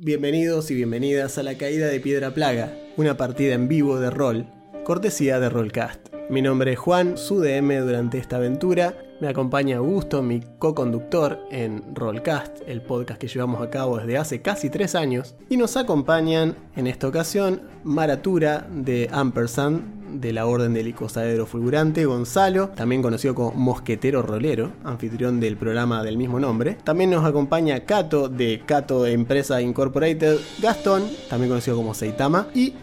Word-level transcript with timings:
Bienvenidos 0.00 0.70
y 0.70 0.76
bienvenidas 0.76 1.38
a 1.38 1.42
La 1.42 1.58
Caída 1.58 1.88
de 1.88 1.98
Piedra 1.98 2.32
Plaga, 2.32 2.72
una 2.96 3.16
partida 3.16 3.54
en 3.54 3.66
vivo 3.66 3.98
de 3.98 4.10
rol, 4.10 4.46
cortesía 4.84 5.40
de 5.40 5.48
Rollcast. 5.48 6.14
Mi 6.30 6.40
nombre 6.40 6.74
es 6.74 6.78
Juan, 6.78 7.18
su 7.18 7.40
DM 7.40 7.80
durante 7.80 8.18
esta 8.18 8.36
aventura. 8.36 8.96
Me 9.20 9.26
acompaña 9.26 9.78
Augusto, 9.78 10.22
mi 10.22 10.40
co-conductor 10.60 11.40
en 11.50 11.96
Rollcast, 11.96 12.58
el 12.68 12.80
podcast 12.80 13.20
que 13.20 13.26
llevamos 13.26 13.60
a 13.60 13.70
cabo 13.70 13.98
desde 13.98 14.18
hace 14.18 14.40
casi 14.40 14.70
tres 14.70 14.94
años. 14.94 15.34
Y 15.48 15.56
nos 15.56 15.76
acompañan 15.76 16.54
en 16.76 16.86
esta 16.86 17.08
ocasión 17.08 17.62
Maratura 17.82 18.68
de 18.70 19.08
Ampersand, 19.10 19.97
de 20.10 20.32
la 20.32 20.46
Orden 20.46 20.74
del 20.74 20.88
Icosaedro 20.88 21.46
Fulgurante, 21.46 22.04
Gonzalo, 22.04 22.68
también 22.70 23.02
conocido 23.02 23.34
como 23.34 23.52
Mosquetero 23.52 24.22
Rolero, 24.22 24.72
anfitrión 24.84 25.40
del 25.40 25.56
programa 25.56 26.02
del 26.02 26.16
mismo 26.16 26.40
nombre. 26.40 26.76
También 26.84 27.10
nos 27.10 27.24
acompaña 27.24 27.84
Cato 27.84 28.28
de 28.28 28.62
Cato 28.66 29.06
Empresa 29.06 29.60
Incorporated, 29.60 30.38
Gastón, 30.60 31.04
también 31.28 31.50
conocido 31.50 31.76
como 31.76 31.94
Seitama, 31.94 32.48
y 32.54 32.74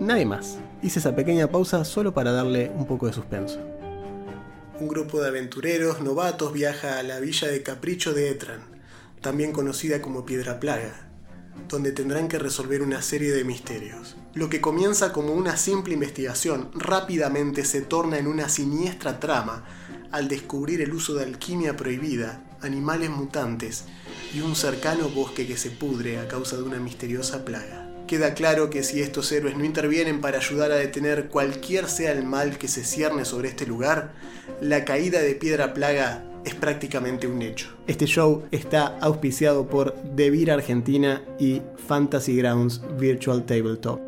nadie 0.00 0.26
más. 0.26 0.58
Hice 0.82 0.98
esa 0.98 1.16
pequeña 1.16 1.48
pausa 1.48 1.84
solo 1.84 2.12
para 2.12 2.32
darle 2.32 2.70
un 2.76 2.86
poco 2.86 3.06
de 3.06 3.12
suspenso. 3.12 3.58
Un 4.80 4.88
grupo 4.88 5.20
de 5.20 5.28
aventureros 5.28 6.00
novatos 6.00 6.52
viaja 6.52 6.98
a 6.98 7.02
la 7.02 7.20
villa 7.20 7.48
de 7.48 7.62
Capricho 7.62 8.12
de 8.12 8.30
Etran, 8.30 8.60
también 9.20 9.52
conocida 9.52 10.02
como 10.02 10.26
Piedra 10.26 10.60
Plaga, 10.60 11.03
donde 11.68 11.92
tendrán 11.92 12.28
que 12.28 12.38
resolver 12.38 12.82
una 12.82 13.02
serie 13.02 13.32
de 13.32 13.44
misterios. 13.44 14.16
Lo 14.34 14.48
que 14.48 14.60
comienza 14.60 15.12
como 15.12 15.32
una 15.32 15.56
simple 15.56 15.94
investigación 15.94 16.70
rápidamente 16.74 17.64
se 17.64 17.80
torna 17.80 18.18
en 18.18 18.26
una 18.26 18.48
siniestra 18.48 19.20
trama 19.20 19.64
al 20.10 20.28
descubrir 20.28 20.80
el 20.80 20.92
uso 20.92 21.14
de 21.14 21.24
alquimia 21.24 21.76
prohibida, 21.76 22.42
animales 22.60 23.10
mutantes 23.10 23.84
y 24.32 24.40
un 24.40 24.56
cercano 24.56 25.08
bosque 25.08 25.46
que 25.46 25.56
se 25.56 25.70
pudre 25.70 26.18
a 26.18 26.28
causa 26.28 26.56
de 26.56 26.62
una 26.62 26.78
misteriosa 26.78 27.44
plaga. 27.44 27.90
Queda 28.06 28.34
claro 28.34 28.68
que 28.68 28.82
si 28.82 29.00
estos 29.00 29.32
héroes 29.32 29.56
no 29.56 29.64
intervienen 29.64 30.20
para 30.20 30.38
ayudar 30.38 30.70
a 30.72 30.76
detener 30.76 31.28
cualquier 31.28 31.88
sea 31.88 32.12
el 32.12 32.24
mal 32.24 32.58
que 32.58 32.68
se 32.68 32.84
cierne 32.84 33.24
sobre 33.24 33.48
este 33.48 33.66
lugar, 33.66 34.12
la 34.60 34.84
caída 34.84 35.20
de 35.20 35.34
Piedra 35.34 35.72
Plaga 35.72 36.22
es 36.44 36.54
prácticamente 36.54 37.26
un 37.26 37.40
hecho. 37.42 37.68
Este 37.86 38.06
show 38.06 38.44
está 38.50 38.98
auspiciado 38.98 39.66
por 39.66 39.94
Devir 40.02 40.50
Argentina 40.50 41.22
y 41.38 41.62
Fantasy 41.86 42.36
Grounds 42.36 42.82
Virtual 42.98 43.44
Tabletop. 43.44 44.00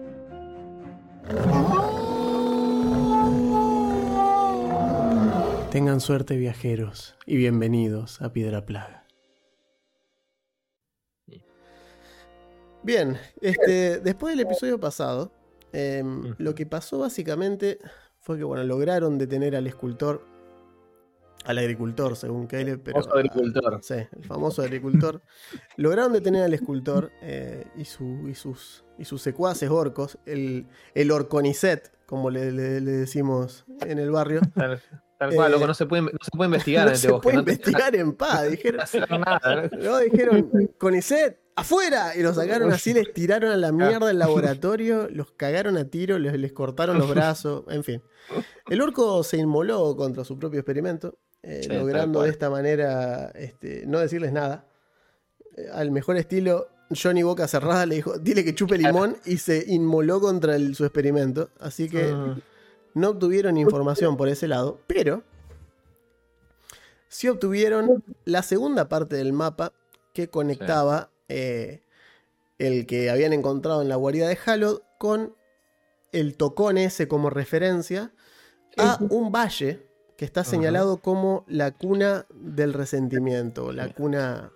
Tengan 5.70 6.00
suerte 6.00 6.36
viajeros 6.36 7.16
y 7.26 7.36
bienvenidos 7.36 8.22
a 8.22 8.32
Piedra 8.32 8.64
Plaga. 8.64 9.04
Bien, 12.82 13.18
este, 13.40 13.98
después 13.98 14.36
del 14.36 14.46
episodio 14.46 14.78
pasado, 14.78 15.32
em, 15.72 16.34
lo 16.38 16.54
que 16.54 16.66
pasó 16.66 17.00
básicamente 17.00 17.78
fue 18.20 18.38
que 18.38 18.44
bueno, 18.44 18.62
lograron 18.62 19.18
detener 19.18 19.56
al 19.56 19.66
escultor, 19.66 20.24
al 21.46 21.58
agricultor, 21.58 22.16
según 22.16 22.46
Caleb, 22.46 22.80
pero. 22.84 23.00
Famoso 23.02 23.16
agricultor. 23.16 23.78
sí, 23.82 23.94
el 23.94 24.24
famoso 24.24 24.62
agricultor. 24.62 25.22
lograron 25.76 26.12
detener 26.12 26.42
al 26.42 26.54
escultor 26.54 27.10
eh, 27.22 27.64
y, 27.76 27.84
su- 27.84 28.28
y 28.28 28.34
sus, 28.34 28.84
y 28.98 29.04
sus 29.04 29.22
secuaces 29.22 29.70
orcos, 29.70 30.18
el, 30.26 30.66
el 30.94 31.10
orconicet, 31.10 31.92
como 32.06 32.30
le, 32.30 32.52
le- 32.52 32.80
le 32.80 32.90
decimos 32.92 33.64
en 33.80 33.98
el 33.98 34.10
barrio. 34.10 34.40
Tal, 34.54 34.80
tal 35.18 35.34
cual, 35.34 35.48
Eh, 35.50 35.54
loco, 35.54 35.66
no 35.66 35.74
se 35.74 35.86
puede, 35.86 36.02
no 36.02 36.10
se 36.22 36.30
puede 36.36 36.48
investigar 36.48 36.84
no 36.84 36.90
en 36.90 36.94
este 36.94 37.06
se 37.06 37.12
bosque. 37.12 37.22
puede 37.24 37.36
no 37.38 37.44
te- 37.44 37.52
investigar 37.52 37.96
en 37.96 38.12
paz, 38.12 38.42
dijeron. 38.50 38.84
no 39.10 39.18
nada. 39.18 39.68
¿no? 39.72 39.78
No, 39.82 39.98
dijeron, 39.98 40.50
Conicet, 40.78 41.40
afuera. 41.56 42.14
Y 42.16 42.22
los 42.22 42.36
sacaron 42.36 42.70
así, 42.72 42.92
les 42.92 43.12
tiraron 43.14 43.50
a 43.50 43.56
la 43.56 43.72
mierda 43.72 44.10
el 44.10 44.18
laboratorio, 44.18 45.08
los 45.10 45.32
cagaron 45.32 45.76
a 45.78 45.84
tiro, 45.86 46.18
les, 46.18 46.38
les 46.38 46.52
cortaron 46.52 46.98
los 46.98 47.08
brazos, 47.08 47.64
en 47.68 47.82
fin. 47.82 48.02
El 48.68 48.80
orco 48.82 49.22
se 49.24 49.38
inmoló 49.38 49.96
contra 49.96 50.22
su 50.24 50.38
propio 50.38 50.60
experimento, 50.60 51.16
eh, 51.46 51.60
Sí, 51.62 51.68
logrando 51.70 52.22
de 52.22 52.30
esta 52.30 52.50
manera 52.50 53.30
este, 53.34 53.84
no 53.86 54.00
decirles 54.00 54.32
nada. 54.32 54.66
Eh, 55.56 55.68
al 55.72 55.90
mejor 55.92 56.16
estilo, 56.16 56.68
Johnny 56.90 57.22
Boca 57.22 57.46
Cerrada 57.48 57.86
le 57.86 57.94
dijo, 57.96 58.18
dile 58.18 58.44
que 58.44 58.54
chupe 58.54 58.76
limón 58.76 59.16
y 59.24 59.38
se 59.38 59.64
inmoló 59.68 60.20
contra 60.20 60.56
el- 60.56 60.74
su 60.74 60.84
experimento. 60.84 61.50
Así 61.60 61.88
que 61.88 62.12
Mm, 62.14 62.38
no 62.94 63.10
obtuvieron 63.10 63.56
información 63.58 64.16
por 64.16 64.28
ese 64.28 64.48
lado, 64.48 64.80
pero 64.86 65.22
sí 67.08 67.28
obtuvieron 67.28 68.02
la 68.24 68.42
segunda 68.42 68.88
parte 68.88 69.16
del 69.16 69.32
mapa 69.32 69.72
que 70.12 70.28
conectaba 70.28 71.10
eh, 71.28 71.82
el 72.58 72.86
que 72.86 73.10
habían 73.10 73.32
encontrado 73.32 73.82
en 73.82 73.88
la 73.88 73.96
guarida 73.96 74.28
de 74.28 74.38
Halo 74.44 74.82
con 74.98 75.34
el 76.12 76.36
tocón 76.36 76.78
ese 76.78 77.06
como 77.08 77.30
referencia 77.30 78.12
a 78.78 78.98
un 79.10 79.30
valle 79.32 79.85
que 80.16 80.24
está 80.24 80.44
señalado 80.44 80.98
como 80.98 81.44
la 81.46 81.72
cuna 81.72 82.26
del 82.34 82.72
resentimiento, 82.72 83.72
la 83.72 83.88
cuna... 83.92 84.50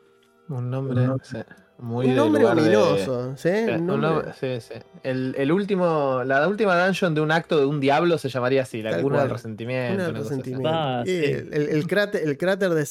un 0.49 0.71
nombre 0.71 1.07
sí, 1.23 1.37
muy 1.79 2.09
un 2.09 2.17
nombre 2.17 2.43
de- 2.45 2.49
ominoso, 2.51 3.37
¿sí? 3.37 3.49
Sí, 3.49 3.71
Un 3.73 3.81
un 3.81 3.87
nombre- 3.87 4.11
nombre- 4.11 4.33
sí, 4.61 4.61
sí. 4.61 4.81
El, 5.03 5.35
el 5.39 5.51
último, 5.53 6.23
la 6.25 6.47
última 6.49 6.83
dungeon 6.85 7.15
de 7.15 7.21
un 7.23 7.31
acto 7.33 7.59
de 7.59 7.65
un 7.67 7.81
diablo 7.81 8.19
se 8.19 8.29
llamaría 8.29 8.63
así, 8.63 8.83
la 8.83 8.91
Tal 8.91 9.03
cuna 9.03 9.17
cual. 9.17 9.29
del 9.29 9.37
resentimiento. 9.37 9.93
Cuna 9.95 10.05
del 10.07 10.15
resentimiento. 10.17 10.69
Ah, 10.71 11.03
sí. 11.07 11.13
el, 11.17 11.49
el- 11.55 11.69
el 11.71 11.87
cráter, 11.87 12.23
el 12.29 12.37
cráter 12.37 12.71
de 12.75 12.85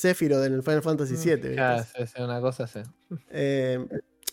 el 0.55 0.63
Final 0.63 0.81
Fantasy 0.81 1.15
VII. 1.15 1.35
¿viste? 1.35 1.59
Ah, 1.59 1.83
sí, 1.83 2.03
sí, 2.07 2.21
una 2.21 2.39
cosa 2.41 2.63
así. 2.63 2.79
Eh, 3.29 3.85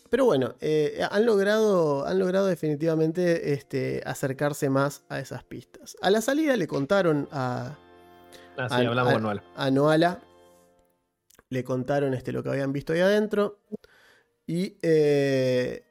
pero 0.08 0.24
bueno, 0.24 0.54
eh, 0.60 1.00
han, 1.10 1.26
logrado, 1.26 2.06
han 2.06 2.18
logrado 2.18 2.46
definitivamente 2.46 3.52
este, 3.52 4.02
acercarse 4.06 4.70
más 4.70 5.02
a 5.10 5.18
esas 5.20 5.42
pistas. 5.44 5.96
A 6.00 6.08
la 6.10 6.20
salida 6.22 6.56
le 6.56 6.66
contaron 6.66 7.28
a, 7.32 7.76
Ah, 8.56 8.68
sí, 8.68 8.74
Al- 8.76 8.86
hablamos 8.88 9.12
con 9.14 9.22
Noel. 9.22 9.42
a 9.54 9.70
Noala, 9.70 10.20
le 11.48 11.64
contaron 11.64 12.14
este, 12.14 12.32
lo 12.32 12.42
que 12.42 12.48
habían 12.50 12.72
visto 12.72 12.92
ahí 12.92 13.00
adentro 13.00 13.58
y 14.46 14.76
eh, 14.82 15.82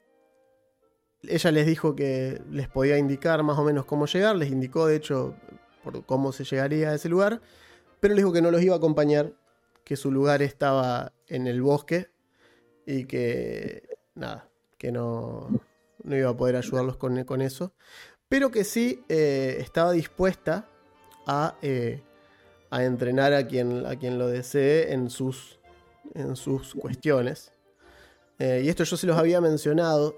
ella 1.23 1.51
les 1.51 1.65
dijo 1.65 1.95
que 1.95 2.41
les 2.51 2.67
podía 2.67 2.97
indicar 2.97 3.41
más 3.43 3.57
o 3.57 3.63
menos 3.63 3.85
cómo 3.85 4.05
llegar, 4.05 4.35
les 4.35 4.49
indicó 4.51 4.87
de 4.87 4.95
hecho 4.97 5.35
por 5.83 6.05
cómo 6.05 6.31
se 6.31 6.43
llegaría 6.43 6.89
a 6.89 6.95
ese 6.95 7.09
lugar, 7.09 7.41
pero 7.99 8.13
les 8.13 8.23
dijo 8.23 8.33
que 8.33 8.41
no 8.41 8.51
los 8.51 8.61
iba 8.61 8.73
a 8.75 8.77
acompañar, 8.77 9.33
que 9.83 9.95
su 9.95 10.11
lugar 10.11 10.41
estaba 10.41 11.13
en 11.27 11.47
el 11.47 11.61
bosque 11.61 12.09
y 12.85 13.05
que 13.05 13.87
nada, 14.15 14.49
que 14.77 14.91
no, 14.91 15.47
no 16.03 16.15
iba 16.15 16.29
a 16.31 16.37
poder 16.37 16.55
ayudarlos 16.55 16.97
con, 16.97 17.23
con 17.23 17.41
eso, 17.41 17.73
pero 18.27 18.49
que 18.51 18.63
sí 18.63 19.03
eh, 19.09 19.57
estaba 19.59 19.91
dispuesta 19.91 20.67
a, 21.27 21.55
eh, 21.61 22.01
a 22.75 22.83
entrenar 22.83 23.33
a 23.33 23.47
quien, 23.47 23.85
a 23.85 23.95
quien 23.95 24.17
lo 24.17 24.27
desee 24.27 24.93
en 24.93 25.09
sus, 25.09 25.59
en 26.13 26.35
sus 26.35 26.73
cuestiones. 26.75 27.51
Eh, 28.39 28.61
y 28.65 28.69
esto 28.69 28.83
yo 28.83 28.97
se 28.97 29.07
los 29.07 29.17
había 29.17 29.39
mencionado. 29.41 30.17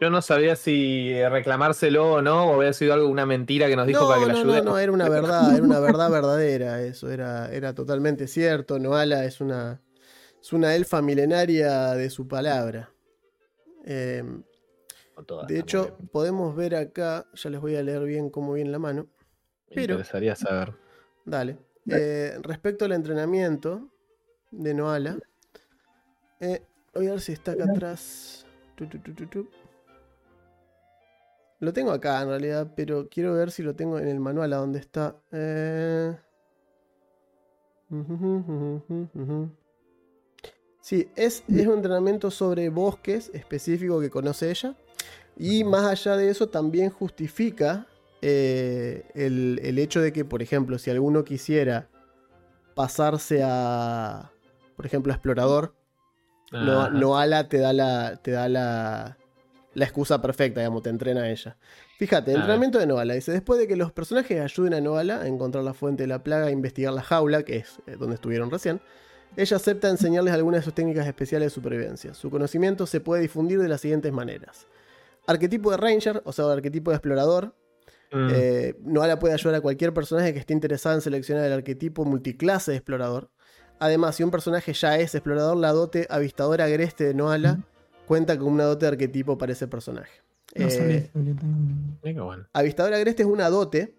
Yo 0.00 0.10
no 0.10 0.20
sabía 0.20 0.56
si 0.56 1.12
reclamárselo 1.28 2.14
o 2.14 2.22
no, 2.22 2.46
o 2.50 2.54
había 2.56 2.72
sido 2.72 2.92
algo, 2.94 3.06
una 3.08 3.24
mentira 3.24 3.68
que 3.68 3.76
nos 3.76 3.86
dijo 3.86 4.00
No, 4.00 4.08
para 4.08 4.20
que 4.20 4.26
la 4.26 4.32
no, 4.32 4.38
no, 4.38 4.44
ayudemos. 4.50 4.64
no, 4.72 4.78
era 4.80 4.90
una 4.92 5.08
verdad, 5.08 5.54
era 5.54 5.62
una 5.64 5.78
verdad 5.78 6.10
verdadera, 6.10 6.82
eso 6.82 7.08
era, 7.10 7.52
era 7.52 7.72
totalmente 7.74 8.26
cierto. 8.26 8.80
Noala 8.80 9.24
es 9.24 9.40
una, 9.40 9.80
es 10.40 10.52
una 10.52 10.74
elfa 10.74 11.00
milenaria 11.02 11.94
de 11.94 12.10
su 12.10 12.26
palabra. 12.26 12.90
Eh, 13.84 14.24
No 15.16 15.22
todas, 15.24 15.46
de 15.46 15.60
hecho, 15.60 15.96
podemos 16.10 16.56
ver 16.56 16.74
acá, 16.74 17.26
ya 17.34 17.50
les 17.50 17.60
voy 17.60 17.76
a 17.76 17.82
leer 17.84 18.02
bien 18.02 18.30
cómo 18.30 18.54
viene 18.54 18.70
la 18.70 18.80
mano. 18.80 19.02
Me 19.68 19.76
pero- 19.76 19.94
interesaría 19.94 20.34
saber. 20.34 20.74
Dale. 21.24 21.58
Eh, 21.86 22.38
respecto 22.42 22.84
al 22.84 22.92
entrenamiento 22.92 23.88
de 24.50 24.74
Noala, 24.74 25.18
eh, 26.40 26.62
voy 26.94 27.08
a 27.08 27.12
ver 27.12 27.20
si 27.20 27.32
está 27.32 27.52
acá 27.52 27.64
atrás. 27.64 28.46
Tu, 28.76 28.86
tu, 28.86 28.98
tu, 28.98 29.14
tu, 29.14 29.26
tu. 29.26 29.48
Lo 31.60 31.72
tengo 31.72 31.92
acá 31.92 32.20
en 32.22 32.28
realidad, 32.28 32.72
pero 32.74 33.08
quiero 33.08 33.34
ver 33.34 33.50
si 33.50 33.62
lo 33.62 33.74
tengo 33.74 33.98
en 33.98 34.08
el 34.08 34.18
manual 34.18 34.52
a 34.52 34.56
dónde 34.56 34.80
está. 34.80 35.16
Eh... 35.30 36.16
Sí, 40.80 41.08
es, 41.14 41.44
es 41.46 41.66
un 41.66 41.74
entrenamiento 41.74 42.30
sobre 42.30 42.68
bosques 42.68 43.30
específico 43.32 44.00
que 44.00 44.10
conoce 44.10 44.50
ella. 44.50 44.74
Y 45.36 45.62
más 45.62 45.84
allá 45.84 46.16
de 46.16 46.30
eso, 46.30 46.48
también 46.48 46.90
justifica 46.90 47.86
eh, 48.22 49.04
el, 49.14 49.60
el 49.62 49.78
hecho 49.78 50.00
de 50.00 50.12
que, 50.12 50.24
por 50.24 50.42
ejemplo, 50.42 50.78
si 50.78 50.90
alguno 50.90 51.24
quisiera 51.24 51.88
pasarse 52.74 53.42
a, 53.44 54.30
por 54.76 54.86
ejemplo, 54.86 55.12
a 55.12 55.16
explorador, 55.16 55.74
no. 56.52 56.90
Noala 56.90 57.48
te 57.48 57.58
da 57.58 57.72
la, 57.72 58.16
te 58.16 58.30
da 58.30 58.48
la, 58.48 59.16
la 59.74 59.84
excusa 59.84 60.20
perfecta, 60.20 60.60
digamos, 60.60 60.82
te 60.82 60.90
entrena 60.90 61.22
a 61.22 61.30
ella. 61.30 61.56
Fíjate, 61.98 62.32
Ah. 62.32 62.34
entrenamiento 62.34 62.78
de 62.78 62.86
Noala. 62.86 63.14
Dice, 63.14 63.32
después 63.32 63.58
de 63.58 63.66
que 63.66 63.76
los 63.76 63.90
personajes 63.92 64.38
ayuden 64.40 64.74
a 64.74 64.80
Noala 64.80 65.22
a 65.22 65.26
encontrar 65.28 65.64
la 65.64 65.72
fuente 65.72 66.02
de 66.02 66.08
la 66.08 66.22
plaga 66.22 66.48
e 66.48 66.52
investigar 66.52 66.92
la 66.92 67.02
jaula, 67.02 67.42
que 67.44 67.56
es 67.58 67.78
eh, 67.86 67.96
donde 67.98 68.16
estuvieron 68.16 68.50
recién, 68.50 68.80
Ella 69.34 69.56
acepta 69.56 69.88
enseñarles 69.88 70.34
algunas 70.34 70.60
de 70.60 70.64
sus 70.66 70.74
técnicas 70.74 71.06
especiales 71.06 71.46
de 71.46 71.50
supervivencia. 71.54 72.12
Su 72.12 72.28
conocimiento 72.28 72.86
se 72.86 73.00
puede 73.00 73.22
difundir 73.22 73.58
de 73.62 73.68
las 73.68 73.80
siguientes 73.80 74.12
maneras. 74.12 74.66
Arquetipo 75.26 75.70
de 75.70 75.78
Ranger, 75.78 76.20
o 76.26 76.32
sea, 76.34 76.52
arquetipo 76.52 76.90
de 76.90 76.96
explorador. 76.98 77.54
Mm, 78.12 78.28
Eh, 78.30 78.76
Noala 78.82 79.18
puede 79.18 79.34
ayudar 79.34 79.54
a 79.56 79.60
cualquier 79.60 79.92
personaje 79.94 80.32
que 80.32 80.38
esté 80.38 80.52
interesado 80.52 80.94
en 80.94 81.00
seleccionar 81.00 81.44
el 81.44 81.52
arquetipo 81.52 82.04
multiclase 82.04 82.72
de 82.72 82.76
explorador. 82.76 83.30
Además, 83.78 84.16
si 84.16 84.22
un 84.22 84.30
personaje 84.30 84.72
ya 84.74 84.98
es 84.98 85.14
explorador, 85.14 85.56
la 85.56 85.72
dote 85.72 86.06
avistadora 86.10 86.64
agreste 86.66 87.04
de 87.04 87.14
Noala 87.14 87.60
cuenta 88.06 88.38
con 88.38 88.48
una 88.48 88.64
dote 88.64 88.86
de 88.86 88.92
arquetipo 88.92 89.38
para 89.38 89.52
ese 89.52 89.66
personaje. 89.66 90.12
No 90.54 90.66
Eh, 90.66 90.70
sabía 90.70 90.96
esa 90.98 91.10
habilidad. 91.14 91.42
mira 91.42 92.14
qué 92.14 92.20
bueno. 92.20 92.46
Avistador 92.52 92.92
agreste 92.94 93.22
es 93.22 93.28
una 93.28 93.48
dote 93.48 93.94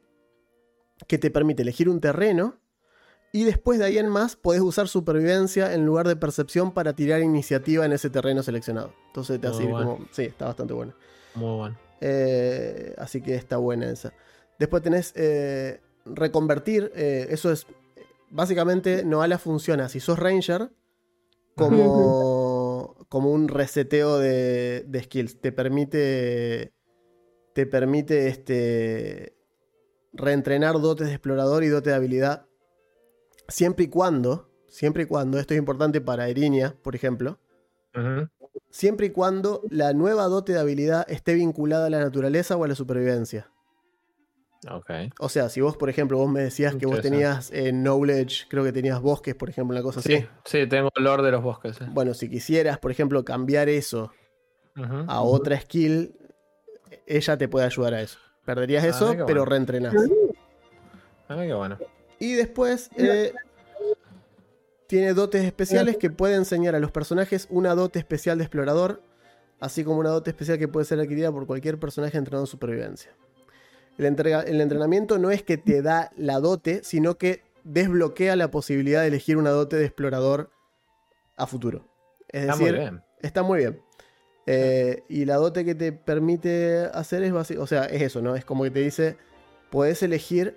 que 1.07 1.17
te 1.17 1.31
permite 1.31 1.63
elegir 1.63 1.89
un 1.89 1.99
terreno 1.99 2.59
y 3.31 3.43
después 3.45 3.79
de 3.79 3.85
ahí 3.85 3.97
en 3.97 4.07
más 4.07 4.35
podés 4.35 4.61
usar 4.61 4.87
supervivencia 4.87 5.73
en 5.73 5.85
lugar 5.85 6.07
de 6.07 6.15
percepción 6.15 6.71
para 6.71 6.93
tirar 6.93 7.21
iniciativa 7.21 7.83
en 7.85 7.91
ese 7.93 8.09
terreno 8.11 8.43
seleccionado. 8.43 8.93
Entonces 9.07 9.41
te 9.41 9.47
hace 9.47 9.67
como... 9.67 10.05
Sí, 10.11 10.21
está 10.21 10.45
bastante 10.45 10.73
bueno. 10.73 10.93
Muy 11.33 11.57
bueno. 11.57 11.77
Eh, 12.05 12.93
así 12.97 13.21
que 13.21 13.35
está 13.35 13.55
buena 13.55 13.89
esa. 13.89 14.11
Después 14.59 14.83
tenés 14.83 15.13
eh, 15.15 15.79
reconvertir. 16.05 16.91
eh, 16.95 17.27
eso 17.29 17.51
es... 17.51 17.65
Básicamente 18.29 19.05
Noala 19.05 19.37
funciona 19.37 19.87
si 19.87 19.99
sos 19.99 20.19
ranger 20.19 20.71
como, 21.55 23.05
como 23.07 23.31
un 23.31 23.47
reseteo 23.47 24.17
de, 24.17 24.83
de 24.85 25.03
skills. 25.03 25.39
Te 25.39 25.51
permite... 25.53 26.73
Te 27.53 27.65
permite 27.67 28.27
este, 28.27 29.37
reentrenar 30.11 30.81
dotes 30.81 31.07
de 31.07 31.13
explorador 31.13 31.63
y 31.63 31.67
dotes 31.67 31.91
de 31.91 31.95
habilidad. 31.95 32.47
Siempre 33.47 33.85
y 33.85 33.87
cuando... 33.87 34.49
Siempre 34.67 35.03
y 35.03 35.05
cuando, 35.05 35.37
esto 35.37 35.53
es 35.53 35.59
importante 35.59 36.01
para 36.01 36.27
Erinia, 36.29 36.75
por 36.81 36.95
ejemplo, 36.95 37.37
Ujú. 37.95 38.27
Siempre 38.73 39.05
y 39.05 39.09
cuando 39.11 39.61
la 39.69 39.93
nueva 39.93 40.23
dote 40.25 40.53
de 40.53 40.59
habilidad 40.59 41.05
esté 41.07 41.35
vinculada 41.35 41.85
a 41.85 41.89
la 41.91 41.99
naturaleza 41.99 42.57
o 42.57 42.63
a 42.63 42.67
la 42.67 42.73
supervivencia. 42.73 43.51
Ok. 44.67 44.89
O 45.19 45.29
sea, 45.29 45.49
si 45.49 45.61
vos, 45.61 45.77
por 45.77 45.89
ejemplo, 45.91 46.17
vos 46.17 46.31
me 46.31 46.41
decías 46.41 46.75
que 46.75 46.85
vos 46.87 46.99
tenías 47.01 47.51
eh, 47.53 47.71
knowledge, 47.71 48.47
creo 48.49 48.63
que 48.63 48.71
tenías 48.71 48.99
bosques, 48.99 49.35
por 49.35 49.49
ejemplo, 49.49 49.75
una 49.75 49.83
cosa 49.83 50.01
Sí, 50.01 50.15
así. 50.15 50.27
sí, 50.45 50.67
tengo 50.67 50.89
el 50.95 51.03
Lord 51.03 51.21
de 51.23 51.31
los 51.31 51.43
bosques. 51.43 51.75
sí. 51.75 51.85
Bueno, 51.89 52.13
si 52.15 52.29
quisieras, 52.29 52.79
por 52.79 52.89
ejemplo, 52.89 53.23
cambiar 53.23 53.69
eso 53.69 54.11
a 55.07 55.21
otra 55.21 55.59
skill, 55.59 56.15
ella 57.05 57.37
te 57.37 57.47
puede 57.47 57.65
ayudar 57.67 57.93
a 57.93 58.01
eso. 58.01 58.17
Perderías 58.43 58.83
Ah, 58.85 58.87
eso, 58.87 59.09
pero 59.11 59.25
bueno. 59.25 59.45
reentrenás. 59.45 59.93
Ah, 61.27 61.35
qué 61.45 61.53
bueno. 61.53 61.77
Y 62.19 62.33
después 62.33 62.89
eh, 62.97 63.33
tiene 64.93 65.15
dotes 65.15 65.43
especiales 65.43 65.97
que 65.97 66.11
puede 66.11 66.35
enseñar 66.35 66.75
a 66.75 66.79
los 66.79 66.91
personajes 66.91 67.47
una 67.49 67.73
dote 67.73 67.97
especial 67.97 68.37
de 68.37 68.43
explorador, 68.43 69.01
así 69.59 69.83
como 69.83 69.97
una 69.97 70.11
dote 70.11 70.29
especial 70.29 70.59
que 70.59 70.67
puede 70.67 70.85
ser 70.85 70.99
adquirida 70.99 71.31
por 71.31 71.47
cualquier 71.47 71.79
personaje 71.79 72.15
entrenado 72.15 72.43
en 72.43 72.47
supervivencia. 72.47 73.09
El, 73.97 74.05
entrega- 74.05 74.43
el 74.45 74.61
entrenamiento 74.61 75.17
no 75.17 75.31
es 75.31 75.41
que 75.41 75.57
te 75.57 75.81
da 75.81 76.11
la 76.15 76.39
dote, 76.39 76.81
sino 76.83 77.17
que 77.17 77.41
desbloquea 77.63 78.35
la 78.35 78.51
posibilidad 78.51 79.01
de 79.01 79.07
elegir 79.07 79.37
una 79.37 79.49
dote 79.49 79.77
de 79.77 79.85
explorador 79.85 80.51
a 81.37 81.47
futuro. 81.47 81.87
Es 82.27 82.41
Está 82.41 82.53
decir, 82.53 82.73
muy 82.73 82.79
bien. 82.79 83.03
Está 83.23 83.41
muy 83.41 83.57
bien. 83.57 83.81
Eh, 84.45 85.01
y 85.09 85.25
la 85.25 85.37
dote 85.37 85.65
que 85.65 85.73
te 85.73 85.91
permite 85.91 86.87
hacer 86.93 87.23
es 87.23 87.33
básico, 87.33 87.63
o 87.63 87.67
sea, 87.67 87.85
es 87.85 88.03
eso, 88.03 88.21
¿no? 88.21 88.35
Es 88.35 88.45
como 88.45 88.63
que 88.63 88.69
te 88.69 88.81
dice, 88.81 89.17
puedes 89.71 90.03
elegir 90.03 90.55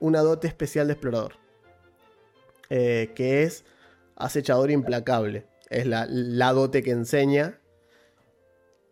una 0.00 0.20
dote 0.22 0.48
especial 0.48 0.86
de 0.86 0.94
explorador. 0.94 1.34
Eh, 2.70 3.12
que 3.14 3.42
es 3.44 3.64
acechador 4.16 4.70
implacable. 4.70 5.46
Es 5.70 5.86
la, 5.86 6.06
la 6.08 6.52
dote 6.52 6.82
que 6.82 6.90
enseña. 6.90 7.58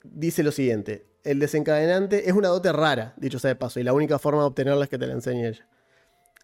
Dice 0.04 0.42
lo 0.42 0.52
siguiente. 0.52 1.06
El 1.24 1.40
desencadenante 1.40 2.28
es 2.28 2.34
una 2.36 2.48
dote 2.48 2.72
rara, 2.72 3.14
dicho 3.16 3.38
sea 3.40 3.48
de 3.48 3.56
paso, 3.56 3.80
y 3.80 3.82
la 3.82 3.92
única 3.92 4.18
forma 4.18 4.42
de 4.42 4.46
obtenerla 4.46 4.84
es 4.84 4.90
que 4.90 4.98
te 4.98 5.06
la 5.08 5.14
enseñe 5.14 5.48
ella. 5.48 5.68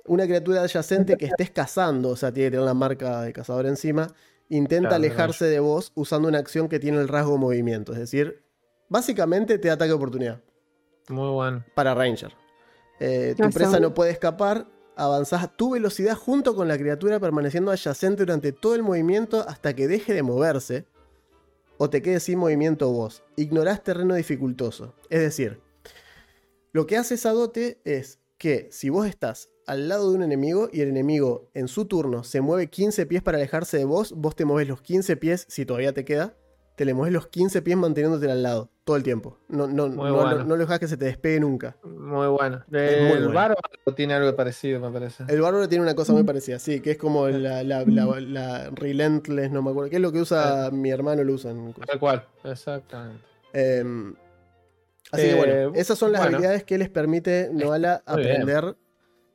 Una 0.06 0.24
criatura 0.24 0.60
adyacente 0.62 1.16
que 1.16 1.26
estés 1.26 1.50
cazando, 1.52 2.08
o 2.08 2.16
sea, 2.16 2.32
tiene 2.32 2.48
que 2.48 2.50
tener 2.52 2.66
la 2.66 2.74
marca 2.74 3.22
de 3.22 3.32
cazador 3.32 3.66
encima, 3.66 4.08
intenta 4.48 4.88
Claro, 4.88 4.96
alejarse 4.96 5.44
de 5.44 5.60
vos 5.60 5.92
usando 5.94 6.26
una 6.26 6.38
acción 6.38 6.68
que 6.68 6.80
tiene 6.80 6.98
el 6.98 7.06
rasgo 7.06 7.38
movimiento. 7.38 7.92
Es 7.92 8.00
decir, 8.00 8.42
básicamente 8.88 9.58
te 9.58 9.70
ataque 9.70 9.92
oportunidad 9.92 10.40
Muy 11.08 11.30
bueno. 11.30 11.64
para 11.76 11.94
Ranger. 11.94 12.34
Eh, 12.98 13.34
tu 13.36 13.48
presa 13.50 13.78
no 13.78 13.94
puede 13.94 14.10
escapar, 14.10 14.66
avanzás 14.96 15.56
tu 15.56 15.70
velocidad 15.70 16.16
junto 16.16 16.54
con 16.54 16.68
la 16.68 16.78
criatura 16.78 17.20
permaneciendo 17.20 17.70
adyacente 17.70 18.22
durante 18.22 18.52
todo 18.52 18.74
el 18.74 18.82
movimiento 18.82 19.46
hasta 19.48 19.74
que 19.74 19.88
deje 19.88 20.14
de 20.14 20.22
moverse 20.22 20.86
o 21.78 21.90
te 21.90 22.02
quedes 22.02 22.24
sin 22.24 22.38
movimiento 22.38 22.90
vos. 22.90 23.22
Ignorás 23.36 23.82
terreno 23.82 24.14
dificultoso. 24.14 24.94
Es 25.10 25.20
decir, 25.20 25.60
lo 26.72 26.86
que 26.86 26.96
hace 26.96 27.14
esa 27.14 27.32
dote 27.32 27.80
es 27.84 28.20
que 28.38 28.68
si 28.70 28.88
vos 28.88 29.06
estás 29.06 29.50
al 29.66 29.88
lado 29.88 30.10
de 30.10 30.16
un 30.16 30.22
enemigo 30.22 30.68
y 30.72 30.80
el 30.80 30.88
enemigo 30.88 31.50
en 31.54 31.68
su 31.68 31.86
turno 31.86 32.24
se 32.24 32.40
mueve 32.40 32.68
15 32.68 33.06
pies 33.06 33.22
para 33.22 33.38
alejarse 33.38 33.78
de 33.78 33.84
vos, 33.84 34.12
vos 34.12 34.34
te 34.34 34.44
mueves 34.44 34.68
los 34.68 34.82
15 34.82 35.16
pies 35.16 35.46
si 35.48 35.64
todavía 35.64 35.92
te 35.92 36.04
queda. 36.04 36.36
Te 36.82 36.86
le 36.86 36.94
mueves 36.94 37.12
los 37.12 37.28
15 37.28 37.62
pies 37.62 37.76
manteniéndote 37.76 38.28
al 38.28 38.42
lado, 38.42 38.68
todo 38.82 38.96
el 38.96 39.04
tiempo. 39.04 39.38
No, 39.46 39.68
no, 39.68 39.88
no, 39.88 39.94
bueno. 39.94 40.38
no, 40.38 40.44
no 40.46 40.56
lo 40.56 40.62
dejas 40.62 40.80
que 40.80 40.88
se 40.88 40.96
te 40.96 41.04
despegue 41.04 41.38
nunca. 41.38 41.76
Muy 41.84 42.26
bueno. 42.26 42.56
Es 42.72 43.02
muy 43.02 43.12
el 43.12 43.18
bueno. 43.26 43.32
bárbaro 43.32 43.60
tiene 43.94 44.14
algo 44.14 44.34
parecido, 44.34 44.80
me 44.80 44.90
parece. 44.90 45.22
El 45.28 45.40
bárbaro 45.40 45.68
tiene 45.68 45.84
una 45.84 45.94
cosa 45.94 46.12
muy 46.12 46.24
parecida, 46.24 46.58
sí, 46.58 46.80
que 46.80 46.90
es 46.90 46.98
como 46.98 47.28
la, 47.28 47.62
la, 47.62 47.84
la- 47.84 48.20
la 48.20 48.70
Relentless, 48.70 49.52
no 49.52 49.62
me 49.62 49.70
acuerdo. 49.70 49.90
Que 49.90 49.96
es 49.96 50.02
lo 50.02 50.10
que 50.10 50.22
usa 50.22 50.72
mi 50.72 50.90
hermano, 50.90 51.22
lo 51.22 51.34
usan. 51.34 51.72
Tal 51.86 52.00
cual. 52.00 52.26
Exactamente. 52.42 53.22
Eh, 53.52 53.84
así 55.12 55.22
que 55.22 55.30
Eh, 55.30 55.36
bueno, 55.36 55.72
esas 55.76 55.96
son 55.96 56.10
las 56.10 56.22
bueno. 56.22 56.36
habilidades 56.38 56.64
que 56.64 56.78
les 56.78 56.88
permite 56.88 57.48
Noala 57.52 58.02
Muy 58.08 58.22
bien. 58.24 58.42
aprender. 58.42 58.76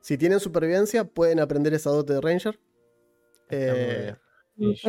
Si 0.01 0.17
tienen 0.17 0.41
supervivencia, 0.41 1.05
pueden 1.05 1.39
aprender 1.39 1.73
esa 1.73 1.91
dote 1.91 2.11
de 2.11 2.19
Ranger. 2.19 2.59
Eh, 3.49 4.13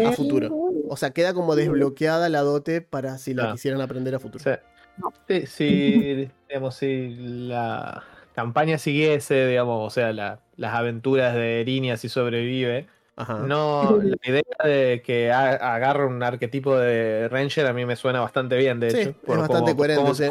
a 0.04 0.10
futuro. 0.12 0.67
O 0.90 0.96
sea, 0.96 1.10
queda 1.10 1.34
como 1.34 1.54
desbloqueada 1.56 2.28
la 2.28 2.40
dote 2.40 2.80
para 2.80 3.18
si 3.18 3.34
la 3.34 3.50
Ah. 3.50 3.52
quisieran 3.52 3.80
aprender 3.80 4.14
a 4.14 4.18
futuro. 4.18 4.42
Sí. 4.42 4.50
Sí, 5.28 5.46
si, 5.46 6.30
digamos, 6.48 6.74
si 6.74 7.14
la 7.48 8.02
campaña 8.34 8.78
siguiese, 8.78 9.46
digamos, 9.46 9.86
o 9.86 9.90
sea, 9.90 10.12
la- 10.12 10.40
las 10.56 10.74
aventuras 10.74 11.34
de 11.34 11.60
Erinia 11.60 11.96
si 11.96 12.08
sobrevive, 12.08 12.86
Ajá. 13.16 13.38
no, 13.40 13.98
la 14.02 14.16
idea 14.24 14.42
de 14.64 15.02
que 15.04 15.30
agarre 15.32 16.06
un 16.06 16.22
arquetipo 16.22 16.76
de 16.76 17.28
Ranger 17.28 17.66
a 17.66 17.72
mí 17.72 17.84
me 17.86 17.96
suena 17.96 18.20
bastante 18.20 18.56
bien, 18.56 18.80
de 18.80 18.90
Sí, 18.90 18.98
hecho. 19.00 19.10
es 19.26 19.36
bastante 19.38 19.74
coherente, 19.76 20.02
como- 20.02 20.14
sí. 20.14 20.24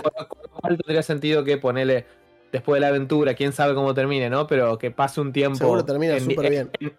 cual 0.61 0.77
tendría 0.77 1.03
sentido 1.03 1.43
que 1.43 1.57
ponerle 1.57 2.05
después 2.51 2.77
de 2.77 2.81
la 2.81 2.87
aventura, 2.87 3.33
quién 3.35 3.51
sabe 3.53 3.73
cómo 3.75 3.93
termine, 3.93 4.29
¿no? 4.29 4.47
Pero 4.47 4.77
que 4.77 4.89
pase 4.91 5.19
un 5.21 5.31
tiempo. 5.33 5.57
Seguro 5.57 5.83
termina 5.85 6.17
súper 6.19 6.49
bien. 6.49 6.69
en- 6.79 6.93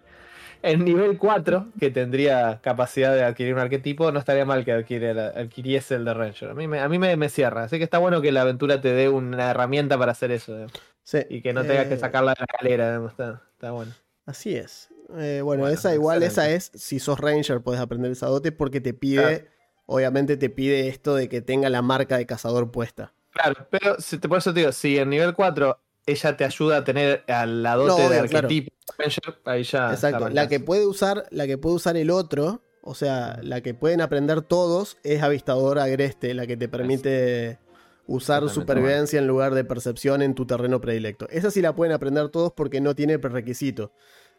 en 0.62 0.84
nivel 0.84 1.18
4, 1.18 1.68
que 1.78 1.90
tendría 1.90 2.60
capacidad 2.62 3.14
de 3.14 3.22
adquirir 3.24 3.54
un 3.54 3.60
arquetipo, 3.60 4.10
no 4.12 4.18
estaría 4.18 4.44
mal 4.44 4.64
que 4.64 4.72
adquiriera- 4.72 5.28
adquiriese 5.36 5.94
el 5.96 6.04
de 6.04 6.14
Ranger. 6.14 6.50
A 6.50 6.54
mí, 6.54 6.66
me, 6.68 6.80
a 6.80 6.88
mí 6.88 6.98
me, 6.98 7.16
me 7.16 7.28
cierra. 7.28 7.64
Así 7.64 7.78
que 7.78 7.84
está 7.84 7.98
bueno 7.98 8.20
que 8.20 8.32
la 8.32 8.42
aventura 8.42 8.80
te 8.80 8.92
dé 8.92 9.08
una 9.08 9.50
herramienta 9.50 9.96
para 9.98 10.12
hacer 10.12 10.30
eso. 10.30 10.52
digamos, 10.54 10.72
Sí, 11.02 11.18
Y 11.30 11.40
que 11.42 11.52
no 11.52 11.64
tengas 11.64 11.86
eh, 11.86 11.88
que 11.90 11.96
sacarla 11.96 12.32
de 12.34 12.40
la 12.40 12.46
galera. 12.60 12.86
digamos, 12.88 13.12
Está, 13.12 13.42
está 13.52 13.70
bueno. 13.70 13.92
Así 14.26 14.54
es. 14.56 14.88
Eh, 15.18 15.40
bueno, 15.42 15.62
Bueno, 15.62 15.68
esa 15.68 15.94
igual, 15.94 16.22
esa 16.22 16.50
es, 16.50 16.70
si 16.74 16.98
sos 16.98 17.18
Ranger 17.18 17.62
puedes 17.62 17.80
aprender 17.80 18.10
esa 18.12 18.26
dote 18.26 18.52
porque 18.52 18.80
te 18.82 18.92
pide, 18.92 19.22
Claro. 19.22 19.44
obviamente 19.86 20.36
te 20.36 20.50
pide 20.50 20.88
esto 20.88 21.14
de 21.14 21.30
que 21.30 21.40
tenga 21.40 21.70
la 21.70 21.80
marca 21.80 22.18
de 22.18 22.26
cazador 22.26 22.70
puesta. 22.70 23.14
Claro, 23.30 23.66
pero 23.70 23.96
si 24.00 24.18
te, 24.18 24.28
por 24.28 24.38
eso 24.38 24.52
te 24.52 24.60
digo, 24.60 24.72
si 24.72 24.98
en 24.98 25.08
nivel 25.10 25.32
4 25.34 25.78
ella 26.12 26.36
te 26.36 26.44
ayuda 26.44 26.78
a 26.78 26.84
tener 26.84 27.24
a 27.28 27.46
la 27.46 27.74
dote 27.76 27.88
No, 27.88 27.96
de 27.98 28.06
obvio, 28.06 28.20
arquetipo 28.20 28.72
Ranger, 28.98 29.38
ahí 29.44 29.62
ya. 29.62 29.92
Exacto. 29.92 30.28
La 30.30 30.48
que 30.48 30.60
puede 30.60 30.86
usar, 30.86 31.26
la 31.30 31.46
que 31.46 31.58
puede 31.58 31.76
usar 31.76 31.96
el 31.96 32.10
otro, 32.10 32.62
o 32.82 32.94
sea, 32.94 33.38
la 33.42 33.60
que 33.60 33.74
pueden 33.74 34.00
aprender 34.00 34.42
todos 34.42 34.98
es 35.04 35.22
avistador 35.22 35.78
agreste, 35.78 36.32
la 36.34 36.46
que 36.46 36.56
te 36.56 36.68
permite 36.68 37.58
usar 38.06 38.40
Totalmente, 38.40 38.54
supervivencia 38.54 39.18
en 39.18 39.26
lugar 39.26 39.54
de 39.54 39.64
percepción 39.64 40.22
en 40.22 40.34
tu 40.34 40.46
terreno 40.46 40.80
predilecto. 40.80 41.28
Esa 41.28 41.50
sí 41.50 41.60
la 41.60 41.74
pueden 41.74 41.92
aprender 41.92 42.30
todos 42.30 42.52
porque 42.52 42.80
no 42.80 42.94
tiene 42.94 43.18
prerequisito. 43.18 43.92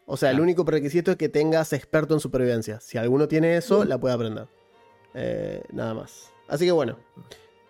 O 0.06 0.16
sea, 0.16 0.32
el 0.32 0.40
único 0.40 0.64
prerequisito 0.64 1.12
es 1.12 1.16
que 1.16 1.28
tengas 1.28 1.72
experto 1.72 2.14
en 2.14 2.20
supervivencia. 2.20 2.80
Si 2.80 2.98
alguno 2.98 3.28
tiene 3.28 3.56
eso, 3.56 3.84
la 3.84 3.98
puede 3.98 4.14
aprender. 4.16 4.48
Eh, 5.14 5.62
nada 5.72 5.94
más. 5.94 6.32
Así 6.48 6.64
que 6.64 6.72
bueno. 6.72 6.98
¿No 7.16 7.24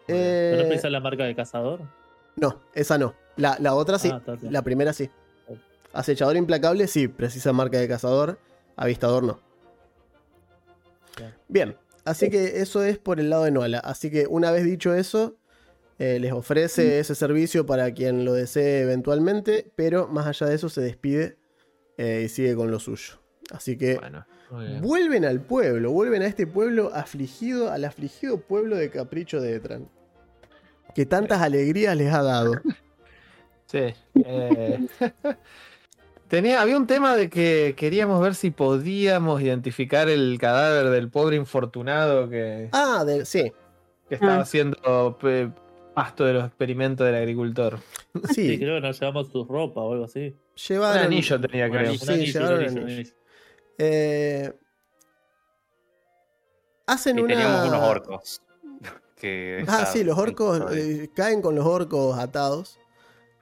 Eh, 0.08 0.64
precisa 0.66 0.88
la 0.88 1.00
marca 1.00 1.24
de 1.24 1.34
cazador? 1.36 1.80
no, 2.36 2.60
esa 2.74 2.96
no. 2.96 3.14
La, 3.40 3.56
la 3.58 3.74
otra 3.74 3.98
sí. 3.98 4.10
Ah, 4.12 4.20
la 4.42 4.62
primera 4.62 4.92
sí. 4.92 5.10
Acechador 5.92 6.36
implacable 6.36 6.86
sí, 6.86 7.08
precisa 7.08 7.52
marca 7.52 7.78
de 7.78 7.88
cazador. 7.88 8.38
Avistador 8.76 9.24
no. 9.24 9.40
Bien. 11.16 11.34
Bien, 11.48 11.76
así 12.04 12.30
que 12.30 12.60
eso 12.60 12.84
es 12.84 12.98
por 12.98 13.18
el 13.18 13.30
lado 13.30 13.44
de 13.44 13.50
Noala. 13.50 13.78
Así 13.80 14.10
que 14.10 14.26
una 14.28 14.50
vez 14.52 14.64
dicho 14.64 14.94
eso, 14.94 15.36
eh, 15.98 16.18
les 16.20 16.32
ofrece 16.32 16.98
ese 16.98 17.14
servicio 17.14 17.66
para 17.66 17.92
quien 17.92 18.24
lo 18.24 18.32
desee 18.32 18.82
eventualmente, 18.82 19.70
pero 19.74 20.06
más 20.06 20.26
allá 20.26 20.46
de 20.46 20.54
eso 20.54 20.68
se 20.68 20.80
despide 20.80 21.36
eh, 21.98 22.22
y 22.24 22.28
sigue 22.28 22.54
con 22.54 22.70
lo 22.70 22.78
suyo. 22.78 23.20
Así 23.50 23.76
que 23.76 23.96
Bueno, 23.96 24.24
vuelven 24.80 25.24
al 25.24 25.40
pueblo, 25.40 25.90
vuelven 25.90 26.22
a 26.22 26.26
este 26.26 26.46
pueblo 26.46 26.92
afligido, 26.94 27.70
al 27.70 27.84
afligido 27.84 28.40
pueblo 28.40 28.76
de 28.76 28.90
Capricho 28.90 29.40
de 29.40 29.56
Etran. 29.56 29.88
Que 30.94 31.04
tantas 31.04 31.42
alegrías 31.42 31.96
les 31.96 32.12
ha 32.12 32.22
dado. 32.22 32.52
Sí. 33.70 33.94
eh, 34.24 34.86
Tenía, 36.28 36.60
había 36.62 36.76
un 36.76 36.86
tema 36.86 37.16
de 37.16 37.28
que 37.28 37.74
queríamos 37.76 38.22
ver 38.22 38.34
si 38.36 38.50
podíamos 38.52 39.42
identificar 39.42 40.08
el 40.08 40.38
cadáver 40.40 40.90
del 40.90 41.10
pobre 41.10 41.34
infortunado 41.36 42.28
que, 42.28 42.68
Ah, 42.72 43.04
de- 43.04 43.24
sí, 43.24 43.52
que 44.08 44.14
estaba 44.14 44.36
Ah. 44.36 44.40
haciendo 44.40 45.18
pe- 45.20 45.50
pasto 45.94 46.24
de 46.24 46.34
los 46.34 46.44
experimentos 46.46 47.04
del 47.04 47.16
agricultor. 47.16 47.78
Sí, 48.32 48.48
sí, 48.50 48.58
creo 48.58 48.76
que 48.76 48.80
nos 48.86 48.98
llevamos 49.00 49.28
su 49.28 49.44
ropa 49.44 49.80
o 49.82 49.92
algo 49.92 50.04
así. 50.04 50.34
Un 50.70 50.82
anillo 50.84 51.40
tenía, 51.40 51.68
creo. 51.68 51.80
anillo, 51.90 51.98
Sí, 51.98 52.04
un 52.08 52.14
anillo, 52.14 52.32
llevaron 52.40 52.72
un 52.72 52.78
anillo, 52.90 53.12
eh, 53.78 54.52
hacen 56.86 57.18
Y 57.18 57.22
una... 57.22 57.34
teníamos 57.34 57.68
unos 57.68 57.82
orcos. 57.82 58.42
Que 59.16 59.64
Ah, 59.68 59.84
sí, 59.86 60.02
los 60.02 60.16
orcos 60.18 60.60
eh, 60.74 61.08
caen 61.14 61.42
con 61.42 61.54
los 61.54 61.66
orcos 61.66 62.18
atados. 62.18 62.79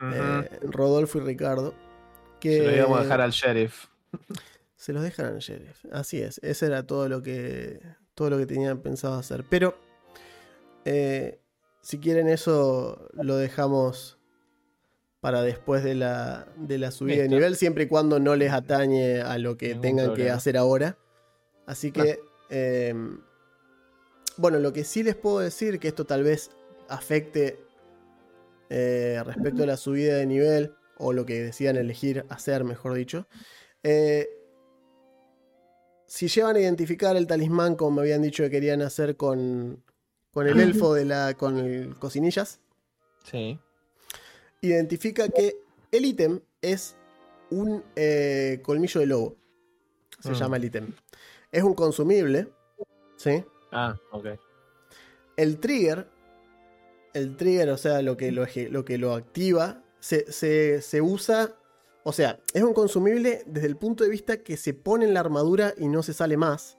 Eh, 0.00 0.48
Rodolfo 0.62 1.18
y 1.18 1.22
Ricardo. 1.22 1.74
Que 2.40 2.58
Se 2.58 2.64
lo 2.64 2.76
íbamos 2.76 3.00
a 3.00 3.02
dejar 3.02 3.20
al 3.20 3.32
sheriff. 3.32 3.86
se 4.76 4.92
los 4.92 5.02
dejan 5.02 5.26
al 5.26 5.38
sheriff. 5.38 5.84
Así 5.92 6.20
es, 6.20 6.38
ese 6.42 6.66
era 6.66 6.86
todo 6.86 7.08
lo 7.08 7.22
que 7.22 7.80
todo 8.14 8.30
lo 8.30 8.38
que 8.38 8.46
tenían 8.46 8.80
pensado 8.80 9.14
hacer. 9.14 9.44
Pero 9.48 9.76
eh, 10.84 11.40
si 11.82 11.98
quieren 11.98 12.28
eso 12.28 13.08
lo 13.12 13.36
dejamos 13.36 14.18
para 15.20 15.42
después 15.42 15.82
de 15.82 15.94
la, 15.94 16.46
de 16.56 16.78
la 16.78 16.90
subida 16.90 17.22
de 17.22 17.28
nivel, 17.28 17.56
siempre 17.56 17.84
y 17.84 17.86
cuando 17.88 18.20
no 18.20 18.36
les 18.36 18.52
atañe 18.52 19.20
a 19.20 19.38
lo 19.38 19.56
que 19.56 19.68
Ningún 19.68 19.82
tengan 19.82 20.14
que 20.14 20.30
hacer 20.30 20.56
ahora. 20.56 20.96
Así 21.66 21.90
que, 21.92 22.20
eh, 22.50 22.94
bueno, 24.36 24.58
lo 24.58 24.72
que 24.72 24.84
sí 24.84 25.02
les 25.02 25.16
puedo 25.16 25.40
decir, 25.40 25.80
que 25.80 25.88
esto 25.88 26.04
tal 26.04 26.22
vez 26.22 26.50
afecte 26.88 27.58
eh, 28.70 29.20
respecto 29.24 29.62
a 29.62 29.66
la 29.66 29.76
subida 29.76 30.16
de 30.16 30.26
nivel, 30.26 30.74
o 30.98 31.12
lo 31.12 31.24
que 31.24 31.42
decían 31.42 31.76
elegir 31.76 32.24
hacer, 32.28 32.64
mejor 32.64 32.94
dicho. 32.94 33.26
eh, 33.82 34.28
si 36.06 36.26
llevan 36.28 36.56
a 36.56 36.60
identificar 36.60 37.16
el 37.16 37.26
talismán 37.26 37.76
como 37.76 37.90
me 37.96 38.00
habían 38.02 38.22
dicho 38.22 38.42
que 38.44 38.50
querían 38.50 38.80
hacer 38.80 39.16
con, 39.16 39.84
con 40.32 40.46
el 40.48 40.58
elfo 40.58 40.94
de 40.94 41.04
la. 41.04 41.34
con 41.34 41.58
el 41.58 41.96
cocinillas, 41.98 42.60
Sí. 43.24 43.58
identifica 44.62 45.28
que 45.28 45.56
el 45.92 46.04
ítem 46.06 46.40
es 46.62 46.96
un 47.50 47.84
eh, 47.94 48.60
colmillo 48.62 49.00
de 49.00 49.06
lobo. 49.06 49.36
Se 50.20 50.30
Mm. 50.30 50.34
llama 50.34 50.56
el 50.56 50.64
ítem. 50.64 50.92
Es 51.52 51.62
un 51.62 51.74
consumible. 51.74 52.48
¿Sí? 53.16 53.44
Ah, 53.70 53.94
ok. 54.10 54.28
El 55.36 55.58
trigger. 55.60 56.08
El 57.14 57.36
trigger, 57.36 57.70
o 57.70 57.76
sea, 57.76 58.02
lo 58.02 58.16
que 58.16 58.30
lo, 58.32 58.46
que 58.46 58.98
lo 58.98 59.14
activa, 59.14 59.82
se, 60.00 60.30
se- 60.32 60.82
se 60.82 61.00
usa. 61.00 61.54
O 62.04 62.12
sea, 62.12 62.38
es 62.54 62.62
un 62.62 62.72
consumible 62.74 63.42
desde 63.46 63.66
el 63.66 63.76
punto 63.76 64.04
de 64.04 64.10
vista 64.10 64.38
que 64.38 64.56
se 64.56 64.72
pone 64.74 65.04
en 65.04 65.14
la 65.14 65.20
armadura 65.20 65.74
y 65.76 65.88
no 65.88 66.02
se 66.02 66.12
sale 66.14 66.36
más. 66.36 66.78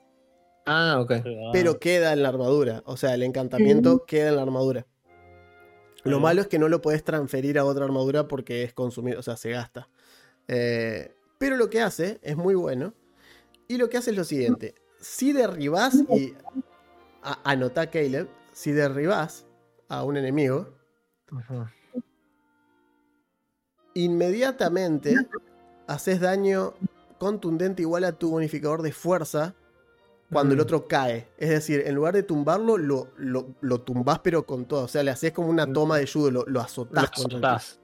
Ah, 0.66 0.98
ok. 1.00 1.12
Ah, 1.12 1.50
pero 1.52 1.78
queda 1.78 2.12
en 2.12 2.22
la 2.22 2.28
armadura. 2.30 2.82
O 2.86 2.96
sea, 2.96 3.14
el 3.14 3.22
encantamiento 3.22 4.04
queda 4.06 4.28
en 4.30 4.36
la 4.36 4.42
armadura. 4.42 4.86
Lo 6.04 6.18
malo 6.20 6.40
es 6.40 6.48
que 6.48 6.58
no 6.58 6.68
lo 6.68 6.80
podés 6.80 7.04
transferir 7.04 7.58
a 7.58 7.64
otra 7.64 7.84
armadura 7.84 8.26
porque 8.26 8.62
es 8.62 8.72
consumido, 8.72 9.20
o 9.20 9.22
sea, 9.22 9.36
se 9.36 9.50
gasta. 9.50 9.88
Eh, 10.48 11.12
pero 11.38 11.56
lo 11.56 11.68
que 11.70 11.80
hace 11.82 12.18
es 12.22 12.36
muy 12.36 12.54
bueno. 12.54 12.94
Y 13.68 13.76
lo 13.76 13.88
que 13.90 13.98
hace 13.98 14.10
es 14.10 14.16
lo 14.16 14.24
siguiente: 14.24 14.74
si 14.98 15.32
derribás, 15.32 15.94
y 16.16 16.34
a- 17.22 17.38
anotá 17.44 17.90
Caleb, 17.90 18.28
si 18.52 18.72
derribás 18.72 19.46
a 19.90 20.02
un 20.04 20.16
enemigo, 20.16 20.68
inmediatamente 23.94 25.14
haces 25.86 26.20
daño 26.20 26.74
contundente 27.18 27.82
igual 27.82 28.04
a 28.04 28.12
tu 28.12 28.30
bonificador 28.30 28.82
de 28.82 28.92
fuerza 28.92 29.54
cuando 30.32 30.54
el 30.54 30.60
otro 30.60 30.86
cae. 30.86 31.26
Es 31.38 31.50
decir, 31.50 31.82
en 31.84 31.94
lugar 31.96 32.14
de 32.14 32.22
tumbarlo, 32.22 32.78
lo, 32.78 33.08
lo, 33.16 33.48
lo 33.60 33.80
tumbás 33.80 34.20
pero 34.20 34.46
con 34.46 34.64
todo. 34.64 34.84
O 34.84 34.88
sea, 34.88 35.02
le 35.02 35.10
haces 35.10 35.32
como 35.32 35.48
una 35.48 35.70
toma 35.72 35.98
de 35.98 36.06
judo, 36.06 36.30
lo, 36.30 36.44
lo 36.46 36.60
azotás. 36.60 36.94
Lo 36.94 37.00
azotás, 37.00 37.80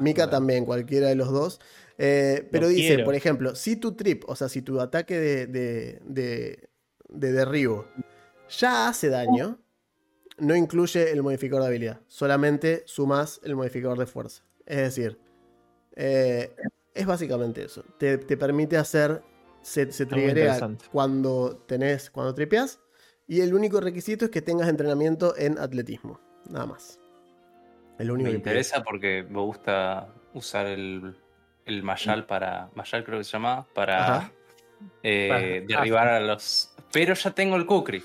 Mika 0.00 0.30
también, 0.30 0.64
cualquiera 0.64 1.08
de 1.08 1.16
los 1.16 1.30
dos. 1.32 1.60
Eh, 1.98 2.48
pero 2.52 2.68
dice, 2.68 2.88
quiero. 2.94 3.04
por 3.04 3.14
ejemplo, 3.16 3.54
si 3.56 3.76
tu 3.76 3.92
trip, 3.92 4.22
o 4.28 4.36
sea, 4.36 4.48
si 4.48 4.62
tu 4.62 4.80
ataque 4.80 5.18
de, 5.18 5.46
de, 5.48 6.00
de- 6.04 6.68
de 7.08 7.32
derribo 7.32 7.84
ya 8.48 8.88
hace 8.88 9.08
daño, 9.10 9.58
no 10.38 10.56
incluye 10.56 11.12
el 11.12 11.22
modificador 11.22 11.62
de 11.62 11.68
habilidad. 11.68 12.00
Solamente 12.08 12.82
sumas 12.86 13.40
el 13.44 13.54
modificador 13.56 13.98
de 13.98 14.06
fuerza. 14.06 14.42
Es 14.66 14.78
decir, 14.78 15.18
eh, 15.96 16.54
es 16.94 17.06
básicamente 17.06 17.64
eso. 17.64 17.84
Te, 17.98 18.18
te 18.18 18.36
permite 18.36 18.76
hacer. 18.76 19.22
Se, 19.62 19.92
se 19.92 20.06
triggerea 20.06 20.58
cuando 20.90 21.56
tenés. 21.66 22.10
Cuando 22.10 22.34
tripeas. 22.34 22.80
Y 23.28 23.40
el 23.40 23.54
único 23.54 23.80
requisito 23.80 24.24
es 24.24 24.30
que 24.30 24.42
tengas 24.42 24.68
entrenamiento 24.68 25.36
en 25.36 25.58
atletismo. 25.58 26.20
Nada 26.50 26.66
más. 26.66 26.98
El 27.98 28.10
único 28.10 28.26
Me 28.26 28.30
que 28.32 28.36
interesa 28.38 28.82
porque 28.82 29.24
me 29.28 29.38
gusta 29.40 30.08
usar 30.34 30.66
el, 30.66 31.16
el 31.66 31.82
Mayal 31.82 32.26
para. 32.26 32.70
Mayal 32.74 33.04
creo 33.04 33.18
que 33.18 33.24
se 33.24 33.32
llama. 33.32 33.66
Para 33.74 34.32
eh, 35.02 35.28
Para- 35.28 35.80
derribar 35.80 36.08
a 36.08 36.20
los. 36.20 36.74
Pero 36.92 37.14
ya 37.14 37.30
tengo 37.30 37.56
el 37.56 37.64
Kukri. 37.64 38.02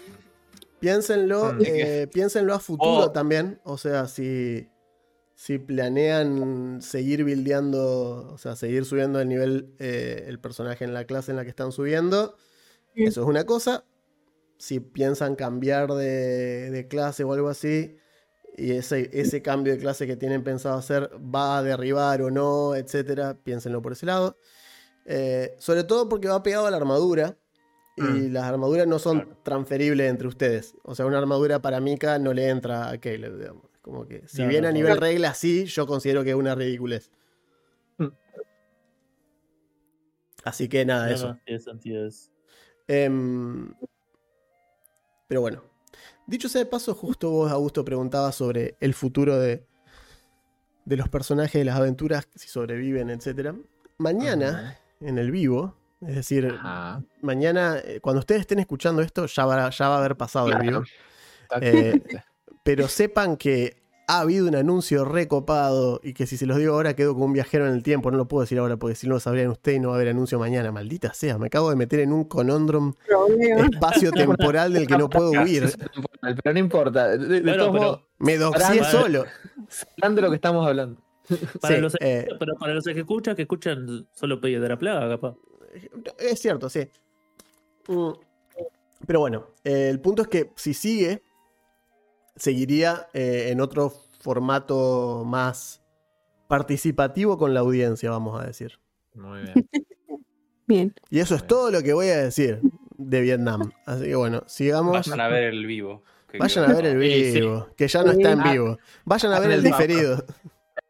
Piénsenlo, 0.79 1.53
Mm. 1.53 1.61
eh, 1.65 2.07
piénsenlo 2.13 2.53
a 2.53 2.59
futuro 2.59 3.05
O- 3.05 3.11
también. 3.11 3.59
O 3.63 3.77
sea, 3.77 4.07
si, 4.07 4.69
si 5.35 5.57
planean 5.59 6.81
seguir 6.81 7.23
buildeando, 7.23 8.29
o 8.33 8.37
sea, 8.37 8.55
seguir 8.55 8.85
subiendo 8.85 9.19
el 9.19 9.27
nivel, 9.29 9.73
eh, 9.79 10.25
el 10.27 10.39
personaje 10.39 10.83
en 10.85 10.93
la 10.93 11.05
clase 11.05 11.31
en 11.31 11.37
la 11.37 11.43
que 11.43 11.49
están 11.49 11.71
subiendo, 11.71 12.35
Mm. 12.95 13.07
eso 13.07 13.21
es 13.21 13.27
una 13.27 13.45
cosa. 13.45 13.85
Si 14.59 14.79
piensan 14.79 15.35
cambiar 15.35 15.91
de, 15.93 16.71
de 16.71 16.87
clase 16.87 17.23
o 17.23 17.33
algo 17.33 17.49
así, 17.49 17.97
y 18.59 18.71
ese, 18.71 19.09
ese 19.13 19.43
cambio 19.43 19.73
de 19.73 19.79
clase 19.79 20.07
que 20.07 20.15
tienen 20.15 20.43
pensado 20.43 20.75
hacer 20.77 21.11
va 21.23 21.59
a 21.59 21.63
derribar 21.63 22.23
o 22.23 22.31
no, 22.31 22.73
etcétera, 22.75 23.37
piénsenlo 23.43 23.83
por 23.83 23.91
ese 23.91 24.07
lado. 24.07 24.35
Eh, 25.05 25.55
sobre 25.59 25.83
todo 25.83 26.09
porque 26.09 26.27
va 26.27 26.41
pegado 26.43 26.65
a 26.65 26.71
la 26.71 26.77
armadura. 26.77 27.37
Y 27.97 28.01
Mm. 28.01 28.31
las 28.33 28.43
armaduras 28.43 28.85
no 28.87 28.99
son 28.99 29.21
Claro. 29.21 29.37
transferibles 29.43 30.09
entre 30.09 30.27
ustedes. 30.27 30.75
O 30.83 30.93
sea, 30.95 31.05
una 31.07 31.17
armadura 31.17 31.61
para 31.61 31.79
Mika 31.79 32.19
no 32.19 32.31
le 32.33 32.47
entra 32.49 32.89
a 32.89 32.97
Caleb, 32.99 33.37
digamos. 33.39 33.63
Como 33.81 34.05
que, 34.07 34.27
si 34.27 34.43
No, 34.43 34.49
bien 34.49 34.61
no, 34.63 34.67
a 34.67 34.71
no. 34.71 34.75
nivel 34.77 34.97
regla 34.97 35.33
sí, 35.33 35.65
yo 35.65 35.87
considero 35.87 36.23
que 36.23 36.29
es 36.31 36.35
una 36.35 36.53
ridiculez. 36.55 37.09
Mm. 37.97 38.07
Así 40.43 40.69
que 40.69 40.85
nada, 40.85 41.07
no, 41.07 41.13
eso. 41.13 41.27
no, 41.29 41.39
tiene 41.45 41.59
sentido 41.59 42.05
eso. 42.07 42.29
Em, 42.87 43.73
pero 45.27 45.41
bueno. 45.41 45.63
Dicho 46.27 46.49
sea 46.49 46.59
de 46.59 46.65
paso, 46.69 46.93
justo 46.93 47.29
vos, 47.31 47.51
Augusto, 47.51 47.83
preguntabas 47.85 48.35
sobre 48.35 48.75
el 48.81 48.93
futuro 48.93 49.37
de, 49.39 49.65
de 50.85 50.97
los 50.97 51.07
personajes 51.09 51.53
de 51.53 51.65
las 51.65 51.77
aventuras, 51.77 52.27
si 52.35 52.47
sobreviven, 52.49 53.09
etc. 53.09 53.53
Mañana, 53.97 54.77
en 54.99 55.17
el 55.17 55.31
vivo, 55.31 55.75
es 56.01 56.15
decir, 56.15 56.47
Ajá. 56.59 57.01
mañana, 57.21 57.77
eh, 57.83 57.99
cuando 58.01 58.19
ustedes 58.19 58.41
estén 58.41 58.59
escuchando 58.59 59.01
esto, 59.01 59.25
ya 59.25 59.45
va, 59.45 59.69
ya 59.69 59.89
va 59.89 59.95
a 59.95 59.99
haber 59.99 60.15
pasado 60.15 60.47
el 60.49 60.59
vivo. 60.59 60.83
Exactamente. 61.43 62.23
Pero 62.63 62.87
sepan 62.87 63.37
que 63.37 63.77
ha 64.09 64.21
habido 64.21 64.47
un 64.47 64.55
anuncio 64.55 65.03
recopado 65.05 65.99
y 66.01 66.13
que 66.13 66.27
si 66.27 66.37
se 66.37 66.45
los 66.45 66.57
digo 66.57 66.73
ahora 66.75 66.95
quedo 66.95 67.13
como 67.13 67.25
un 67.25 67.33
viajero 67.33 67.67
en 67.67 67.73
el 67.73 67.83
tiempo. 67.83 68.09
No 68.11 68.17
lo 68.17 68.27
puedo 68.27 68.41
decir 68.41 68.57
ahora 68.59 68.77
porque 68.77 68.95
si 68.95 69.05
no 69.07 69.15
lo 69.15 69.19
sabrían 69.19 69.49
ustedes 69.49 69.77
y 69.77 69.79
no 69.81 69.89
va 69.89 69.95
a 69.95 69.97
haber 69.97 70.09
anuncio 70.09 70.39
mañana. 70.39 70.71
Maldita 70.71 71.13
sea, 71.13 71.37
me 71.37 71.47
acabo 71.47 71.69
de 71.69 71.75
meter 71.75 71.99
en 72.01 72.13
un 72.13 72.23
conondrum 72.25 72.93
espacio 73.73 74.11
temporal 74.11 74.71
del 74.73 74.87
que 74.87 74.97
no 74.97 75.09
puedo 75.09 75.31
huir. 75.31 75.65
Pero 76.21 76.53
no 76.53 76.59
importa. 76.59 77.09
De, 77.09 77.17
de 77.17 77.41
Bueno, 77.41 77.57
todos 77.57 77.71
pero- 77.71 77.83
modos, 77.83 78.01
Me 78.19 78.37
doxié 78.37 78.83
solo. 78.85 79.25
hablan 80.01 80.15
de 80.15 80.21
lo 80.21 80.29
que 80.29 80.35
estamos 80.35 80.65
hablando. 80.67 81.01
Para 81.61 81.75
Sí, 81.75 81.81
los, 81.81 81.95
eh, 81.99 82.27
pero 82.39 82.55
para 82.55 82.73
los 82.73 82.85
que 82.85 82.91
escuchan, 82.99 83.35
que 83.35 83.41
escuchan 83.41 84.07
solo 84.13 84.39
Pedro 84.39 84.61
de 84.61 84.69
la 84.69 84.77
Plaga, 84.77 85.09
capaz. 85.09 85.35
Es 86.19 86.39
cierto, 86.39 86.69
sí. 86.69 86.87
Mm, 87.87 88.11
Pero 89.05 89.19
bueno, 89.19 89.47
eh, 89.63 89.89
el 89.89 89.99
punto 89.99 90.23
es 90.23 90.27
que 90.27 90.51
si 90.55 90.73
sigue, 90.73 91.21
seguiría 92.35 93.07
eh, 93.13 93.49
en 93.51 93.61
otro 93.61 93.89
formato 94.19 95.23
más 95.25 95.81
participativo 96.47 97.37
con 97.37 97.53
la 97.53 97.59
audiencia, 97.61 98.09
vamos 98.09 98.41
a 98.41 98.45
decir. 98.45 98.79
Muy 99.13 99.41
bien. 99.41 99.69
Bien. 100.67 100.93
Y 101.09 101.19
eso 101.19 101.35
es 101.35 101.47
todo 101.47 101.71
lo 101.71 101.81
que 101.81 101.93
voy 101.93 102.07
a 102.07 102.17
decir 102.17 102.59
de 102.97 103.21
Vietnam. 103.21 103.71
Así 103.85 104.03
que 104.03 104.15
bueno, 104.15 104.43
sigamos. 104.47 104.91
Vayan 104.91 105.21
a 105.21 105.29
ver 105.29 105.43
el 105.45 105.65
vivo. 105.65 106.03
Vayan 106.37 106.69
a 106.69 106.73
ver 106.73 106.85
el 106.87 107.01
Sí, 107.01 107.31
sí. 107.31 107.39
vivo, 107.39 107.69
que 107.77 107.87
ya 107.87 108.03
no 108.03 108.11
está 108.11 108.31
en 108.33 108.41
Ah, 108.41 108.51
vivo. 108.51 108.77
Vayan 109.05 109.31
a 109.31 109.39
ver 109.39 109.51
en 109.51 109.57
el 109.59 109.63
diferido. 109.63 110.25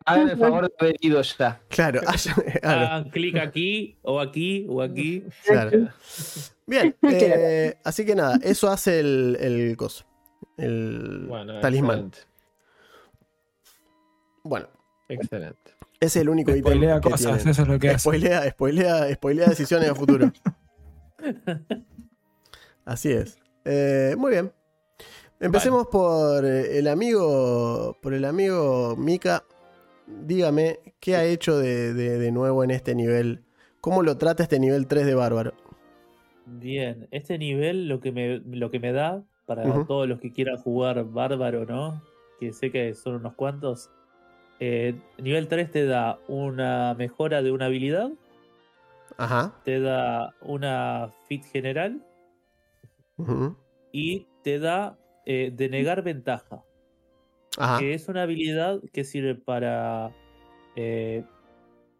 Hagan 0.07 0.29
el 0.29 0.37
favor 0.37 0.67
de 0.67 0.73
haber 0.79 0.95
ido 1.01 1.21
ya. 1.21 1.59
Claro, 1.69 2.01
Hagan 2.63 3.09
clic 3.09 3.37
aquí, 3.37 3.97
o 4.01 4.19
aquí, 4.19 4.65
o 4.69 4.81
aquí. 4.81 5.23
claro. 5.45 5.89
Bien, 6.65 6.95
eh, 7.03 7.77
así 7.83 8.05
que 8.05 8.15
nada, 8.15 8.39
eso 8.43 8.69
hace 8.69 8.99
el, 8.99 9.37
el 9.39 9.77
coso. 9.77 10.05
El 10.57 11.25
Bueno, 11.27 11.59
talismán. 11.59 11.97
excelente. 12.07 12.19
Bueno, 14.43 14.67
Excelente. 15.09 15.71
ese 15.99 16.05
es 16.05 16.15
el 16.17 16.29
único 16.29 16.51
ítem 16.51 16.61
Spoilea 16.63 17.01
que 17.01 17.09
cosas, 17.09 17.19
tienen. 17.35 17.49
eso 17.49 17.61
es 17.63 17.67
lo 17.67 17.79
que 17.79 17.89
hace. 17.89 17.99
Spoilea, 17.99 18.49
spoilea, 18.51 19.13
spoilea 19.15 19.47
decisiones 19.49 19.89
a 19.89 19.95
futuro. 19.95 20.31
Así 22.85 23.11
es. 23.11 23.37
Eh, 23.65 24.15
muy 24.17 24.31
bien. 24.31 24.51
Empecemos 25.39 25.87
por 25.87 26.45
el 26.45 26.87
amigo. 26.87 27.97
Por 28.01 28.13
el 28.13 28.25
amigo 28.25 28.95
Mika. 28.97 29.43
Dígame, 30.07 30.79
¿qué 30.99 31.15
ha 31.17 31.25
hecho 31.25 31.57
de, 31.59 31.93
de- 31.93 32.17
de 32.17 32.31
nuevo 32.31 32.63
en 32.63 32.71
este 32.71 32.95
nivel? 32.95 33.45
¿Cómo 33.79 34.01
lo 34.03 34.17
trata 34.17 34.41
este 34.43 34.59
nivel 34.59 34.87
3 34.87 35.05
de 35.05 35.13
Bárbaro? 35.15 35.53
Bien, 36.45 37.07
este 37.11 37.37
nivel 37.37 37.87
lo 37.87 37.99
que 37.99 38.11
me, 38.11 38.39
lo 38.39 38.71
que 38.71 38.79
me 38.79 38.91
da 38.93 39.23
para 39.45 39.79
todos 39.85 40.07
los 40.07 40.19
que 40.19 40.31
quieran 40.33 40.57
jugar 40.57 41.03
bárbaro, 41.05 41.65
¿no? 41.65 42.01
Que 42.39 42.53
sé 42.53 42.71
que 42.71 42.93
son 42.95 43.15
unos 43.15 43.35
cuantos. 43.35 43.91
eh, 44.59 44.95
nivel 45.19 45.47
3 45.49 45.71
te 45.71 45.85
da 45.85 46.19
una 46.27 46.95
mejora 46.95 47.41
de 47.43 47.51
una 47.51 47.65
habilidad, 47.67 48.11
Ajá. 49.17 49.53
te 49.63 49.79
da 49.79 50.33
una 50.41 51.13
fit 51.27 51.43
general 51.45 52.01
ujú, 53.17 53.55
y 53.91 54.27
te 54.43 54.59
da 54.59 54.97
eh, 55.25 55.51
denegar 55.53 56.01
ventaja, 56.03 56.63
Ajá. 57.57 57.79
que 57.79 57.93
es 57.93 58.07
una 58.07 58.23
habilidad 58.23 58.79
que 58.93 59.03
sirve 59.03 59.35
para 59.35 60.11
eh, 60.75 61.23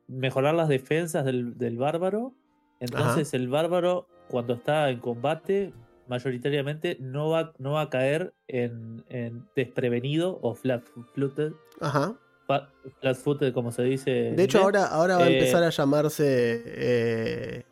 mejorar 0.07 0.53
las 0.55 0.69
defensas 0.69 1.25
del, 1.25 1.57
del 1.57 1.77
bárbaro. 1.77 2.33
Entonces 2.79 3.33
el 3.33 3.47
bárbaro 3.49 4.07
cuando 4.27 4.53
está 4.53 4.89
en 4.89 4.99
combate 4.99 5.73
mayoritariamente 6.07 6.97
no 7.01 7.29
va, 7.29 7.53
no 7.57 7.71
va 7.73 7.81
a 7.81 7.89
caer 7.89 8.33
en, 8.47 9.03
en 9.09 9.45
desprevenido 9.55 10.39
o 10.41 10.53
flat-footed, 10.55 11.51
Ajá. 11.81 12.13
fa- 12.45 12.69
flat-footed 13.01 13.51
como 13.53 13.71
se 13.71 13.83
dice. 13.83 14.11
De 14.35 14.43
hecho, 14.43 14.59
inglés. 14.59 14.63
ahora, 14.63 14.85
ahora 14.85 15.17
va 15.17 15.23
a 15.25 15.29
Eh, 15.29 15.33
empezar 15.39 15.63
a 15.63 15.69
llamarse. 15.69 16.63
eh, 16.65 17.63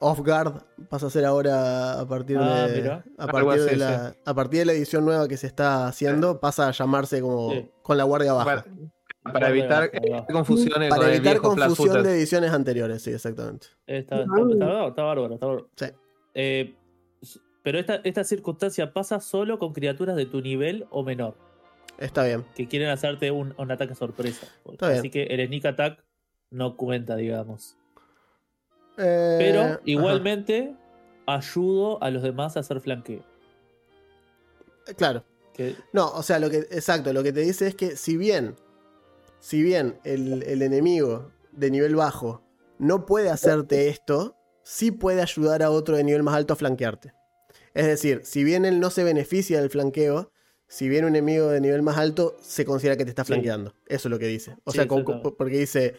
Off 0.00 0.20
Guard 0.20 0.62
pasa 0.88 1.06
a 1.06 1.10
ser 1.10 1.24
ahora 1.24 2.00
a 2.00 2.06
partir 2.08 2.36
Ah, 2.38 2.66
de 2.66 2.82
mira. 2.82 3.04
a 3.16 3.26
partir 3.26 3.60
de 3.62 3.76
la 3.76 4.14
a 4.24 4.34
partir 4.34 4.58
de 4.60 4.66
la 4.66 4.72
edición 4.72 5.04
nueva 5.04 5.28
que 5.28 5.36
se 5.36 5.46
está 5.46 5.86
haciendo 5.86 6.40
pasa 6.40 6.68
a 6.68 6.70
llamarse 6.72 7.20
como 7.20 7.50
Sí. 7.52 7.70
con 7.82 7.96
la 7.96 8.04
guardia 8.04 8.32
baja 8.32 8.44
Para, 9.24 9.32
para 9.32 9.48
evitar 9.50 9.90
va. 10.12 10.26
confusiones 10.26 10.88
con 10.90 10.98
para 10.98 11.08
el 11.10 11.16
evitar 11.16 11.34
viejo 11.40 11.54
confusión 11.56 12.02
de 12.02 12.12
ediciones 12.18 12.50
anteriores 12.52 13.02
sí 13.02 13.10
exactamente 13.12 13.68
Está, 13.86 14.20
está- 14.22 14.36
está- 14.52 14.86
está 14.88 15.02
bárbaro, 15.02 15.34
está 15.34 15.46
bárbaro. 15.46 15.68
Sí. 15.76 15.86
Eh, 16.34 16.74
pero 17.62 17.78
esta, 17.78 18.00
esta 18.04 18.24
circunstancia 18.24 18.92
pasa 18.92 19.20
solo 19.20 19.58
con 19.58 19.72
criaturas 19.72 20.16
de 20.16 20.26
tu 20.26 20.42
nivel 20.42 20.86
o 20.90 21.02
menor, 21.02 21.36
está 21.96 22.24
bien 22.24 22.44
que 22.54 22.68
quieren 22.68 22.90
hacerte 22.90 23.30
un, 23.30 23.54
un 23.56 23.70
ataque 23.70 23.94
sorpresa. 23.94 24.46
Está 24.70 24.88
bien. 24.88 24.98
Así 24.98 25.08
que 25.10 25.22
el 25.22 25.46
sneak 25.46 25.64
attack 25.64 26.04
no 26.50 26.76
cuenta, 26.76 27.16
digamos. 27.16 27.78
Eh, 28.96 29.36
Pero 29.38 29.60
ajá. 29.62 29.80
igualmente 29.84 30.76
ayudo 31.26 32.02
a 32.02 32.10
los 32.10 32.22
demás 32.22 32.56
a 32.56 32.60
hacer 32.60 32.80
flanqueo. 32.80 33.22
claro 34.96 35.24
Que, 35.54 35.74
no 35.92 36.10
o 36.12 36.22
sea 36.22 36.38
lo 36.38 36.50
que 36.50 36.58
exacto 36.58 37.12
lo 37.12 37.22
que 37.22 37.32
te 37.32 37.40
dice 37.40 37.66
es 37.66 37.74
que 37.74 37.96
si 37.96 38.16
bien 38.16 38.56
si 39.40 39.62
bien 39.62 39.98
el, 40.04 40.42
el 40.42 40.62
enemigo 40.62 41.30
de 41.52 41.70
nivel 41.70 41.94
bajo 41.96 42.42
no 42.78 43.06
puede 43.06 43.30
hacerte 43.30 43.88
esto 43.88 44.36
sí 44.62 44.90
puede 44.90 45.22
ayudar 45.22 45.62
a 45.62 45.70
otro 45.70 45.96
de 45.96 46.04
nivel 46.04 46.22
más 46.22 46.34
alto 46.34 46.52
a 46.52 46.56
flanquearte 46.56 47.12
es 47.72 47.86
decir 47.86 48.20
si 48.24 48.44
bien 48.44 48.64
él 48.64 48.80
no 48.80 48.90
se 48.90 49.04
beneficia 49.04 49.60
del 49.60 49.70
flanqueo 49.70 50.32
si 50.68 50.88
bien 50.88 51.04
un 51.04 51.10
enemigo 51.10 51.48
de 51.48 51.60
nivel 51.60 51.82
más 51.82 51.96
alto 51.98 52.36
se 52.40 52.64
considera 52.64 52.96
que 52.96 53.04
te 53.04 53.10
está 53.10 53.24
Sí. 53.24 53.28
flanqueando 53.28 53.74
eso 53.86 54.08
es 54.08 54.10
lo 54.10 54.18
que 54.18 54.26
dice 54.26 54.56
o 54.64 54.70
Sí, 54.72 54.78
sea 54.78 54.88
como- 54.88 55.22
porque 55.36 55.58
dice 55.58 55.94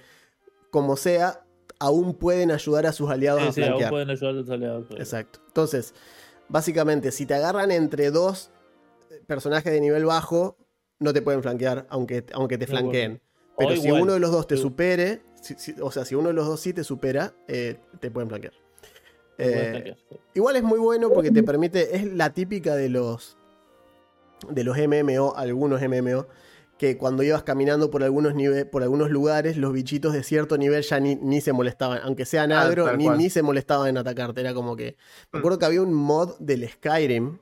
como 0.69 0.98
sea 0.98 1.44
aún 1.80 2.14
pueden 2.14 2.52
ayudar 2.52 2.86
a 2.86 2.92
sus 2.92 3.10
aliados 3.10 3.42
sí, 3.42 3.48
a 3.48 3.52
sí, 3.54 3.62
aún 3.64 3.90
pueden 3.90 4.10
ayudar 4.10 4.30
a 4.30 4.34
los 4.34 4.50
aliados. 4.50 4.86
Exacto. 4.98 5.40
Entonces, 5.48 5.94
básicamente, 6.50 7.12
si 7.12 7.26
te 7.26 7.34
agarran 7.34 7.72
entre 7.72 8.12
dos 8.12 8.52
personajes 9.28 9.72
de 9.72 9.82
nivel 9.82 10.06
bajo, 10.06 10.58
no 11.00 11.14
te 11.14 11.22
pueden 11.22 11.42
flanquear, 11.42 11.86
aunque, 11.90 12.26
aunque 12.34 12.58
te 12.58 12.66
No, 12.66 12.72
flanqueen. 12.72 13.12
bueno. 13.12 13.22
Pero 13.58 13.72
O 13.72 13.76
si 13.76 13.88
igual, 13.88 14.02
uno 14.04 14.14
de 14.14 14.20
los 14.20 14.32
dos 14.32 14.48
te 14.48 14.58
supere, 14.58 15.22
si- 15.42 15.56
si- 15.56 15.76
o 15.82 15.90
sea, 15.92 16.04
si 16.06 16.16
uno 16.16 16.28
de 16.30 16.34
los 16.34 16.46
dos 16.46 16.60
sí 16.60 16.74
te 16.74 16.84
supera, 16.84 17.34
eh, 17.48 17.78
te 18.00 18.12
pueden 18.12 18.28
flanquear. 18.30 18.54
Eh, 19.38 19.94
igual 20.34 20.56
es 20.58 20.64
muy 20.64 20.80
bueno 20.80 21.12
porque 21.12 21.32
te 21.32 21.44
permite, 21.44 21.96
es 21.96 22.06
la 22.14 22.34
típica 22.34 22.76
de 22.76 22.90
los 22.90 23.38
de 24.50 24.64
los 24.64 24.78
MMO, 24.78 25.34
algunos 25.36 25.82
MMO, 25.82 26.28
que 26.78 26.98
cuando 26.98 27.24
ibas 27.24 27.44
caminando 27.44 27.90
por 27.90 28.04
algunos 28.04 28.34
nive- 28.34 28.66
por 28.70 28.84
algunos 28.84 29.10
lugares, 29.10 29.56
los 29.56 29.72
bichitos 29.72 30.12
de 30.14 30.24
cierto 30.24 30.58
nivel 30.58 30.84
ya 30.84 31.00
ni, 31.00 31.16
ni 31.16 31.40
se 31.40 31.54
molestaban, 31.54 32.00
aunque 32.04 32.26
sean 32.26 32.52
Ah, 32.52 32.62
agro, 32.64 32.96
ni, 32.98 33.08
ni 33.10 33.30
se 33.30 33.42
molestaban 33.42 33.88
en 33.90 33.98
atacarte. 33.98 34.42
Era 34.42 34.54
como 34.54 34.76
que. 34.76 34.96
Me 35.32 35.38
Mm. 35.38 35.40
acuerdo 35.40 35.60
que 35.60 35.66
había 35.66 35.82
un 35.82 35.94
mod 35.94 36.38
del 36.40 36.68
Skyrim 36.70 37.38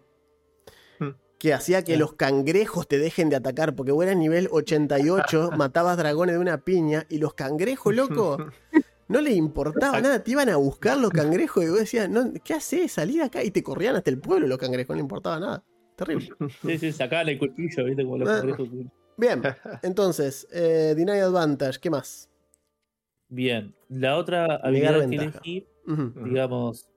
Mm. 0.99 1.07
que 1.39 1.53
hacía 1.53 1.83
que 1.83 1.97
los 1.97 2.13
cangrejos 2.13 2.87
te 2.87 2.99
dejen 2.99 3.29
de 3.29 3.35
atacar, 3.35 3.75
porque 3.75 3.91
vos 3.91 4.03
eras 4.05 4.17
nivel 4.17 4.47
88, 4.51 5.49
matabas 5.57 5.97
dragones 5.97 6.35
de 6.35 6.39
una 6.39 6.59
piña, 6.63 7.05
y 7.09 7.17
los 7.17 7.33
cangrejos, 7.33 7.93
loco, 7.95 8.37
no 9.07 9.19
le 9.21 9.31
importaba 9.33 9.99
nada, 9.99 10.23
te 10.23 10.29
iban 10.31 10.49
a 10.49 10.57
buscar 10.57 10.97
los 10.99 11.09
cangrejos, 11.09 11.63
y 11.63 11.69
vos 11.69 11.79
decías, 11.79 12.07
no, 12.07 12.31
¿qué 12.43 12.53
haces? 12.53 12.91
Salí 12.91 13.17
de 13.17 13.23
acá, 13.23 13.43
y 13.43 13.49
te 13.49 13.63
corrían 13.63 13.95
hasta 13.95 14.11
el 14.11 14.19
pueblo 14.19 14.45
los 14.47 14.59
cangrejos, 14.59 14.89
no 14.89 14.97
le 14.97 15.01
importaba 15.01 15.39
nada. 15.39 15.63
Terrible. 15.95 16.29
Sí, 16.63 16.77
sí, 16.77 16.91
sacaban 16.91 17.29
el 17.29 17.39
cuchillo, 17.39 17.85
¿viste? 17.85 18.03
Como 18.03 18.17
los 18.19 18.29
Ah. 18.29 18.33
cangrejos. 18.37 18.69
Bien, 19.17 19.41
entonces, 19.83 20.47
eh, 20.51 20.93
Deny 20.95 21.19
Advantage, 21.19 21.79
¿qué 21.79 21.89
más? 21.89 22.29
Bien, 23.29 23.73
la 23.89 24.17
otra 24.17 24.45
habilidad 24.57 25.07
que 25.09 25.15
elegí, 25.15 25.67
Ujú. 25.87 26.13
digamos, 26.23 26.89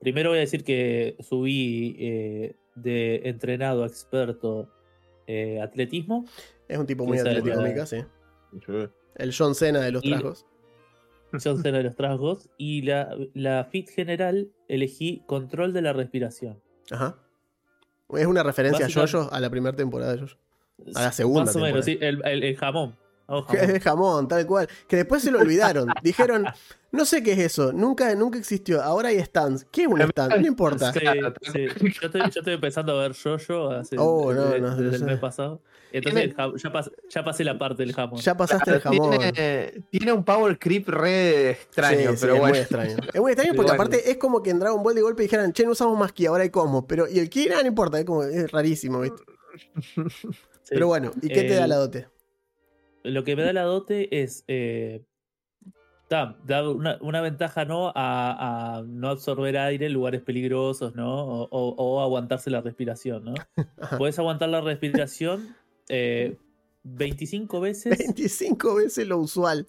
primero 0.00 0.30
voy 0.30 0.38
a 0.38 0.42
decir 0.42 0.64
que 0.64 1.16
subí 1.20 1.96
eh, 1.98 2.56
de 2.74 3.22
entrenado 3.24 3.84
a 3.84 3.86
experto 3.86 4.68
eh, 5.26 5.60
atletismo. 5.60 6.26
Es 6.68 6.78
un 6.78 6.86
tipo 6.86 7.06
muy 7.06 7.18
atlético, 7.18 7.60
Mika, 7.60 7.86
sí. 7.86 8.04
El 9.14 9.34
John 9.36 9.54
Cena 9.54 9.80
de 9.80 9.92
los 9.92 10.02
tragos. 10.02 10.46
Son 11.38 11.58
cero 11.62 11.76
de 11.78 11.84
los 11.84 11.96
trasgos. 11.96 12.48
Y 12.56 12.82
la, 12.82 13.16
la 13.34 13.64
fit 13.64 13.88
general 13.90 14.50
elegí 14.68 15.22
control 15.26 15.72
de 15.72 15.82
la 15.82 15.92
respiración. 15.92 16.62
Ajá. 16.90 17.18
Es 18.10 18.26
una 18.26 18.42
referencia 18.42 18.86
a 18.86 18.88
Jojo 18.88 19.30
a 19.30 19.40
la 19.40 19.50
primera 19.50 19.76
temporada 19.76 20.12
de 20.12 20.20
Jojo. 20.20 20.36
A 20.94 21.02
la 21.02 21.12
segunda 21.12 21.44
Más 21.46 21.56
o 21.56 21.60
menos, 21.60 21.84
sí, 21.84 21.98
el, 22.00 22.20
el- 22.24 22.42
el 22.44 22.56
jamón. 22.56 22.96
Que 23.50 23.58
jamón. 23.58 23.76
es 23.76 23.82
jamón, 23.82 24.28
tal 24.28 24.46
cual. 24.46 24.68
Que 24.88 24.96
después 24.96 25.22
se 25.22 25.30
lo 25.30 25.40
olvidaron. 25.40 25.88
Dijeron, 26.02 26.46
no 26.92 27.04
sé 27.04 27.22
qué 27.22 27.32
es 27.32 27.38
eso, 27.40 27.72
nunca, 27.74 28.14
nunca 28.14 28.38
existió. 28.38 28.82
Ahora 28.82 29.10
hay 29.10 29.20
stands. 29.22 29.66
¿Qué 29.70 29.82
es 29.82 29.88
un 29.88 30.00
stand? 30.00 30.36
No 30.40 30.46
importa. 30.46 30.92
Sí, 30.94 31.00
sí. 31.52 31.66
Yo, 32.00 32.06
estoy, 32.06 32.20
yo 32.22 32.26
estoy 32.40 32.54
empezando 32.54 32.98
a 32.98 33.02
ver 33.02 33.14
Jojo 33.14 33.70
hace 33.70 33.96
Oh, 33.98 34.32
no, 34.32 34.44
desde- 34.46 34.60
no, 34.60 34.72
el 34.78 35.04
mes 35.04 35.18
pasado. 35.18 35.60
Entonces 35.92 36.22
el 36.24 36.36
jam- 36.36 36.54
ya, 36.56 36.70
pas- 36.72 36.92
ya 37.10 37.24
pasé 37.24 37.44
la 37.44 37.58
parte 37.58 37.82
del 37.82 37.94
jamón. 37.94 38.20
Ya 38.20 38.34
pasaste 38.36 38.70
el 38.72 38.80
jamón. 38.80 39.10
Tiene, 39.18 39.72
tiene 39.90 40.12
un 40.12 40.24
power 40.24 40.58
creep 40.58 40.88
re 40.88 41.50
extraño, 41.50 42.10
Sí, 42.12 42.16
sí, 42.16 42.18
pero 42.20 42.34
es 42.34 42.40
bueno. 42.40 42.52
muy 42.54 42.58
extraño. 42.60 42.96
Es 43.12 43.20
muy 43.20 43.32
extraño 43.32 43.52
porque 43.56 43.72
bueno. 43.72 43.82
aparte 43.82 44.10
es 44.10 44.16
como 44.16 44.42
que 44.42 44.50
en 44.50 44.58
Dragon 44.58 44.82
Ball 44.82 44.94
de 44.94 45.02
golpe 45.02 45.22
dijeran, 45.22 45.52
che, 45.52 45.64
no 45.66 45.72
usamos 45.72 45.98
más 45.98 46.12
ki, 46.12 46.26
ahora 46.26 46.44
hay 46.44 46.50
como. 46.50 46.86
Pero, 46.86 47.06
y 47.08 47.18
el 47.18 47.28
ki, 47.28 47.48
nada, 47.48 47.60
no 47.62 47.68
importa, 47.68 47.98
es 47.98 48.04
como, 48.06 48.22
es 48.22 48.50
rarísimo, 48.50 49.00
¿viste? 49.00 49.22
Sí. 50.68 50.74
Pero 50.74 50.86
bueno, 50.88 51.12
¿y 51.22 51.28
qué 51.28 51.44
te 51.44 51.54
da 51.54 51.64
El- 51.64 51.70
la 51.70 51.76
dote? 51.76 52.08
Lo 53.04 53.24
que 53.24 53.36
me 53.36 53.42
da 53.42 53.52
la 53.54 53.62
dote 53.62 54.20
es. 54.22 54.44
eh, 54.48 55.02
da, 56.10 56.38
da 56.46 56.68
una, 56.68 56.98
una 57.00 57.20
ventaja 57.20 57.64
¿no? 57.64 57.88
A, 57.94 58.78
a 58.78 58.82
no 58.82 59.08
absorber 59.08 59.56
aire 59.56 59.86
en 59.86 59.92
lugares 59.92 60.20
peligrosos, 60.22 60.94
¿no? 60.94 61.24
O, 61.24 61.48
o- 61.50 61.74
o 61.76 62.00
aguantarse 62.02 62.50
la 62.50 62.60
respiración, 62.60 63.24
¿no? 63.24 63.34
Puedes 63.98 64.18
aguantar 64.18 64.48
la 64.50 64.60
respiración 64.60 65.54
eh, 65.88 66.36
25 66.82 67.60
veces. 67.60 67.96
25 67.98 68.74
veces 68.74 69.06
lo 69.06 69.18
usual. 69.18 69.66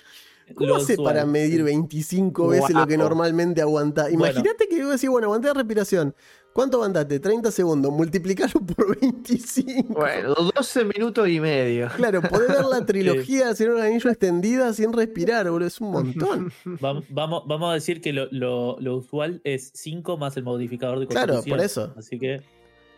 ¿Cómo 0.56 0.76
hace 0.76 0.94
usual, 0.94 1.06
para 1.14 1.26
medir 1.26 1.58
sí. 1.58 1.62
25 1.64 2.48
veces 2.48 2.76
lo 2.76 2.88
que 2.88 2.98
normalmente 2.98 3.62
aguanta? 3.62 4.04
Bueno. 4.04 4.16
Imagínate 4.26 4.68
que 4.68 4.82
vos 4.84 4.94
decís, 4.94 5.10
bueno, 5.10 5.28
aguanté 5.28 5.48
la 5.50 5.54
respiración. 5.54 6.16
¿Cuánto 6.54 6.78
aguantaste? 6.78 7.20
30 7.20 7.52
segundos. 7.52 7.92
Multiplicalo 7.92 8.54
por 8.66 9.00
25. 9.00 9.94
Bueno, 9.94 10.34
12 10.36 10.86
minutos 10.86 11.30
y 11.30 11.40
medio. 11.40 11.88
Claro, 11.96 12.22
podés 12.22 12.50
ver 12.50 12.66
la 12.66 12.86
trilogía 12.86 13.50
hacer 13.50 13.70
un 13.70 13.80
anillo 13.80 14.10
extendida 14.10 14.74
sin 14.74 14.92
respirar, 14.92 15.50
boludo. 15.50 15.68
Es 15.68 15.80
un 15.80 15.92
montón. 15.92 16.52
Vam- 16.66 17.06
Vamos, 17.10 17.44
vamos 17.48 17.72
a 17.72 17.74
decir 17.76 18.02
que 18.02 18.12
lo, 18.14 18.28
lo- 18.32 18.78
lo 18.80 18.98
usual 18.98 19.42
es 19.44 19.72
5 19.76 20.18
más 20.18 20.36
el 20.38 20.44
modificador 20.44 21.00
de 21.00 21.08
Claro, 21.08 21.34
constitución. 21.36 21.58
por 21.58 21.66
eso. 21.66 21.94
Así 21.98 22.18
que. 22.20 22.42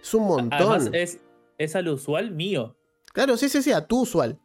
Es 0.02 0.14
un 0.14 0.24
montón. 0.24 0.54
Además, 0.54 0.90
es, 0.94 1.20
es 1.58 1.76
a 1.76 1.82
lo 1.82 1.94
usual 1.94 2.32
mío. 2.32 2.76
Claro, 3.14 3.38
sí, 3.38 3.50
sí, 3.50 3.62
sí, 3.62 3.72
a 3.72 3.86
tu 3.86 4.02
usual. 4.02 4.40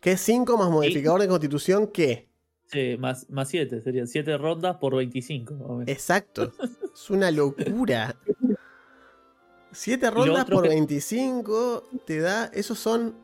Que 0.00 0.12
es 0.12 0.20
5 0.20 0.56
más 0.58 0.68
modificador 0.68 1.20
de 1.20 1.28
constitución, 1.28 1.86
¿qué? 1.86 2.28
Sí, 2.72 2.96
más, 2.98 3.28
más 3.28 3.48
7, 3.48 3.80
serían 3.82 4.06
7 4.08 4.38
rondas 4.38 4.76
por 4.78 4.96
25. 4.96 5.54
más 5.54 5.62
o 5.68 5.72
menos. 5.74 5.88
Exacto. 5.88 6.52
es 6.94 7.10
una 7.10 7.30
locura. 7.30 8.16
7 9.72 10.06
lo 10.06 10.12
rondas 10.12 10.44
por 10.46 10.62
que- 10.64 10.68
25 10.70 11.84
te 12.06 12.20
da. 12.20 12.46
Esos 12.46 12.78
son. 12.78 13.14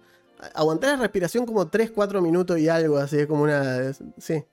Aguantar 0.55 0.91
la 0.97 1.03
respiración 1.03 1.45
como 1.45 1.67
3, 1.67 1.91
4 1.91 2.23
minutos 2.23 2.59
y 2.61 2.69
algo, 2.69 2.97
así 2.99 3.17
es 3.19 3.27
como 3.27 3.43
una. 3.43 3.93
Sí. 3.93 4.05
Sí, 4.19 4.45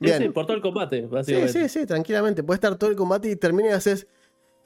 Bien. 0.00 0.18
sí, 0.22 0.28
por 0.30 0.46
todo 0.46 0.56
el 0.56 0.62
combate, 0.62 1.02
Sí, 1.02 1.06
básicamente. 1.10 1.52
sí, 1.68 1.80
sí, 1.80 1.86
tranquilamente. 1.86 2.42
Puede 2.42 2.56
estar 2.56 2.76
todo 2.76 2.88
el 2.90 2.96
combate 2.96 3.30
y 3.30 3.36
termina 3.36 3.68
y 3.70 3.72
haces. 3.72 4.06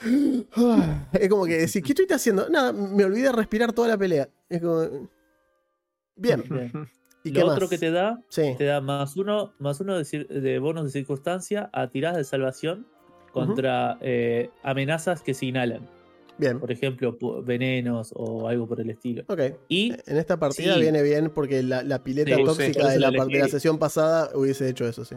Es 1.12 1.28
como 1.28 1.44
que 1.46 1.58
decís, 1.58 1.82
¿qué 1.82 1.92
estoy 1.92 2.06
haciendo? 2.10 2.48
Nada, 2.48 2.72
me 2.72 3.04
olvidé 3.04 3.24
de 3.24 3.32
respirar 3.32 3.72
toda 3.72 3.88
la 3.88 3.98
pelea. 3.98 4.28
Es 4.48 4.60
como. 4.60 5.08
Bien. 6.16 6.44
Bien. 6.48 6.88
¿Y 7.22 7.32
qué 7.32 7.40
Lo 7.40 7.46
más? 7.48 7.56
otro 7.56 7.68
que 7.68 7.76
te 7.78 7.90
da, 7.90 8.20
Sí. 8.28 8.54
te 8.56 8.64
da 8.64 8.80
más 8.80 9.16
uno, 9.16 9.52
más 9.58 9.80
uno 9.80 9.98
de, 9.98 10.58
bonos 10.58 10.84
de 10.84 10.90
circunstancia 10.90 11.68
a 11.72 11.88
tiradas 11.88 12.16
de 12.16 12.24
salvación 12.24 12.86
contra 13.32 13.98
eh, 14.00 14.50
amenazas 14.62 15.22
que 15.22 15.34
se 15.34 15.46
inhalan. 15.46 15.86
Bien. 16.38 16.58
Por 16.58 16.72
ejemplo, 16.72 17.16
venenos 17.44 18.12
o 18.16 18.48
algo 18.48 18.66
por 18.66 18.80
el 18.80 18.88
estilo. 18.88 19.24
Ok. 19.28 19.40
Y 19.68 19.92
En 20.06 20.16
esta 20.16 20.38
partida 20.38 20.74
Sí. 20.74 20.80
viene 20.80 21.02
bien 21.02 21.30
porque 21.34 21.62
la, 21.62 21.82
la 21.82 22.02
pileta 22.02 22.34
Sí, 22.34 22.42
tóxica 22.44 22.88
de, 22.88 22.98
la, 22.98 23.10
la 23.10 23.18
par- 23.18 23.26
de 23.26 23.32
la 23.34 23.38
elegí. 23.40 23.50
sesión 23.50 23.78
pasada 23.78 24.30
hubiese 24.34 24.68
hecho 24.68 24.88
eso, 24.88 25.04
sí. 25.04 25.16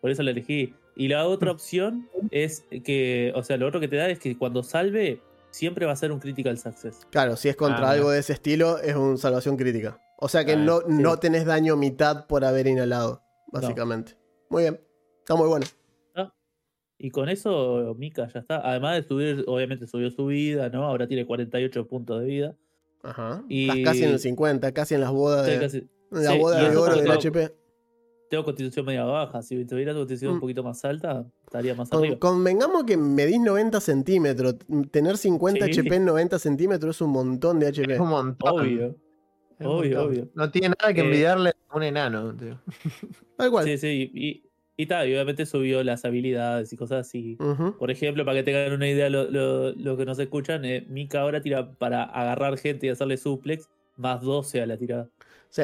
por 0.00 0.10
eso 0.10 0.24
la 0.24 0.32
elegí. 0.32 0.74
Y 0.96 1.06
la 1.08 1.26
otra 1.28 1.52
opción 1.52 2.08
es 2.32 2.64
que, 2.84 3.32
o 3.36 3.44
sea, 3.44 3.56
lo 3.56 3.68
otro 3.68 3.78
que 3.78 3.86
te 3.86 3.94
da 3.96 4.08
es 4.10 4.18
que 4.18 4.36
cuando 4.36 4.64
salve, 4.64 5.20
siempre 5.50 5.86
va 5.86 5.92
a 5.92 5.96
ser 5.96 6.10
un 6.10 6.18
critical 6.18 6.58
success. 6.58 7.06
Claro, 7.10 7.36
si 7.36 7.48
es 7.48 7.54
contra 7.56 7.88
Ah, 7.88 7.92
algo 7.92 8.10
de 8.10 8.18
ese 8.18 8.32
estilo, 8.32 8.78
es 8.78 8.96
un 8.96 9.16
salvación 9.18 9.56
crítica. 9.56 10.00
O 10.24 10.28
sea 10.28 10.44
que 10.44 10.52
Ah, 10.52 10.56
no, 10.56 10.78
sí. 10.80 10.86
no 10.88 11.16
tenés 11.18 11.44
daño 11.44 11.76
mitad 11.76 12.26
por 12.28 12.44
haber 12.44 12.68
inhalado, 12.68 13.22
básicamente. 13.50 14.16
Muy 14.48 14.62
bien. 14.62 14.80
Está 15.18 15.34
muy 15.34 15.48
bueno. 15.48 15.66
Y 16.98 17.10
con 17.10 17.28
eso, 17.28 17.96
Mika 17.98 18.28
ya 18.32 18.38
está. 18.40 18.60
Además 18.64 18.94
de 18.94 19.02
subir, 19.08 19.44
obviamente 19.48 19.88
subió 19.88 20.08
su 20.12 20.26
vida, 20.26 20.68
¿no? 20.68 20.84
Ahora 20.84 21.08
tiene 21.08 21.26
48 21.26 21.88
puntos 21.88 22.20
de 22.20 22.26
vida. 22.26 22.56
Ajá. 23.02 23.42
Y- 23.48 23.68
Estás 23.68 23.84
casi 23.84 24.04
en 24.04 24.10
el 24.10 24.18
50, 24.20 24.70
casi 24.72 24.94
en 24.94 25.00
las 25.00 25.10
bodas 25.10 25.44
de, 25.44 25.58
casi- 25.58 25.78
en 26.12 26.24
la 26.24 26.30
sí, 26.30 26.38
boda 26.38 26.62
de 26.70 26.76
oro 26.76 26.94
del 26.94 27.04
tengo- 27.04 27.12
HP. 27.18 27.56
Tengo 28.30 28.44
constitución 28.44 28.86
media 28.86 29.02
baja. 29.04 29.42
Si 29.42 29.64
tuviera 29.64 29.92
constitución 29.94 30.30
Mm. 30.30 30.34
un 30.34 30.40
poquito 30.40 30.62
más 30.62 30.84
alta, 30.84 31.26
estaría 31.44 31.74
más 31.74 31.90
Con- 31.90 31.98
arriba. 32.04 32.18
convengamos 32.20 32.84
que 32.84 32.96
medís 32.96 33.40
90 33.40 33.80
centímetros. 33.80 34.54
Tener 34.92 35.18
50 35.18 35.66
Sí. 35.66 35.72
HP 35.80 35.96
en 35.96 36.04
90 36.04 36.38
centímetros 36.38 36.94
es 36.96 37.00
un 37.02 37.10
montón 37.10 37.58
de 37.58 37.66
HP. 37.66 37.94
Es 37.94 38.00
un 38.00 38.08
montón. 38.10 38.60
Obvio. 38.60 38.96
Obvio, 39.60 39.98
montón. 39.98 40.06
obvio. 40.06 40.28
No 40.34 40.50
tiene 40.50 40.68
nada 40.80 40.92
que 40.92 41.00
Eh, 41.00 41.04
envidiarle 41.04 41.52
a 41.68 41.76
un 41.76 41.82
enano. 41.82 42.34
tío. 42.34 42.60
Tal 43.36 43.50
cual. 43.50 43.64
Sí, 43.64 43.78
sí. 43.78 44.10
Y, 44.14 44.42
y 44.76 44.86
tal, 44.86 45.08
y 45.08 45.12
obviamente 45.14 45.46
subió 45.46 45.82
las 45.84 46.04
habilidades 46.04 46.72
y 46.72 46.76
cosas 46.76 47.06
así. 47.06 47.36
Por 47.78 47.90
ejemplo, 47.90 48.24
para 48.24 48.38
que 48.38 48.42
tengan 48.42 48.72
una 48.72 48.88
idea 48.88 49.08
lo, 49.10 49.30
lo- 49.30 49.72
lo 49.72 49.96
que 49.96 50.04
nos 50.04 50.18
escuchan, 50.18 50.64
eh, 50.64 50.84
Mika 50.88 51.20
ahora 51.20 51.40
tira 51.40 51.72
para 51.72 52.02
agarrar 52.04 52.56
gente 52.58 52.86
y 52.86 52.90
hacerle 52.90 53.16
suplex 53.16 53.68
más 53.96 54.22
12 54.22 54.62
a 54.62 54.66
la 54.66 54.76
tirada. 54.76 55.08
Sí. 55.50 55.62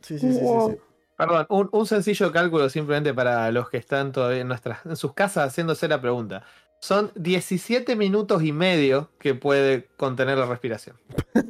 Sí, 0.00 0.18
sí, 0.18 0.32
sí, 0.32 0.38
sí, 0.40 0.46
sí. 0.70 0.76
Perdón, 1.18 1.46
un, 1.50 1.68
un 1.72 1.84
sencillo 1.86 2.32
cálculo 2.32 2.70
simplemente 2.70 3.12
para 3.12 3.52
los 3.52 3.68
que 3.68 3.76
están 3.76 4.10
todavía 4.10 4.40
en, 4.40 4.48
nuestras, 4.48 4.86
en 4.86 4.96
sus 4.96 5.12
casas 5.12 5.48
haciéndose 5.48 5.86
la 5.86 6.00
pregunta. 6.00 6.42
Son 6.82 7.12
17 7.14 7.94
minutos 7.94 8.42
y 8.42 8.52
medio 8.52 9.10
que 9.18 9.34
puede 9.34 9.88
contener 9.98 10.38
la 10.38 10.46
respiración. 10.46 10.96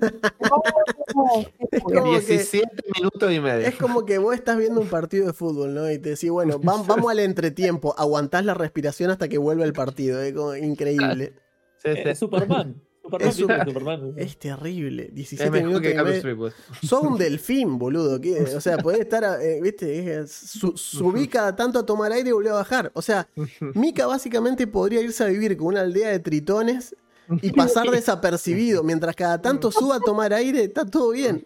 Es 1.70 1.82
como 1.82 2.02
que- 2.02 2.10
17 2.10 2.66
minutos 2.96 3.32
y 3.32 3.40
medio. 3.40 3.66
Es 3.66 3.76
como 3.76 4.04
que 4.04 4.18
vos 4.18 4.34
estás 4.34 4.56
viendo 4.58 4.80
un 4.80 4.88
partido 4.88 5.26
de 5.26 5.32
fútbol, 5.32 5.74
¿no? 5.74 5.90
Y 5.90 5.98
te 5.98 6.10
decís, 6.10 6.30
bueno, 6.30 6.58
vam- 6.60 6.84
vamos 6.86 7.10
al 7.10 7.20
entretiempo, 7.20 7.94
aguantás 7.98 8.44
la 8.44 8.54
respiración 8.54 9.10
hasta 9.10 9.28
que 9.28 9.38
vuelva 9.38 9.64
el 9.64 9.72
partido. 9.72 10.20
Es 10.22 10.32
como 10.32 10.54
increíble. 10.56 11.34
Sí, 11.76 11.90
sí. 11.94 11.98
Eh, 12.00 12.10
Es 12.10 12.18
Superman. 12.18 12.80
Es 13.18 13.37
¿viste? 13.37 13.42
Super- 13.42 13.64
Superman. 13.66 14.12
Es 14.16 14.37
terrible. 14.38 15.05
Es 15.09 15.14
17 15.14 15.51
mejor 15.51 15.66
minutos 15.83 16.53
que. 16.81 16.87
Sos 16.87 17.03
un 17.03 17.18
delfín, 17.18 17.79
boludo. 17.79 18.20
¿qué? 18.20 18.40
O 18.42 18.61
sea, 18.61 18.79
podés 18.79 19.01
estar, 19.01 19.40
eh, 19.42 19.61
viste, 19.62 20.20
Es- 20.20 20.31
su- 20.33 20.77
subí 20.77 21.27
cada 21.29 21.55
tanto 21.57 21.79
a 21.79 21.87
tomar 21.87 22.12
aire 22.12 22.31
y 22.31 22.33
volví 22.33 22.49
a 22.49 22.55
bajar. 22.55 22.90
O 22.94 23.03
sea, 23.03 23.29
Mika 23.75 24.07
básicamente 24.07 24.66
podría 24.66 25.01
irse 25.01 25.25
a 25.25 25.27
vivir 25.29 25.57
con 25.57 25.68
una 25.68 25.81
aldea 25.81 26.09
de 26.11 26.18
tritones 26.20 26.94
y 27.42 27.53
pasar 27.53 27.87
desapercibido. 27.90 28.83
Mientras 28.83 29.14
cada 29.16 29.40
tanto 29.40 29.70
suba 29.70 29.96
a 29.96 30.01
tomar 30.01 30.33
aire, 30.35 30.64
está 30.64 30.85
todo 30.85 31.11
bien. 31.11 31.44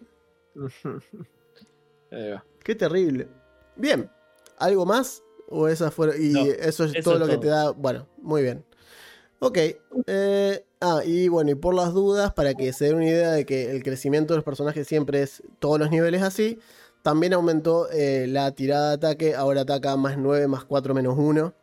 Ahí 2.11 2.29
va. 2.31 2.45
Qué 2.63 2.75
terrible. 2.75 3.27
Bien. 3.75 4.09
¿Algo 4.57 4.85
más? 4.85 5.21
¿O 5.49 5.67
esas 5.67 5.93
fueron.? 5.93 6.15
Y 6.19 6.29
No, 6.29 6.41
eso 6.45 6.85
es 6.85 6.95
eso 6.95 7.03
todo 7.03 7.13
es 7.15 7.19
lo 7.19 7.27
que 7.27 7.37
te 7.37 7.47
da. 7.47 7.71
Bueno, 7.71 8.07
muy 8.17 8.41
bien. 8.41 8.63
Ok. 9.39 9.57
eh, 10.07 10.64
ah, 10.81 11.01
y 11.05 11.27
bueno, 11.27 11.51
y 11.51 11.55
por 11.55 11.73
las 11.73 11.93
dudas, 11.93 12.33
para 12.33 12.53
que 12.53 12.71
se 12.73 12.85
den 12.85 12.95
una 12.95 13.05
idea 13.05 13.31
de 13.31 13.45
que 13.45 13.71
el 13.71 13.83
crecimiento 13.83 14.33
de 14.33 14.37
los 14.39 14.43
personajes 14.45 14.87
siempre 14.87 15.21
es 15.21 15.43
todos 15.59 15.79
los 15.79 15.89
niveles 15.91 16.21
así. 16.21 16.59
También 17.01 17.33
aumentó 17.33 17.87
eh, 17.91 18.25
la 18.27 18.51
tirada 18.51 18.89
de 18.89 18.95
ataque. 18.95 19.35
Ahora 19.35 19.61
ataca 19.61 19.95
más 19.95 20.17
9, 20.17 20.47
más 20.47 20.65
4, 20.65 20.93
menos 20.95 21.15
1. 21.17 21.53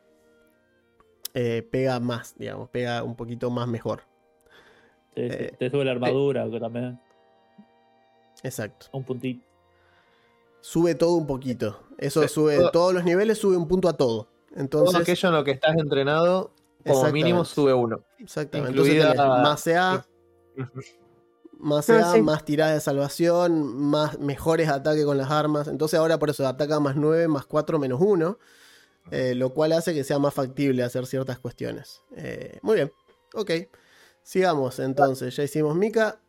Eh, 1.34 1.66
pega 1.70 1.98
más, 1.98 2.34
digamos. 2.38 2.68
Pega 2.70 3.02
un 3.02 3.16
poquito 3.16 3.50
más 3.50 3.66
mejor. 3.66 4.02
Sí, 5.16 5.28
sí. 5.28 5.36
eh, 5.36 5.52
Te 5.58 5.68
sube 5.70 5.84
la 5.84 5.90
armadura, 5.92 6.48
que 6.50 6.60
también. 6.60 7.00
Exacto. 8.42 8.86
Un 8.92 9.04
puntito. 9.04 9.44
Sube 10.60 10.94
todo 10.94 11.14
un 11.16 11.26
poquito. 11.26 11.80
Eso 11.98 12.22
Sí, 12.22 12.28
sube. 12.28 12.56
todo- 12.56 12.70
Todos 12.70 12.94
los 12.94 13.04
niveles 13.04 13.38
sube 13.38 13.56
un 13.56 13.66
punto 13.66 13.88
a 13.88 13.94
todo. 13.96 14.24
Todo 14.24 14.60
Entonces. 14.60 15.00
aquello 15.00 15.28
en 15.30 15.34
lo 15.34 15.44
que 15.44 15.50
estás 15.52 15.74
entrenado, 15.76 16.52
como 16.86 17.10
mínimo 17.12 17.44
sube 17.44 17.72
uno. 17.74 18.04
Exactamente. 18.18 18.72
Incluida- 18.72 19.12
Entonces 19.12 19.24
tenés 19.26 19.42
más 19.42 19.62
CA, 19.64 20.06
más 21.58 21.90
Ah, 21.90 22.12
sí. 22.14 22.22
más 22.22 22.44
tiradas 22.44 22.74
de 22.74 22.80
salvación, 22.80 23.76
más 23.76 24.18
mejores 24.18 24.68
ataques 24.68 25.04
con 25.04 25.16
las 25.18 25.30
armas. 25.30 25.68
Entonces 25.68 25.98
ahora 25.98 26.18
por 26.18 26.30
eso 26.30 26.46
ataca 26.46 26.80
más 26.80 26.96
9, 26.96 27.28
más 27.28 27.46
4, 27.46 27.78
menos 27.78 28.00
1. 28.00 28.38
eh, 29.10 29.34
lo 29.34 29.50
cual 29.52 29.72
hace 29.72 29.94
que 29.94 30.04
sea 30.04 30.20
más 30.20 30.32
factible 30.32 30.84
hacer 30.84 31.06
ciertas 31.06 31.38
cuestiones. 31.40 32.02
Eh, 32.16 32.58
muy 32.62 32.76
bien. 32.76 32.92
Ok. 33.34 33.50
Sigamos 34.22 34.78
entonces. 34.78 35.34
Ya 35.34 35.42
hicimos 35.42 35.74
Mika. 35.74 36.20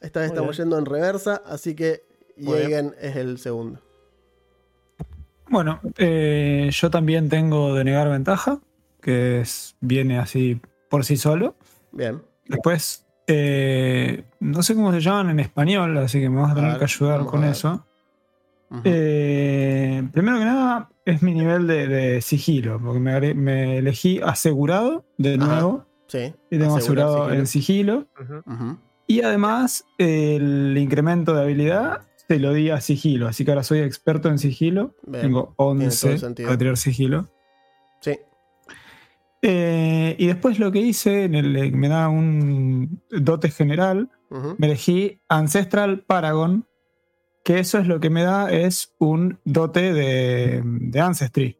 Esta 0.00 0.20
vez 0.20 0.28
Muy 0.28 0.36
estamos 0.36 0.56
bien. 0.56 0.66
yendo 0.68 0.78
en 0.78 0.86
reversa. 0.86 1.42
Así 1.44 1.74
que. 1.74 2.04
Jägen 2.36 2.94
es 3.00 3.16
el 3.16 3.38
segundo. 3.38 3.80
Bueno, 5.48 5.80
eh, 5.98 6.70
yo 6.72 6.90
también 6.90 7.28
tengo 7.28 7.74
denegar 7.74 8.08
ventaja, 8.08 8.60
que 9.00 9.40
es, 9.40 9.76
viene 9.80 10.18
así 10.18 10.60
por 10.88 11.04
sí 11.04 11.16
solo. 11.16 11.56
Bien. 11.92 12.22
Después, 12.46 13.06
eh, 13.26 14.24
no 14.40 14.62
sé 14.62 14.74
cómo 14.74 14.92
se 14.92 15.00
llaman 15.00 15.30
en 15.30 15.40
español, 15.40 15.96
así 15.98 16.20
que 16.20 16.28
me 16.28 16.40
vas 16.40 16.52
a 16.52 16.54
tener 16.54 16.70
ver, 16.70 16.78
que 16.78 16.84
ayudar 16.84 17.24
con 17.26 17.44
eso. 17.44 17.86
Eh, 18.84 20.02
primero 20.12 20.38
que 20.38 20.44
nada, 20.44 20.90
es 21.04 21.22
mi 21.22 21.34
nivel 21.34 21.66
de, 21.66 21.86
de 21.88 22.20
sigilo, 22.20 22.80
porque 22.80 23.00
me, 23.00 23.78
elegí 23.78 24.20
asegurado 24.22 25.04
de 25.18 25.34
Ajá. 25.34 25.46
nuevo, 25.46 25.86
sí. 26.06 26.32
y 26.50 26.58
tengo 26.58 26.76
asegurado 26.76 27.24
sigilo. 27.24 27.40
el 27.40 27.46
sigilo. 27.46 28.06
Y 29.06 29.22
además, 29.22 29.84
el 29.98 30.76
incremento 30.78 31.34
de 31.34 31.42
habilidad 31.42 32.02
se 32.28 32.38
lo 32.38 32.52
di 32.52 32.70
a 32.70 32.80
sigilo, 32.80 33.26
así 33.26 33.44
que 33.44 33.50
ahora 33.50 33.64
soy 33.64 33.80
experto 33.80 34.28
en 34.28 34.38
sigilo. 34.38 34.94
Bien. 35.04 35.22
Tengo 35.22 35.52
todo 35.56 35.72
el 35.72 35.82
11 35.82 36.18
sentido. 36.18 36.48
para 36.48 36.58
tirar 36.58 36.76
sigilo. 36.76 37.28
Sí. 38.00 38.18
Eh, 39.42 40.16
y 40.18 40.26
después 40.26 40.58
lo 40.58 40.70
que 40.70 40.80
hice, 40.80 41.24
en 41.24 41.34
el, 41.34 41.72
me 41.72 41.88
da 41.88 42.08
un 42.08 43.02
dote 43.10 43.50
general, 43.50 44.10
me 44.58 44.66
elegí 44.68 45.20
Ancestral 45.28 46.00
Paragon, 46.04 46.66
que 47.44 47.58
eso 47.58 47.78
es 47.78 47.86
lo 47.86 48.00
que 48.00 48.10
me 48.10 48.22
da, 48.22 48.50
es 48.52 48.94
un 48.98 49.40
dote 49.44 49.92
de, 49.92 50.62
de 50.64 51.00
Ancestry. 51.00 51.58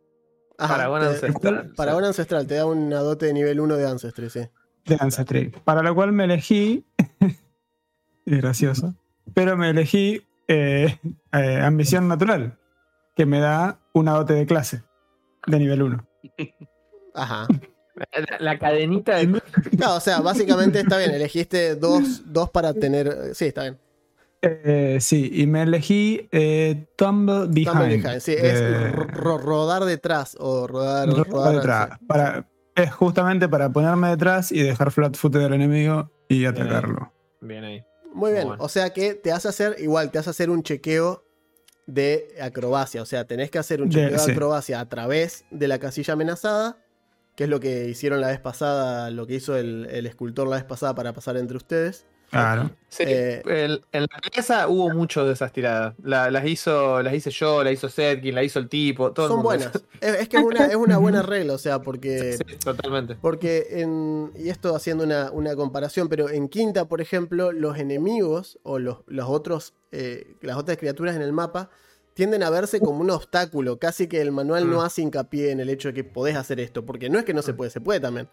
Ajá, 0.58 0.74
Paragon 0.76 1.00
te- 1.00 1.06
ancestral. 1.06 1.72
Paragon 1.74 2.04
ancestral, 2.04 2.46
te 2.46 2.54
da 2.56 2.66
una 2.66 2.98
dote 3.00 3.26
de 3.26 3.32
nivel 3.32 3.60
1 3.60 3.76
de 3.76 3.86
Ancestry, 3.88 4.28
sí. 4.28 4.40
De 4.84 4.96
Ancestry. 5.00 5.50
Para 5.64 5.82
lo 5.82 5.94
cual 5.94 6.12
me 6.12 6.24
elegí. 6.24 6.84
gracioso. 8.26 8.94
Pero 9.34 9.56
me 9.56 9.70
elegí 9.70 10.22
eh, 10.48 10.98
eh, 11.32 11.60
Ambición 11.62 12.08
Natural, 12.08 12.58
que 13.16 13.26
me 13.26 13.40
da 13.40 13.80
una 13.94 14.12
dote 14.12 14.34
de 14.34 14.46
clase 14.46 14.82
de 15.46 15.58
nivel 15.58 15.82
1. 15.82 16.06
Ajá. 17.14 17.46
La, 18.12 18.38
la 18.38 18.58
cadenita 18.58 19.16
de. 19.16 19.26
No, 19.26 19.96
o 19.96 20.00
sea, 20.00 20.20
básicamente 20.20 20.80
está 20.80 20.96
bien, 20.98 21.10
elegiste 21.12 21.74
dos, 21.76 22.22
dos 22.32 22.50
para 22.50 22.72
tener. 22.74 23.34
Sí, 23.34 23.46
está 23.46 23.62
bien. 23.62 23.78
Eh, 24.42 24.98
sí, 25.00 25.30
y 25.34 25.46
me 25.46 25.62
elegí 25.62 26.26
eh, 26.32 26.86
Tumble 26.96 27.46
Behind. 27.48 27.68
Tumble 27.72 27.96
behind, 27.98 28.20
Sí, 28.20 28.32
es 28.36 28.92
ro- 28.92 29.36
rodar 29.38 29.84
detrás 29.84 30.34
o 30.40 30.66
rodar, 30.66 31.08
rodar 31.08 31.28
rodar 31.28 31.54
detrás. 31.56 31.88
sí. 31.98 32.06
Para, 32.06 32.48
es 32.74 32.90
justamente 32.94 33.48
para 33.48 33.68
ponerme 33.70 34.08
detrás 34.08 34.50
y 34.50 34.62
dejar 34.62 34.90
flat 34.92 35.14
footed 35.14 35.42
al 35.44 35.52
enemigo 35.54 36.10
y 36.28 36.46
atacarlo. 36.46 37.12
Bien 37.42 37.64
ahí. 37.64 37.84
Muy 38.14 38.32
bien, 38.32 38.46
Bueno. 38.48 38.64
o 38.64 38.68
sea 38.70 38.90
que 38.90 39.14
te 39.14 39.30
hace 39.30 39.48
hacer, 39.48 39.76
igual, 39.78 40.10
te 40.10 40.18
hace 40.18 40.30
hacer 40.30 40.48
un 40.48 40.62
chequeo 40.62 41.22
de 41.86 42.34
acrobacia. 42.40 43.02
O 43.02 43.06
sea, 43.06 43.24
tenés 43.26 43.50
que 43.50 43.58
hacer 43.58 43.82
un 43.82 43.90
chequeo 43.90 44.12
de, 44.12 44.18
sí. 44.18 44.30
acrobacia 44.30 44.80
a 44.80 44.88
través 44.88 45.44
de 45.50 45.68
la 45.68 45.78
casilla 45.78 46.14
amenazada, 46.14 46.78
que 47.40 47.44
es 47.44 47.48
lo 47.50 47.58
que 47.58 47.88
hicieron 47.88 48.20
la 48.20 48.26
vez 48.26 48.38
pasada, 48.38 49.10
lo 49.10 49.26
que 49.26 49.36
hizo 49.36 49.56
el, 49.56 49.86
el 49.90 50.04
escultor 50.04 50.46
la 50.46 50.56
vez 50.56 50.64
pasada 50.66 50.94
para 50.94 51.14
pasar 51.14 51.38
entre 51.38 51.56
ustedes. 51.56 52.04
Claro. 52.30 52.70
Sí, 52.90 53.04
Eh, 53.06 53.40
el- 53.46 53.82
en 53.92 54.02
la 54.02 54.08
cabeza 54.08 54.68
hubo 54.68 54.90
mucho 54.90 55.24
de 55.24 55.32
esas 55.32 55.50
tiradas. 55.50 55.94
La- 56.02 56.30
las 56.30 56.44
hizo, 56.46 57.02
las 57.02 57.14
hice 57.14 57.30
yo, 57.30 57.64
la 57.64 57.72
hizo 57.72 57.88
Setkin, 57.88 58.34
la 58.34 58.42
hizo 58.42 58.58
el 58.58 58.68
tipo, 58.68 59.12
todo 59.12 59.24
el 59.24 59.30
Son 59.30 59.36
mundo. 59.38 59.48
buenas. 59.48 59.72
Es, 60.02 60.20
es 60.20 60.28
que 60.28 60.36
es 60.36 60.42
una, 60.42 60.66
es 60.66 60.76
una 60.76 60.98
buena 60.98 61.22
regla, 61.22 61.54
o 61.54 61.58
sea, 61.58 61.80
porque... 61.80 62.36
Sí, 62.46 62.56
totalmente. 62.62 63.14
Porque 63.18 63.68
en, 63.70 64.32
y 64.36 64.50
esto 64.50 64.76
haciendo 64.76 65.02
una, 65.04 65.30
una 65.30 65.56
comparación, 65.56 66.10
pero 66.10 66.28
en 66.28 66.50
quinta, 66.50 66.88
por 66.88 67.00
ejemplo, 67.00 67.52
los 67.52 67.78
enemigos 67.78 68.58
o 68.64 68.78
los, 68.78 68.98
los 69.06 69.30
otros, 69.30 69.72
eh, 69.92 70.34
las 70.42 70.58
otras 70.58 70.76
criaturas 70.76 71.16
en 71.16 71.22
el 71.22 71.32
mapa 71.32 71.70
tienden 72.14 72.42
a 72.42 72.50
verse 72.50 72.80
como 72.80 73.00
un 73.00 73.10
obstáculo. 73.10 73.78
Casi 73.78 74.06
que 74.06 74.20
el 74.20 74.32
manual 74.32 74.68
no 74.68 74.78
Mm. 74.78 74.84
hace 74.84 75.02
hincapié 75.02 75.50
en 75.50 75.60
el 75.60 75.68
hecho 75.70 75.88
de 75.88 75.94
que 75.94 76.04
podés 76.04 76.36
hacer 76.36 76.60
esto, 76.60 76.84
porque 76.84 77.08
no 77.10 77.18
es 77.18 77.24
que 77.24 77.34
no 77.34 77.42
se 77.42 77.54
puede, 77.54 77.70
se 77.70 77.80
puede 77.80 78.00
también. 78.00 78.28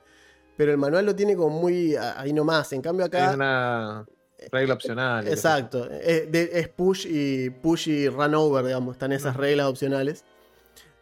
Pero 0.57 0.71
el 0.71 0.77
manual 0.77 1.05
lo 1.05 1.15
tiene 1.15 1.35
como 1.35 1.59
muy 1.59 1.95
ahí 1.95 2.33
nomás. 2.33 2.73
En 2.73 2.81
cambio 2.81 3.05
acá... 3.05 3.29
Es 3.29 3.35
una 3.35 4.05
regla 4.51 4.73
opcional. 4.73 5.25
yo. 5.25 5.31
Exacto. 5.31 5.89
Es, 5.91 6.67
push 6.69 7.05
y 7.07 7.49
push 7.51 7.87
y 7.89 8.09
run 8.09 8.33
over, 8.35 8.65
digamos. 8.65 8.95
Están 8.95 9.11
esas 9.11 9.37
reglas 9.37 9.67
opcionales. 9.67 10.25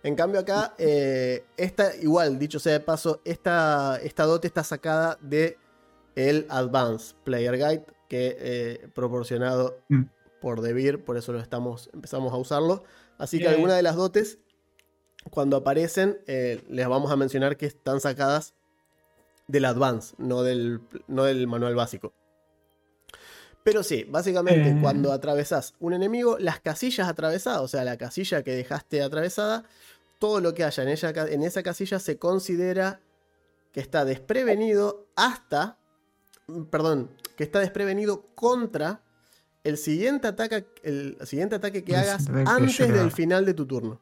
En 0.03 0.15
cambio 0.15 0.39
acá, 0.41 0.75
eh, 0.77 1.45
esta, 1.57 1.95
igual, 1.95 2.38
dicho 2.38 2.59
sea 2.59 2.73
de 2.73 2.79
paso, 2.79 3.21
esta, 3.25 3.97
esta 4.03 4.25
dote 4.25 4.47
está 4.47 4.63
sacada 4.63 5.17
de 5.21 5.57
el 6.15 6.45
Advanced 6.49 7.15
Player 7.23 7.53
Guide, 7.57 7.85
que 8.07 8.38
eh, 8.39 8.88
proporcionado 8.93 9.79
Mm. 9.89 10.03
Por 10.45 10.62
Devir, 10.62 11.03
por 11.03 11.17
eso 11.17 11.34
lo 11.34 11.39
estamos, 11.39 11.89
empezamos 11.91 12.31
a 12.31 12.38
usarlo. 12.38 12.84
Así 13.17 13.39
que 13.39 13.45
Bien. 13.45 13.55
algunas 13.55 13.77
de 13.77 13.81
las 13.81 13.95
dotes, 13.95 14.38
cuando 15.31 15.58
aparecen, 15.58 16.19
eh, 16.27 16.63
les 16.69 16.88
vamos 16.88 17.12
a 17.12 17.15
mencionar 17.15 17.58
que 17.58 17.65
están 17.65 17.99
sacadas 17.99 18.53
del 19.47 19.65
Advance, 19.65 20.13
no 20.19 20.43
del, 20.43 20.81
no 21.08 21.23
del 21.23 21.47
manual 21.47 21.73
básico. 21.73 22.13
Pero 23.63 23.81
sí, 23.81 24.05
básicamente 24.08 24.69
Eh. 24.69 24.77
cuando 24.79 25.12
atravesás 25.12 25.73
un 25.79 25.93
enemigo, 25.93 26.38
las 26.38 26.60
casillas 26.60 27.08
atravesadas, 27.08 27.62
o 27.62 27.67
sea, 27.67 27.84
la 27.84 27.97
casilla 27.97 28.43
que 28.43 28.51
dejaste 28.51 29.01
atravesada, 29.01 29.63
todo 30.19 30.41
lo 30.41 30.53
que 30.53 30.63
haya 30.63 30.84
en, 30.84 30.89
ella, 30.89 31.12
en 31.27 31.41
esa 31.41 31.63
casilla 31.63 31.97
se 31.97 32.19
considera 32.19 33.01
que 33.71 33.79
está 33.79 34.05
desprevenido 34.05 35.08
hasta, 35.15 35.79
perdón, 36.69 37.10
que 37.36 37.43
está 37.43 37.62
desprevenido 37.62 38.27
contra 38.36 39.01
el 39.65 39.78
siguiente 39.78 40.28
ataque, 40.28 40.65
el 40.84 41.17
siguiente 41.23 41.56
ataque 41.56 41.84
que 41.84 41.93
El 41.93 41.99
hagas 41.99 42.28
que 42.28 42.43
antes 42.45 42.78
del 42.93 43.12
final 43.12 43.45
de 43.45 43.54
tu 43.54 43.65
turno. 43.65 44.01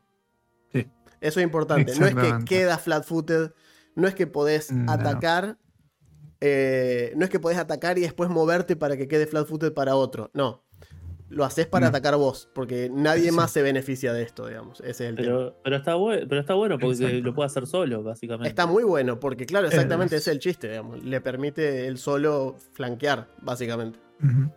Sí. 0.71 0.87
Eso 1.21 1.39
es 1.39 1.43
importante. 1.43 1.93
No 1.97 2.05
es 2.05 2.13
que 2.13 2.45
queda 2.45 2.77
flat-footed, 2.77 3.51
no 3.95 4.07
es 4.07 4.13
que 4.13 4.27
podés 4.27 4.71
No. 4.71 4.91
atacar, 4.91 5.57
eh, 6.41 7.13
no 7.15 7.23
es 7.23 7.29
que 7.31 7.39
podés 7.39 7.57
atacar 7.57 7.97
y 7.97 8.01
después 8.01 8.29
moverte 8.29 8.75
para 8.75 8.97
que 8.97 9.07
quede 9.07 9.25
flat-footed 9.27 9.73
para 9.73 9.95
otro. 9.95 10.29
No. 10.33 10.63
Lo 11.29 11.45
haces 11.45 11.65
para 11.65 11.85
No. 11.85 11.89
atacar 11.89 12.15
vos, 12.17 12.47
porque 12.53 12.91
nadie 12.93 13.29
Sí. 13.29 13.31
más 13.31 13.49
se 13.49 13.63
beneficia 13.63 14.13
de 14.13 14.21
esto, 14.21 14.45
digamos. 14.47 14.81
Ese 14.81 14.89
es 15.05 15.09
el 15.11 15.15
tema. 15.15 15.25
Pero, 15.27 15.61
pero 15.63 15.75
está 15.77 15.95
bueno, 15.95 16.25
pero 16.29 16.41
está 16.41 16.53
bueno 16.53 16.77
porque 16.77 16.95
Exacto. 17.05 17.23
lo 17.23 17.33
puede 17.33 17.45
hacer 17.47 17.65
solo, 17.65 18.03
básicamente. 18.03 18.49
Está 18.49 18.67
muy 18.67 18.83
bueno, 18.83 19.19
porque 19.19 19.45
claro, 19.47 19.67
exactamente 19.67 20.15
Es- 20.17 20.23
ese 20.23 20.31
es 20.31 20.35
el 20.35 20.39
chiste, 20.41 20.69
digamos. 20.69 21.03
Le 21.03 21.21
permite 21.21 21.87
él 21.87 21.97
solo 21.97 22.55
flanquear, 22.73 23.29
básicamente. 23.41 23.97
Ujú. 24.21 24.51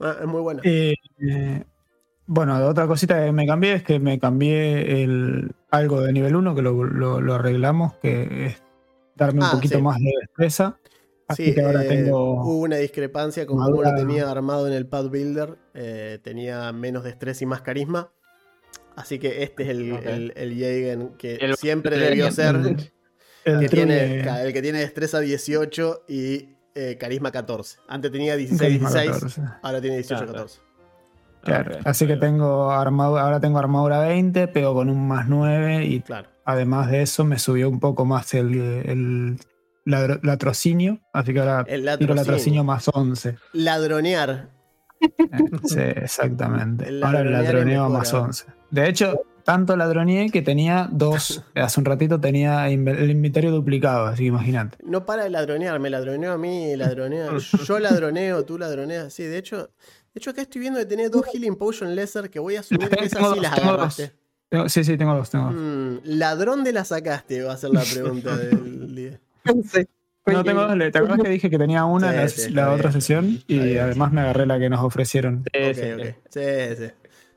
Ah, 0.00 0.16
es 0.20 0.26
muy 0.26 0.40
bueno. 0.40 0.60
Eh, 0.64 0.94
eh, 1.20 1.64
bueno, 2.26 2.56
otra 2.66 2.86
cosita 2.86 3.24
que 3.24 3.32
me 3.32 3.46
cambié 3.46 3.74
es 3.74 3.82
que 3.82 3.98
me 3.98 4.18
cambié 4.18 5.02
el, 5.02 5.52
algo 5.70 6.00
de 6.00 6.12
nivel 6.12 6.36
1, 6.36 6.54
que 6.54 6.62
lo, 6.62 6.84
lo- 6.84 7.20
lo 7.20 7.34
arreglamos, 7.34 7.94
que 8.02 8.46
es 8.46 8.62
darme 9.16 9.40
un 9.40 9.46
Ah, 9.46 9.52
poquito 9.52 9.76
sí. 9.76 9.82
más 9.82 9.98
de 9.98 10.10
destreza. 10.20 10.78
Así 11.26 11.46
Sí, 11.46 11.54
que 11.54 11.62
ahora 11.62 11.84
eh, 11.84 11.88
tengo. 11.88 12.42
hubo 12.42 12.58
una 12.60 12.76
discrepancia 12.76 13.46
con 13.46 13.56
cómo 13.58 13.82
lo 13.82 13.94
tenía 13.94 14.30
armado 14.30 14.66
en 14.66 14.74
el 14.74 14.86
Pad 14.86 15.08
Builder. 15.08 15.56
eh, 15.74 16.18
tenía 16.22 16.70
menos 16.72 17.02
destreza 17.04 17.44
y 17.44 17.46
más 17.46 17.62
carisma. 17.62 18.10
Así 18.96 19.18
que 19.18 19.42
este 19.42 19.64
es 19.64 19.68
el, 19.70 19.92
Ok. 19.92 20.02
el, 20.06 20.32
el 20.36 20.58
Jaegen 20.58 21.08
que 21.18 21.34
El- 21.36 21.56
siempre 21.56 21.96
el- 21.96 22.02
debió 22.02 22.26
el- 22.26 22.32
ser. 22.32 22.54
el, 22.56 22.92
el 23.44 23.60
que 23.60 23.68
tiene, 23.68 24.20
el 24.20 24.52
que 24.52 24.62
tiene 24.62 24.78
destreza 24.80 25.20
18 25.20 26.04
y 26.08 26.53
eh, 26.74 26.96
carisma 26.98 27.30
14. 27.30 27.78
Antes 27.88 28.10
tenía 28.12 28.36
16, 28.36 28.60
carisma 28.60 28.90
16, 28.90 29.10
14. 29.38 29.42
ahora 29.62 29.80
tiene 29.80 29.96
18, 29.96 30.16
Claro. 30.24 30.32
14. 30.32 30.60
Claro, 31.42 31.76
Ok, 31.76 31.86
así 31.86 32.06
que 32.06 32.14
ok. 32.14 32.20
tengo 32.20 32.70
armadura, 32.70 33.22
ahora 33.22 33.38
tengo 33.40 33.58
armadura 33.58 33.98
20, 34.00 34.48
pego 34.48 34.72
con 34.74 34.88
un 34.88 35.06
más 35.06 35.28
9 35.28 35.84
y 35.84 36.00
Claro. 36.00 36.28
además 36.46 36.90
de 36.90 37.02
eso 37.02 37.24
me 37.24 37.38
subió 37.38 37.68
un 37.68 37.80
poco 37.80 38.06
más 38.06 38.32
el, 38.32 38.58
el 38.58 39.36
ladro- 39.84 40.20
latrocinio, 40.22 41.00
así 41.12 41.34
que 41.34 41.40
ahora 41.40 41.60
El 41.68 41.82
tiro 41.82 42.14
latrocinio. 42.14 42.14
latrocinio 42.14 42.64
más 42.64 42.88
11. 42.88 43.36
Ladronear. 43.52 44.48
Eh, 45.00 45.08
Sí, 45.64 45.80
exactamente. 45.80 46.88
El 46.88 47.02
Ahora 47.04 47.20
el 47.20 47.32
ladroneo 47.32 47.90
más 47.90 48.10
¿eh? 48.12 48.16
11. 48.16 48.46
De 48.70 48.88
hecho, 48.88 49.14
tanto 49.44 49.76
ladroneé 49.76 50.30
que 50.30 50.42
tenía 50.42 50.88
dos, 50.90 51.42
hace 51.54 51.80
un 51.80 51.84
ratito 51.86 52.20
tenía 52.20 52.68
el 52.68 53.10
inventario 53.10 53.50
duplicado, 53.50 54.06
así 54.06 54.22
que 54.24 54.28
imagínate. 54.28 54.78
No 54.84 55.04
para 55.06 55.24
de 55.24 55.30
ladronear, 55.30 55.78
me 55.80 55.90
ladroneo 55.90 56.32
a 56.32 56.38
mí, 56.38 56.74
ladronea. 56.76 57.28
Yo 57.66 57.78
ladroneo, 57.78 58.44
tú 58.44 58.58
ladroneas. 58.58 59.12
Sí, 59.12 59.22
de 59.24 59.38
hecho, 59.38 59.58
de 59.58 60.18
hecho 60.18 60.30
acá 60.30 60.42
estoy 60.42 60.60
viendo 60.62 60.78
que 60.80 60.86
tenés 60.86 61.10
dos 61.10 61.26
Healing 61.32 61.56
Potion 61.56 61.94
Lesser 61.94 62.30
que 62.30 62.38
voy 62.38 62.56
a 62.56 62.60
asumir 62.60 62.88
que 62.88 63.04
esas 63.04 63.32
sí 63.34 63.40
las 63.40 63.52
agarraste. 63.52 64.02
dos. 64.02 64.12
Tengo- 64.48 64.68
sí, 64.68 64.84
sí, 64.84 64.96
tengo 64.96 65.14
dos. 65.14 65.30
Tengo 65.30 65.46
dos. 65.46 65.54
Mm, 65.54 65.96
ladrón 66.04 66.64
de 66.64 66.72
la 66.72 66.84
sacaste, 66.84 67.42
va 67.42 67.54
a 67.54 67.56
ser 67.56 67.70
la 67.70 67.82
pregunta 67.82 68.36
del 68.36 68.94
día. 68.94 69.20
No, 70.26 70.42
tengo 70.44 70.62
dos. 70.62 70.78
¿Te 70.92 70.98
acuerdas 70.98 71.18
que 71.22 71.28
dije 71.28 71.50
que 71.50 71.58
tenía 71.58 71.84
una 71.84 72.08
Sí, 72.08 72.14
en 72.14 72.22
la, 72.22 72.28
sí, 72.28 72.52
bien. 72.52 72.68
otra 72.68 72.92
sesión? 72.92 73.38
Y 73.46 73.58
bien. 73.58 73.80
además 73.80 74.12
me 74.12 74.20
agarré 74.22 74.46
la 74.46 74.58
que 74.58 74.70
nos 74.70 74.80
ofrecieron. 74.82 75.44
Sí, 75.52 75.60
Ok, 75.68 75.74
sí, 75.74 75.92
ok. 75.92 76.02
sí. 76.02 76.14
Sí, 76.30 76.76
sí. 76.86 76.92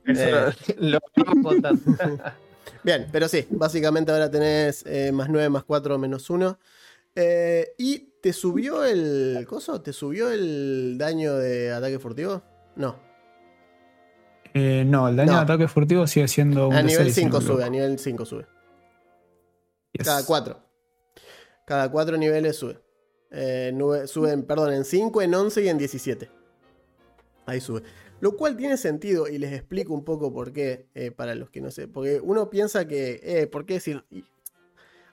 Eso 0.08 0.50
Eh. 0.50 0.54
lo. 0.80 1.00
Bien, 2.84 3.08
pero 3.12 3.28
sí, 3.28 3.46
básicamente 3.50 4.12
ahora 4.12 4.30
tenés 4.32 4.84
eh, 4.88 5.12
más 5.12 5.30
9, 5.30 5.50
más 5.50 5.64
4, 5.64 5.98
menos 5.98 6.30
1. 6.30 6.58
¿Y 7.78 8.00
te 8.22 8.32
subió 8.34 8.84
el. 8.84 9.46
¿Coso? 9.48 9.82
¿Te 9.82 9.92
subió 9.94 10.32
el 10.32 10.96
daño 10.98 11.36
de 11.36 11.72
ataque 11.72 12.00
furtivo? 12.00 12.42
No. 12.76 12.96
Eh, 14.54 14.84
no, 14.86 15.08
el 15.08 15.16
daño 15.16 15.32
No. 15.34 15.38
de 15.38 15.44
ataque 15.44 15.68
furtivo 15.68 16.08
sigue 16.08 16.28
siendo 16.28 16.70
un 16.70 16.76
A 16.76 16.82
nivel 16.82 17.08
D6, 17.08 17.12
si 17.12 17.26
no 17.26 17.32
5 17.32 17.40
me 17.42 17.46
sube, 17.46 17.64
a 17.64 17.70
nivel 17.70 18.00
5 18.00 18.26
sube. 18.26 18.46
Yes. 19.94 20.06
Cada 20.08 20.26
4. 20.26 20.60
Cada 21.66 21.92
4 21.92 22.18
niveles 22.18 22.56
sube. 22.56 22.80
Eh, 23.32 23.72
nube- 23.74 24.08
suben, 24.08 24.44
perdón, 24.44 24.74
en 24.74 24.86
5, 24.86 25.22
en 25.22 25.34
11 25.36 25.64
y 25.64 25.68
en 25.70 25.78
17. 25.78 26.30
Ahí 27.46 27.60
sube. 27.62 27.84
Lo 28.20 28.36
cual 28.36 28.58
tiene 28.58 28.78
sentido 28.78 29.28
y 29.28 29.38
les 29.38 29.54
explico 29.54 29.94
un 29.94 30.04
poco 30.04 30.34
por 30.34 30.52
qué, 30.52 30.88
eh, 30.96 31.12
para 31.12 31.36
los 31.36 31.50
que 31.50 31.62
no 31.62 31.72
sé. 31.72 31.88
Porque 31.88 32.20
uno 32.22 32.50
piensa 32.50 32.88
que, 32.88 33.20
eh, 33.24 33.48
¿por 33.48 33.66
qué 33.66 33.76
decir? 33.76 34.04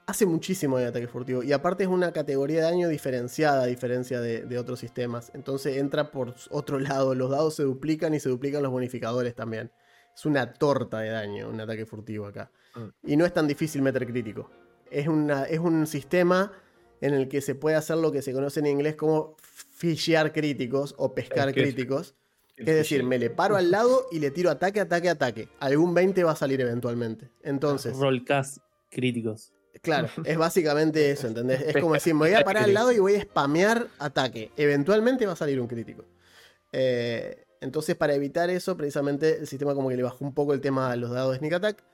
Hace 0.07 0.27
muchísimo 0.27 0.79
de 0.79 0.87
ataque 0.87 1.07
furtivo. 1.07 1.43
Y 1.43 1.53
aparte 1.53 1.85
es 1.85 1.89
una 1.89 2.13
categoría 2.13 2.57
de 2.57 2.63
daño 2.63 2.89
diferenciada 2.89 3.63
a 3.63 3.67
diferencia 3.67 4.21
de, 4.21 4.43
de 4.45 4.59
otros 4.59 4.81
sistemas. 4.81 5.31
Entonces 5.35 5.77
entra 5.77 6.11
por 6.11 6.35
otro 6.51 6.79
lado. 6.79 7.15
Los 7.15 7.31
dados 7.31 7.55
se 7.55 7.63
duplican 7.63 8.15
y 8.15 8.21
se 8.21 8.29
duplican 8.29 8.63
los 8.63 8.73
bonificadores 8.73 9.35
también. 9.35 9.71
Es 10.15 10.27
una 10.27 10.53
torta 10.53 11.01
de 11.01 11.11
daño 11.11 11.49
un 11.49 11.61
ataque 11.61 11.87
furtivo 11.87 12.27
acá. 12.27 12.51
Mm. 12.75 13.11
Y 13.11 13.17
no 13.17 13.25
es 13.27 13.33
tan 13.33 13.47
difícil 13.47 13.83
meter 13.83 14.07
crítico. 14.07 14.51
Es, 14.91 15.09
una, 15.09 15.45
es 15.45 15.59
un 15.59 15.87
sistema 15.87 16.53
en 17.01 17.15
el 17.15 17.29
que 17.29 17.41
se 17.41 17.55
puede 17.55 17.77
hacer 17.77 17.97
lo 17.97 18.13
que 18.13 18.23
se 18.23 18.33
conoce 18.33 18.61
en 18.61 18.67
inglés 18.67 18.97
como 18.97 19.37
fishear 19.41 20.33
críticos 20.33 20.95
o 20.97 21.15
pescar 21.15 21.53
críticos. 21.53 22.15
Es 22.57 22.67
decir, 22.67 23.03
me 23.03 23.19
le 23.19 23.31
paro 23.31 23.57
al 23.57 23.71
lado 23.71 24.07
y 24.13 24.21
le 24.21 24.31
tiro 24.31 24.51
ataque, 24.51 24.81
ataque, 24.81 25.09
ataque. 25.09 25.49
Algún 25.59 25.93
20 25.93 26.23
va 26.23 26.33
a 26.33 26.37
salir 26.37 26.61
eventualmente. 26.61 27.31
Entonces, 27.43 27.97
Rollcast 27.97 28.59
críticos. 28.91 29.53
claro, 29.83 30.09
es 30.25 30.39
básicamente 30.39 31.11
eso, 31.11 31.27
¿entendés? 31.27 31.63
Es 31.63 31.77
como 31.81 31.95
decir, 31.95 32.15
me 32.15 32.21
voy 32.21 32.35
a 32.35 32.45
parar 32.45 32.65
al 32.65 32.75
lado 32.75 32.93
y 32.93 32.99
voy 32.99 33.17
a 33.17 33.23
spamear 33.23 33.89
ataque. 33.99 34.53
Eventualmente 34.57 35.27
va 35.27 35.33
a 35.33 35.37
salir 35.37 35.61
un 35.61 35.67
crítico. 35.67 36.05
Eh, 36.73 37.45
entonces, 37.61 37.97
para 37.97 38.15
evitar 38.15 38.51
eso, 38.51 38.77
precisamente 38.77 39.39
el 39.39 39.47
sistema 39.49 39.75
como 39.75 39.89
que 39.89 39.97
le 39.97 40.03
bajó 40.03 40.25
un 40.25 40.35
poco 40.35 40.55
el 40.55 40.61
tema 40.61 40.93
a 40.93 40.97
los 40.97 41.11
dados 41.11 41.33
de 41.33 41.39
sneak 41.39 41.55
attack. 41.55 41.85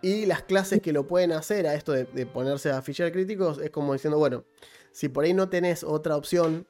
Y 0.00 0.26
las 0.26 0.42
clases 0.42 0.82
que 0.82 0.92
lo 0.92 1.06
pueden 1.06 1.30
hacer 1.30 1.68
a 1.68 1.74
esto 1.74 1.92
de, 1.92 2.04
de 2.04 2.26
ponerse 2.26 2.70
a 2.70 2.82
fichar 2.82 3.12
críticos 3.12 3.58
es 3.58 3.70
como 3.70 3.92
diciendo, 3.92 4.18
bueno, 4.18 4.44
si 4.90 5.08
por 5.08 5.24
ahí 5.24 5.32
no 5.32 5.48
tenés 5.48 5.84
otra 5.84 6.16
opción, 6.16 6.66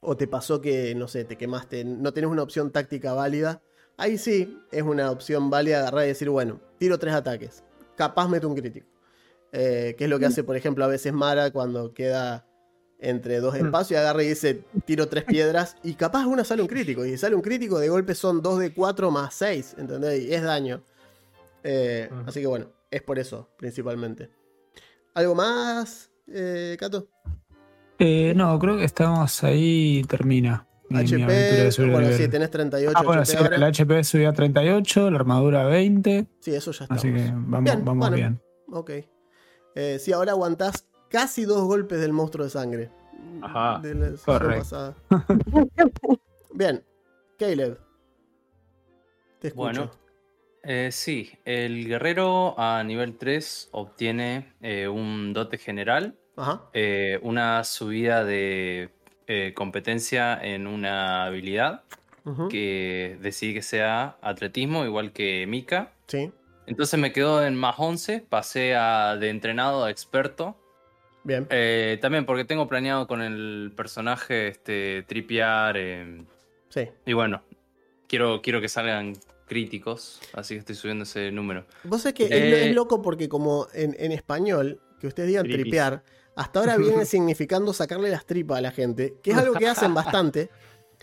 o 0.00 0.16
te 0.16 0.26
pasó 0.26 0.60
que, 0.60 0.94
no 0.94 1.08
sé, 1.08 1.24
te 1.24 1.36
quemaste, 1.36 1.84
no 1.84 2.12
tenés 2.12 2.30
una 2.30 2.42
opción 2.42 2.70
táctica 2.70 3.12
válida, 3.12 3.62
ahí 3.96 4.18
sí 4.18 4.58
es 4.72 4.82
una 4.82 5.10
opción 5.10 5.50
válida 5.50 5.80
agarrar 5.80 6.04
y 6.04 6.08
decir, 6.08 6.30
bueno, 6.30 6.60
tiro 6.78 6.98
tres 6.98 7.14
ataques, 7.14 7.62
capaz 7.96 8.28
meto 8.28 8.48
un 8.48 8.54
crítico. 8.56 8.86
Eh, 9.52 9.96
que 9.98 10.04
es 10.04 10.10
lo 10.10 10.18
que 10.18 10.26
hace, 10.26 10.44
por 10.44 10.56
ejemplo, 10.56 10.84
a 10.84 10.88
veces 10.88 11.12
Mara 11.12 11.50
cuando 11.50 11.92
queda 11.92 12.46
entre 13.00 13.40
dos 13.40 13.54
Hmm. 13.58 13.66
espacios 13.66 13.92
y 13.92 13.94
agarra 13.96 14.22
y 14.22 14.28
dice, 14.28 14.64
tiro 14.84 15.08
tres 15.08 15.24
piedras 15.26 15.76
y 15.82 15.94
capaz 15.94 16.26
una 16.26 16.44
sale 16.44 16.62
un 16.62 16.68
crítico. 16.68 17.04
Y 17.04 17.10
si 17.10 17.18
sale 17.18 17.34
un 17.34 17.42
crítico, 17.42 17.78
de 17.78 17.88
golpe 17.88 18.14
son 18.14 18.42
dos 18.42 18.58
de 18.58 18.72
cuatro 18.72 19.10
más 19.10 19.34
seis, 19.34 19.74
¿entendés? 19.78 20.22
Y 20.22 20.32
es 20.34 20.42
daño. 20.42 20.82
Eh, 21.62 22.08
Ujú. 22.10 22.22
Así 22.26 22.40
que 22.40 22.46
bueno, 22.46 22.70
es 22.90 23.02
por 23.02 23.18
eso, 23.18 23.48
principalmente. 23.58 24.30
¿Algo 25.14 25.34
más, 25.34 26.10
eh, 26.28 26.76
Cato? 26.78 27.08
Eh, 28.00 28.32
no, 28.34 28.58
creo 28.58 28.76
que 28.78 28.84
estamos 28.84 29.44
ahí. 29.44 30.02
Termina. 30.08 30.66
mi- 30.88 30.96
mi 31.04 31.22
aventura 31.22 31.26
HP, 31.26 31.62
de 31.64 31.70
subir 31.72 31.86
de 31.88 31.92
bueno, 31.94 32.08
nivel. 32.08 32.24
sí, 32.24 32.28
tenés 32.30 32.50
38 32.50 32.98
Ah, 32.98 33.02
bueno, 33.04 33.22
HP 33.22 33.30
sí, 33.30 33.36
ahora. 33.36 33.56
el 33.56 33.62
HP 33.62 34.02
subió 34.04 34.28
a 34.30 34.32
38, 34.32 35.10
la 35.10 35.16
armadura 35.18 35.62
a 35.62 35.66
20. 35.66 36.26
Sí, 36.40 36.52
eso 36.54 36.72
ya 36.72 36.84
está. 36.84 36.94
Así 36.96 37.12
que 37.12 37.30
vamos 37.32 37.62
Bien, 37.62 37.84
vamos 37.84 38.08
bueno. 38.08 38.16
bien. 38.16 38.40
Ok. 38.72 38.90
Eh, 39.76 39.98
sí, 40.00 40.12
ahora 40.12 40.32
aguantás 40.32 40.88
casi 41.08 41.44
dos 41.44 41.62
golpes 41.62 42.00
del 42.00 42.12
monstruo 42.12 42.44
de 42.44 42.50
sangre. 42.50 42.90
Ajá, 43.42 43.78
De 43.80 43.94
la 43.94 44.16
pasada. 44.26 44.96
Bien. 46.54 46.82
Caleb. 47.38 47.78
Te 49.38 49.48
escucho. 49.48 49.62
Bueno, 49.62 49.90
eh, 50.62 50.88
sí, 50.92 51.30
el 51.44 51.86
guerrero 51.86 52.58
a 52.58 52.82
nivel 52.84 53.16
3 53.16 53.68
obtiene 53.72 54.54
eh, 54.60 54.88
un 54.88 55.32
dote 55.32 55.56
general, 55.56 56.18
Ajá. 56.36 56.62
eh, 56.72 57.18
una 57.22 57.64
subida 57.64 58.24
de 58.24 58.90
eh, 59.26 59.52
competencia 59.54 60.38
en 60.42 60.66
una 60.66 61.24
habilidad 61.24 61.82
que 62.48 63.18
decidí 63.20 63.54
que 63.54 63.62
sea 63.62 64.16
atletismo, 64.22 64.84
igual 64.84 65.12
que 65.12 65.46
Mika. 65.48 65.92
Sí. 66.06 66.30
Entonces 66.66 67.00
me 67.00 67.12
quedo 67.12 67.44
en 67.44 67.56
más 67.56 67.74
11, 67.78 68.24
pasé 68.28 68.76
a, 68.76 69.16
de 69.18 69.30
entrenado 69.30 69.84
a 69.84 69.90
experto. 69.90 70.56
Bien. 71.24 71.48
Eh, 71.50 71.98
también 72.00 72.24
porque 72.26 72.44
tengo 72.44 72.68
planeado 72.68 73.08
con 73.08 73.20
el 73.20 73.72
personaje 73.76 74.46
este, 74.48 75.02
tripear. 75.08 75.76
eh, 75.76 76.22
Sí. 76.68 76.88
y 77.04 77.12
bueno, 77.14 77.42
quiero, 78.06 78.40
quiero 78.42 78.60
que 78.60 78.68
salgan 78.68 79.14
críticos, 79.48 80.20
así 80.34 80.54
que 80.54 80.60
estoy 80.60 80.76
subiendo 80.76 81.02
ese 81.02 81.32
número. 81.32 81.66
Vos 81.82 82.02
sabés 82.02 82.14
que 82.14 82.24
es, 82.26 82.32
es 82.68 82.74
loco 82.76 83.02
porque 83.02 83.28
como 83.28 83.66
en, 83.74 83.96
en 83.98 84.12
español, 84.12 84.80
que 85.00 85.08
ustedes 85.08 85.28
digan 85.30 85.44
Tripis. 85.46 85.62
tripear, 85.62 86.04
hasta 86.40 86.60
ahora 86.60 86.76
viene 86.78 87.04
significando 87.04 87.72
sacarle 87.72 88.10
las 88.10 88.24
tripas 88.26 88.58
a 88.58 88.60
la 88.60 88.70
gente, 88.70 89.14
que 89.22 89.30
es 89.32 89.36
algo 89.36 89.54
que 89.54 89.68
hacen 89.68 89.94
bastante, 89.94 90.50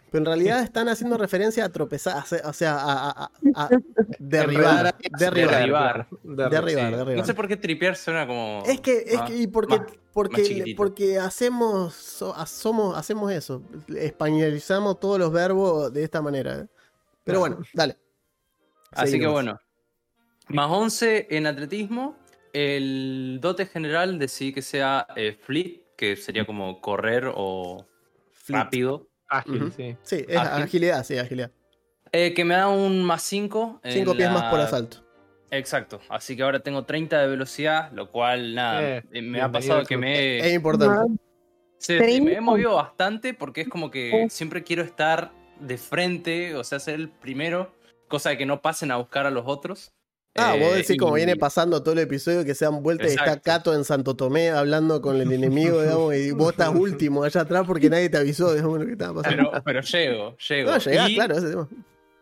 pero 0.09 0.19
en 0.19 0.25
realidad 0.25 0.61
están 0.63 0.87
haciendo 0.87 1.17
referencia 1.17 1.65
a 1.65 1.69
tropezar, 1.69 2.23
o 2.45 2.53
sea, 2.53 2.75
a, 2.77 3.09
a- 3.09 3.23
a- 3.55 3.63
a 3.65 3.69
derribar, 4.19 4.95
derribar. 5.19 5.51
Derribar. 5.53 6.07
Derribar, 6.23 6.69
Sí. 6.91 6.95
derribar. 6.97 7.15
No 7.17 7.25
sé 7.25 7.33
por 7.33 7.47
qué 7.47 7.57
tripear 7.57 7.95
suena 7.95 8.25
como. 8.25 8.63
Es 8.65 8.79
que, 8.79 9.03
es 9.05 9.21
que, 9.23 9.35
y 9.35 9.47
porque, 9.47 9.79
más- 9.79 9.87
porque, 10.13 10.73
porque 10.77 11.19
hacemos, 11.19 11.93
so- 11.93 12.33
somos, 12.45 12.97
hacemos 12.97 13.31
eso, 13.31 13.61
españolizamos 13.95 14.99
todos 14.99 15.19
los 15.19 15.31
verbos 15.31 15.91
de 15.93 16.03
esta 16.03 16.21
manera. 16.21 16.59
¿eh? 16.59 16.67
Pero 17.23 17.39
bueno, 17.39 17.59
dale. 17.73 17.97
Así 18.91 19.11
Seguimos. 19.11 19.29
que 19.29 19.33
bueno. 19.33 19.59
Más 20.49 20.67
11 20.71 21.27
en 21.29 21.45
atletismo. 21.47 22.15
El 22.59 23.37
dote 23.39 23.67
general 23.67 24.17
decidí 24.17 24.51
que 24.51 24.63
sea 24.63 25.05
eh, 25.15 25.37
fleet, 25.39 25.81
que 25.95 26.15
sería 26.15 26.43
como 26.43 26.81
correr 26.81 27.31
o 27.35 27.85
Fleet. 28.33 28.63
rápido. 28.63 29.07
Ágil, 29.29 29.71
sí. 29.75 29.95
Sí, 30.01 30.25
es 30.27 30.37
Ágil. 30.37 30.63
agilidad, 30.63 31.03
sí, 31.03 31.17
agilidad. 31.19 31.51
Eh, 32.11 32.33
que 32.33 32.43
me 32.45 32.55
da 32.55 32.67
un 32.69 33.03
más 33.03 33.21
5. 33.21 33.81
Cinco 33.83 34.15
pies 34.15 34.31
más 34.31 34.49
por 34.49 34.59
asalto. 34.59 35.05
Exacto. 35.51 35.99
Así 36.09 36.35
que 36.35 36.41
ahora 36.41 36.59
tengo 36.61 36.83
30 36.83 37.21
de 37.21 37.27
velocidad, 37.27 37.91
lo 37.91 38.09
cual, 38.11 38.55
nada, 38.55 38.81
Eh, 38.97 39.03
eh, 39.11 39.21
me 39.21 39.39
ha 39.39 39.51
pasado 39.51 39.83
que 39.85 39.95
me 39.97 40.39
Es 40.39 40.45
he, 40.45 40.53
importante. 40.55 41.11
me 41.89 41.95
he 41.95 41.97
30. 41.99 42.41
movido 42.41 42.73
bastante 42.73 43.35
porque 43.35 43.61
es 43.61 43.67
como 43.69 43.91
que 43.91 44.25
siempre 44.31 44.63
quiero 44.63 44.81
estar 44.81 45.31
de 45.59 45.77
frente, 45.77 46.55
o 46.55 46.63
sea, 46.63 46.79
ser 46.79 46.95
el 46.95 47.09
primero, 47.09 47.71
cosa 48.07 48.29
de 48.31 48.37
que 48.39 48.47
no 48.47 48.63
pasen 48.63 48.89
a 48.89 48.95
buscar 48.97 49.27
a 49.27 49.29
los 49.31 49.43
otros. 49.45 49.93
Ah, 50.37 50.51
vos 50.53 50.61
Eh, 50.73 50.75
decís 50.77 50.97
como 50.97 51.17
y- 51.17 51.21
viene 51.21 51.35
pasando 51.35 51.81
todo 51.81 51.93
el 51.93 51.99
episodio 51.99 52.45
que 52.45 52.53
se 52.55 52.65
dan 52.65 52.81
vueltas 52.83 53.11
y 53.11 53.15
está. 53.15 53.39
Cato 53.39 53.73
en 53.73 53.83
Santo 53.83 54.15
Tomé 54.15 54.49
hablando 54.51 55.01
con 55.01 55.15
el 55.19 55.31
enemigo, 55.31 55.81
digamos, 55.81 56.15
y 56.15 56.31
vos 56.31 56.51
estás 56.51 56.69
último 56.75 57.23
allá 57.23 57.41
atrás 57.41 57.63
porque 57.65 57.89
nadie 57.89 58.09
te 58.09 58.17
avisó, 58.17 58.53
digamos, 58.53 58.79
lo 58.79 58.85
que 58.85 58.91
estaba 58.93 59.21
pasando. 59.21 59.49
Pero, 59.51 59.63
pero 59.63 59.81
llego, 59.81 60.37
llego. 60.37 60.71
no, 60.71 60.77
llegás, 60.77 61.09
Y, 61.09 61.15
claro, 61.15 61.37
ese 61.37 61.49
tema. 61.49 61.67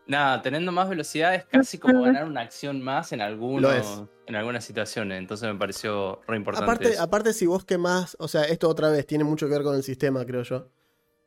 Nada, 0.08 0.40
teniendo 0.40 0.70
más 0.70 0.88
velocidad 0.88 1.34
es 1.34 1.44
casi 1.46 1.78
como 1.78 2.02
ganar 2.02 2.26
una 2.26 2.40
acción 2.40 2.80
más 2.80 3.12
en 3.12 3.20
algunos, 3.20 4.04
en 4.26 4.36
algunas 4.36 4.64
situaciones. 4.64 5.18
Entonces 5.18 5.52
me 5.52 5.58
pareció 5.58 6.20
re 6.28 6.36
importante. 6.36 6.64
Aparte, 6.70 6.88
eso. 6.90 7.02
aparte, 7.02 7.32
si 7.32 7.46
vos 7.46 7.64
quemás, 7.64 8.16
o 8.20 8.28
sea, 8.28 8.44
esto 8.44 8.68
otra 8.68 8.88
vez 8.88 9.04
tiene 9.04 9.24
mucho 9.24 9.46
que 9.48 9.54
ver 9.54 9.62
con 9.64 9.74
el 9.74 9.82
sistema, 9.82 10.24
creo 10.24 10.42
yo. 10.44 10.68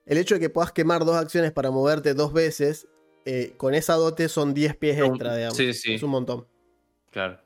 El 0.06 0.17
hecho 0.17 0.36
de 0.36 0.39
que 0.39 0.49
puedas 0.49 0.71
quemar 0.71 1.04
dos 1.04 1.17
acciones 1.17 1.52
para 1.52 1.71
moverte 1.71 2.13
dos 2.13 2.32
veces, 2.32 2.88
eh, 3.25 3.54
con 3.58 3.73
esa 3.73 3.95
dote 3.95 4.30
son 4.30 4.54
10 4.54 4.78
pies 4.78 4.97
extra, 4.97 5.36
digamos. 5.36 5.58
sí, 5.58 5.73
sí. 5.73 5.95
Es 5.95 6.04
un 6.04 6.12
montón. 6.12 6.47
Claro. 7.12 7.39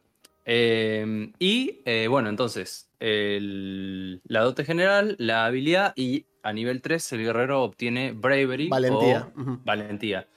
Eh, 0.45 1.31
y 1.39 1.81
eh, 1.85 2.07
bueno, 2.09 2.29
entonces, 2.29 2.89
el- 2.99 4.21
la 4.25 4.41
dote 4.41 4.65
general, 4.65 5.15
la 5.19 5.45
habilidad 5.45 5.93
y 5.95 6.25
a 6.43 6.51
nivel 6.51 6.81
3 6.81 7.11
el 7.13 7.23
guerrero 7.23 7.63
obtiene 7.63 8.11
bravery 8.11 8.67
Valentía. 8.67 9.31
o 9.37 9.59
valentía. 9.63 10.27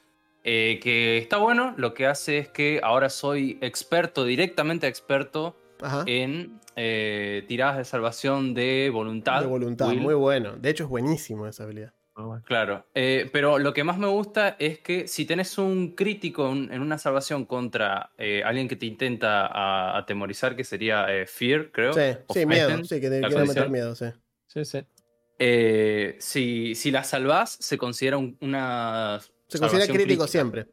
Eh, 0.45 0.79
que 0.81 1.19
está 1.19 1.39
bueno, 1.39 1.75
lo 1.77 1.93
que 1.93 2.07
hace 2.07 2.39
es 2.39 2.49
que 2.49 2.81
ahora 2.85 3.11
soy 3.11 3.59
experto, 3.61 4.25
directamente 4.25 4.87
experto 4.87 5.57
Ajá. 5.81 6.05
en 6.07 6.61
eh, 6.77 7.45
tiradas 7.49 7.79
de 7.79 7.85
salvación 7.85 8.55
de 8.55 8.91
voluntad. 8.93 9.41
de 9.41 9.49
voluntad, 9.49 9.89
will. 9.89 10.01
muy 10.01 10.15
bueno. 10.15 10.57
De 10.57 10.71
hecho, 10.71 10.85
es 10.85 10.89
buenísimo 10.91 11.49
esa 11.49 11.65
habilidad. 11.65 11.93
Claro, 12.47 12.87
eh, 12.95 13.29
pero 13.33 13.59
lo 13.59 13.75
que 13.75 13.85
más 13.85 13.99
me 13.99 14.07
gusta 14.07 14.57
es 14.59 14.79
que 14.79 15.07
si 15.07 15.27
tenés 15.27 15.59
un 15.59 15.95
crítico 15.95 16.51
en, 16.51 16.73
en 16.73 16.81
una 16.81 16.97
salvación 16.97 17.45
contra 17.45 18.11
eh, 18.17 18.43
alguien 18.45 18.69
que 18.69 18.77
te 18.77 18.87
intenta 18.87 19.47
a- 19.47 19.99
atemorizar, 19.99 20.57
que 20.57 20.65
sería 20.65 21.07
eh, 21.15 21.27
Fear, 21.27 21.71
creo. 21.73 21.93
Sí, 21.93 22.01
sí, 22.33 22.47
miedo. 22.47 22.85
Sí, 22.85 23.01
que 23.01 23.11
te 23.11 23.21
la 23.21 23.29
quieren 23.29 23.49
meter 23.49 23.69
miedo, 23.69 23.95
sí. 23.95 24.07
Sí, 24.47 24.65
sí. 24.65 24.85
eh, 25.39 26.17
si, 26.19 26.75
si 26.75 26.91
la 26.91 27.05
salvás, 27.05 27.51
se 27.61 27.77
considera 27.77 28.17
un- 28.17 28.39
una. 28.41 29.21
Se 29.49 29.59
considera 29.59 29.85
crítico 29.87 30.25
crítica. 30.25 30.27
siempre. 30.27 30.67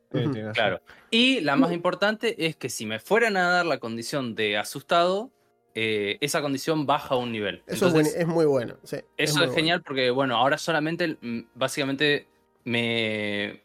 Claro. 0.53 0.81
Y 1.11 1.41
la 1.41 1.55
más 1.57 1.71
importante 1.73 2.45
es 2.47 2.55
que 2.55 2.69
si 2.69 2.85
me 2.85 2.99
fueran 2.99 3.35
a 3.37 3.49
dar 3.49 3.65
la 3.65 3.77
condición 3.79 4.33
de 4.33 4.57
asustado, 4.57 5.31
eh, 5.75 6.17
esa 6.21 6.41
condición 6.41 6.85
baja 6.85 7.15
un 7.15 7.31
nivel. 7.31 7.63
Eso 7.67 7.87
es, 7.87 7.93
Entonces, 7.93 8.13
buen- 8.13 8.21
es 8.21 8.27
muy 8.27 8.45
bueno. 8.45 8.77
sí, 8.83 8.97
Eso 9.17 9.39
muy 9.39 9.47
es, 9.47 9.53
genial 9.53 9.81
porque, 9.81 10.09
bueno, 10.11 10.35
ahora 10.37 10.57
solamente 10.57 11.17
mm, 11.21 11.39
básicamente 11.55 12.27
me, 12.63 13.63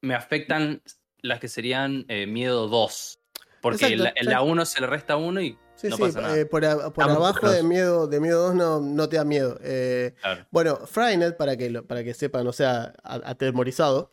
me 0.00 0.14
afectan 0.14 0.82
las 1.22 1.40
que 1.40 1.48
serían 1.48 2.04
eh, 2.08 2.26
miedo 2.26 2.68
2. 2.68 3.18
Porque 3.60 3.86
Exacto, 3.86 4.04
la, 4.04 4.14
sí. 4.18 4.26
la 4.26 4.42
1 4.42 4.64
se 4.64 4.80
le 4.80 4.86
resta 4.86 5.16
1 5.16 5.40
y 5.42 5.58
Sí, 5.74 5.88
no 5.88 5.96
sí, 5.96 6.02
eh, 6.36 6.44
por, 6.44 6.62
a- 6.66 6.90
por 6.92 7.04
abajo 7.10 7.50
de 7.50 7.62
miedo, 7.62 8.06
de 8.06 8.20
miedo 8.20 8.42
2 8.48 8.54
no, 8.54 8.80
no 8.80 9.08
te 9.08 9.16
da 9.16 9.24
miedo. 9.24 9.58
Eh, 9.62 10.14
Claro. 10.20 10.46
bueno, 10.50 10.76
Frynet, 10.86 11.36
para 11.38 11.56
que, 11.56 11.70
lo- 11.70 11.86
para 11.86 12.04
que 12.04 12.12
sepan, 12.12 12.46
o 12.46 12.52
sea, 12.52 12.92
atemorizado, 13.02 14.12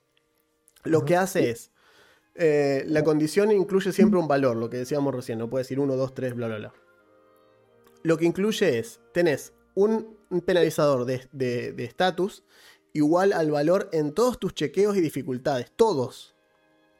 lo 0.86 1.04
que 1.04 1.18
hace 1.18 1.50
es, 1.50 1.72
eh, 2.36 2.84
la 2.88 3.04
condición 3.04 3.52
incluye 3.52 3.92
siempre 3.92 4.18
un 4.20 4.28
valor, 4.30 4.56
lo 4.56 4.70
que 4.70 4.78
decíamos 4.78 5.14
recién, 5.14 5.40
no 5.40 5.50
puede 5.50 5.64
decir 5.64 5.80
1, 5.80 5.96
2, 5.98 6.14
3, 6.14 6.36
bla, 6.36 6.48
bla, 6.48 6.58
bla. 6.58 6.74
Lo 8.04 8.18
que 8.18 8.26
incluye 8.26 8.80
es, 8.80 9.00
tenés 9.14 9.54
un, 9.76 10.18
penalizador 10.46 11.06
de 11.06 11.74
estatus 11.78 12.44
igual 12.94 13.32
al 13.34 13.52
valor 13.52 13.90
en 13.94 14.14
todos 14.14 14.40
tus 14.40 14.54
chequeos 14.54 14.98
y 14.98 15.02
dificultades, 15.02 15.72
todos, 15.76 16.36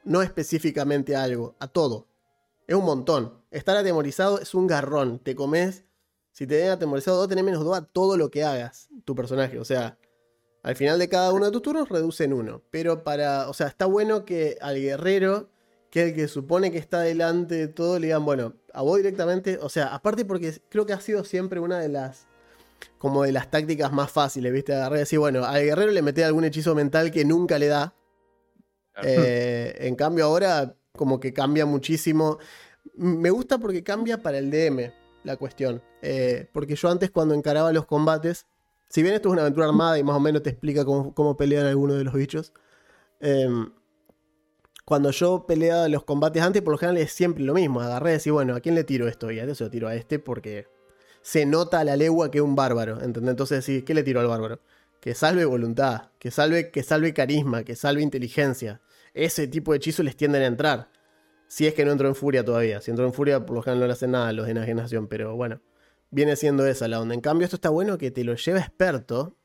no 0.04 0.22
específicamente 0.22 1.16
a 1.16 1.24
algo, 1.24 1.56
a 1.60 1.68
todo. 1.68 2.08
Es 2.68 2.76
un 2.76 2.86
montón. 2.86 3.34
Estar 3.50 3.78
atemorizado 3.78 4.40
es 4.40 4.54
un 4.54 4.68
garrón. 4.68 5.20
Te 5.20 5.36
comes. 5.36 5.86
Si 6.32 6.46
te 6.46 6.56
den 6.56 6.70
atemorizado 6.70 7.18
2, 7.18 7.30
tenés 7.30 7.44
menos 7.44 7.64
2 7.64 7.78
a 7.78 7.86
todo 7.86 8.18
lo 8.18 8.30
que 8.30 8.44
hagas 8.44 8.90
tu 9.06 9.16
personaje. 9.16 9.58
O 9.58 9.66
sea, 9.66 9.98
al 10.64 10.76
final 10.76 11.00
de 11.00 11.10
cada 11.10 11.34
uno 11.34 11.46
de 11.46 11.52
tus 11.52 11.62
turnos 11.62 11.90
reducen 11.90 12.34
uno. 12.34 12.62
Pero 12.70 13.04
para. 13.04 13.50
O 13.50 13.54
sea, 13.54 13.68
está 13.68 13.86
bueno 13.86 14.26
que 14.26 14.58
al 14.62 14.76
guerrero, 14.80 15.50
que 15.90 16.04
el 16.04 16.16
que 16.16 16.28
supone 16.28 16.72
que 16.72 16.78
está 16.78 17.02
delante 17.02 17.56
de 17.56 17.68
todo, 17.68 18.00
le 18.00 18.08
digan, 18.08 18.26
bueno, 18.26 18.54
a 18.74 18.82
vos 18.82 18.98
directamente. 18.98 19.58
O 19.62 19.70
sea, 19.70 19.94
aparte 19.94 20.26
porque 20.26 20.60
creo 20.70 20.86
que 20.86 20.94
ha 20.94 21.00
sido 21.00 21.24
siempre 21.24 21.60
una 21.60 21.80
de 21.80 21.90
las. 21.90 22.28
Como 23.00 23.24
de 23.24 23.32
las 23.32 23.50
tácticas 23.50 23.92
más 23.92 24.12
fáciles, 24.12 24.54
¿viste? 24.54 24.74
Agarrar 24.74 24.98
y 24.98 25.00
decir, 25.00 25.18
bueno, 25.18 25.46
al 25.46 25.64
guerrero 25.64 25.92
le 25.92 26.02
meté 26.02 26.24
algún 26.24 26.46
hechizo 26.46 26.76
mental 26.76 27.12
que 27.12 27.26
nunca 27.26 27.58
le 27.58 27.68
da. 27.68 27.96
Eh, 29.04 29.76
en 29.80 29.96
cambio, 29.96 30.26
ahora 30.26 30.76
como 30.96 31.20
que 31.20 31.34
cambia 31.34 31.66
muchísimo. 31.66 32.38
Me 32.96 33.30
gusta 33.30 33.58
porque 33.58 33.84
cambia 33.84 34.22
para 34.22 34.38
el 34.38 34.52
DM 34.52 34.92
la 35.24 35.38
cuestión. 35.38 35.82
Eh, 36.02 36.50
porque 36.54 36.76
yo 36.76 36.90
antes, 36.90 37.10
cuando 37.12 37.34
encaraba 37.34 37.72
los 37.72 37.86
combates, 37.86 38.46
si 38.90 39.02
bien 39.02 39.16
esto 39.16 39.30
es 39.30 39.34
una 39.34 39.42
aventura 39.42 39.68
armada 39.68 39.98
y 40.00 40.04
más 40.04 40.16
o 40.16 40.20
menos 40.20 40.44
te 40.44 40.50
explica 40.50 40.86
cómo, 40.86 41.14
cómo 41.14 41.36
pelean 41.36 41.66
algunos 41.66 41.98
de 41.98 42.04
los 42.04 42.14
bichos, 42.14 42.54
em, 43.20 43.72
cuando 44.88 45.12
yo 45.12 45.46
peleaba 45.46 45.90
los 45.90 46.06
combates 46.06 46.42
antes, 46.42 46.62
por 46.62 46.72
lo 46.72 46.78
general 46.78 46.98
es 47.02 47.12
siempre 47.12 47.44
lo 47.44 47.54
mismo. 47.54 47.82
Agarré 47.82 48.12
y 48.12 48.14
decía, 48.14 48.32
bueno, 48.32 48.56
¿a 48.56 48.62
quién 48.62 48.74
le 48.74 48.86
tiro 48.86 49.10
esto? 49.10 49.30
Y 49.30 49.38
a 49.38 49.42
este 49.42 49.56
se 49.56 49.66
lo 49.66 49.70
tiro 49.70 49.90
a 49.90 49.96
este 49.96 50.18
porque 50.18 50.68
se 51.22 51.46
nota 51.46 51.82
a 51.82 51.84
la 51.84 51.98
legua 51.98 52.32
que 52.32 52.38
es 52.38 52.42
un 52.42 52.56
bárbaro, 52.56 53.02
¿entendés? 53.02 53.32
Entonces 53.32 53.66
decís, 53.66 53.84
¿qué 53.84 53.94
le 53.94 54.02
tiró 54.02 54.22
al 54.22 54.28
bárbaro? 54.28 54.62
Que 55.02 55.14
salve 55.14 55.44
voluntad, 55.44 56.12
que 56.20 56.32
salve, 56.32 56.72
que 56.72 56.84
salve 56.84 57.14
carisma, 57.14 57.66
que 57.66 57.76
salve 57.76 58.02
inteligencia. 58.02 58.80
Ese 59.14 59.50
tipo 59.50 59.74
de 59.74 59.80
hechizos 59.80 60.06
les 60.06 60.16
tienden 60.16 60.44
a 60.44 60.46
entrar. 60.46 60.90
Si 61.50 61.68
es 61.68 61.74
que 61.74 61.84
no 61.84 61.92
entró 61.92 62.08
en 62.08 62.16
furia 62.16 62.46
todavía. 62.46 62.80
Si 62.80 62.90
entró 62.90 63.06
en 63.06 63.12
furia, 63.12 63.46
por 63.46 63.58
lo 63.58 63.64
general 63.64 63.82
no 63.82 63.88
le 63.88 63.92
hacen 63.92 64.12
nada 64.12 64.30
a 64.30 64.32
los 64.32 64.46
de 64.46 64.54
enajenación, 64.54 65.10
pero 65.10 65.36
bueno. 65.36 65.60
Viene 66.12 66.38
siendo 66.38 66.66
esa 66.66 66.88
la 66.88 67.02
onda. 67.02 67.14
En 67.14 67.20
cambio, 67.20 67.44
esto 67.44 67.58
está 67.58 67.72
bueno 67.72 67.98
que 67.98 68.10
te 68.10 68.24
lo 68.24 68.36
lleva 68.36 68.60
experto. 68.60 69.36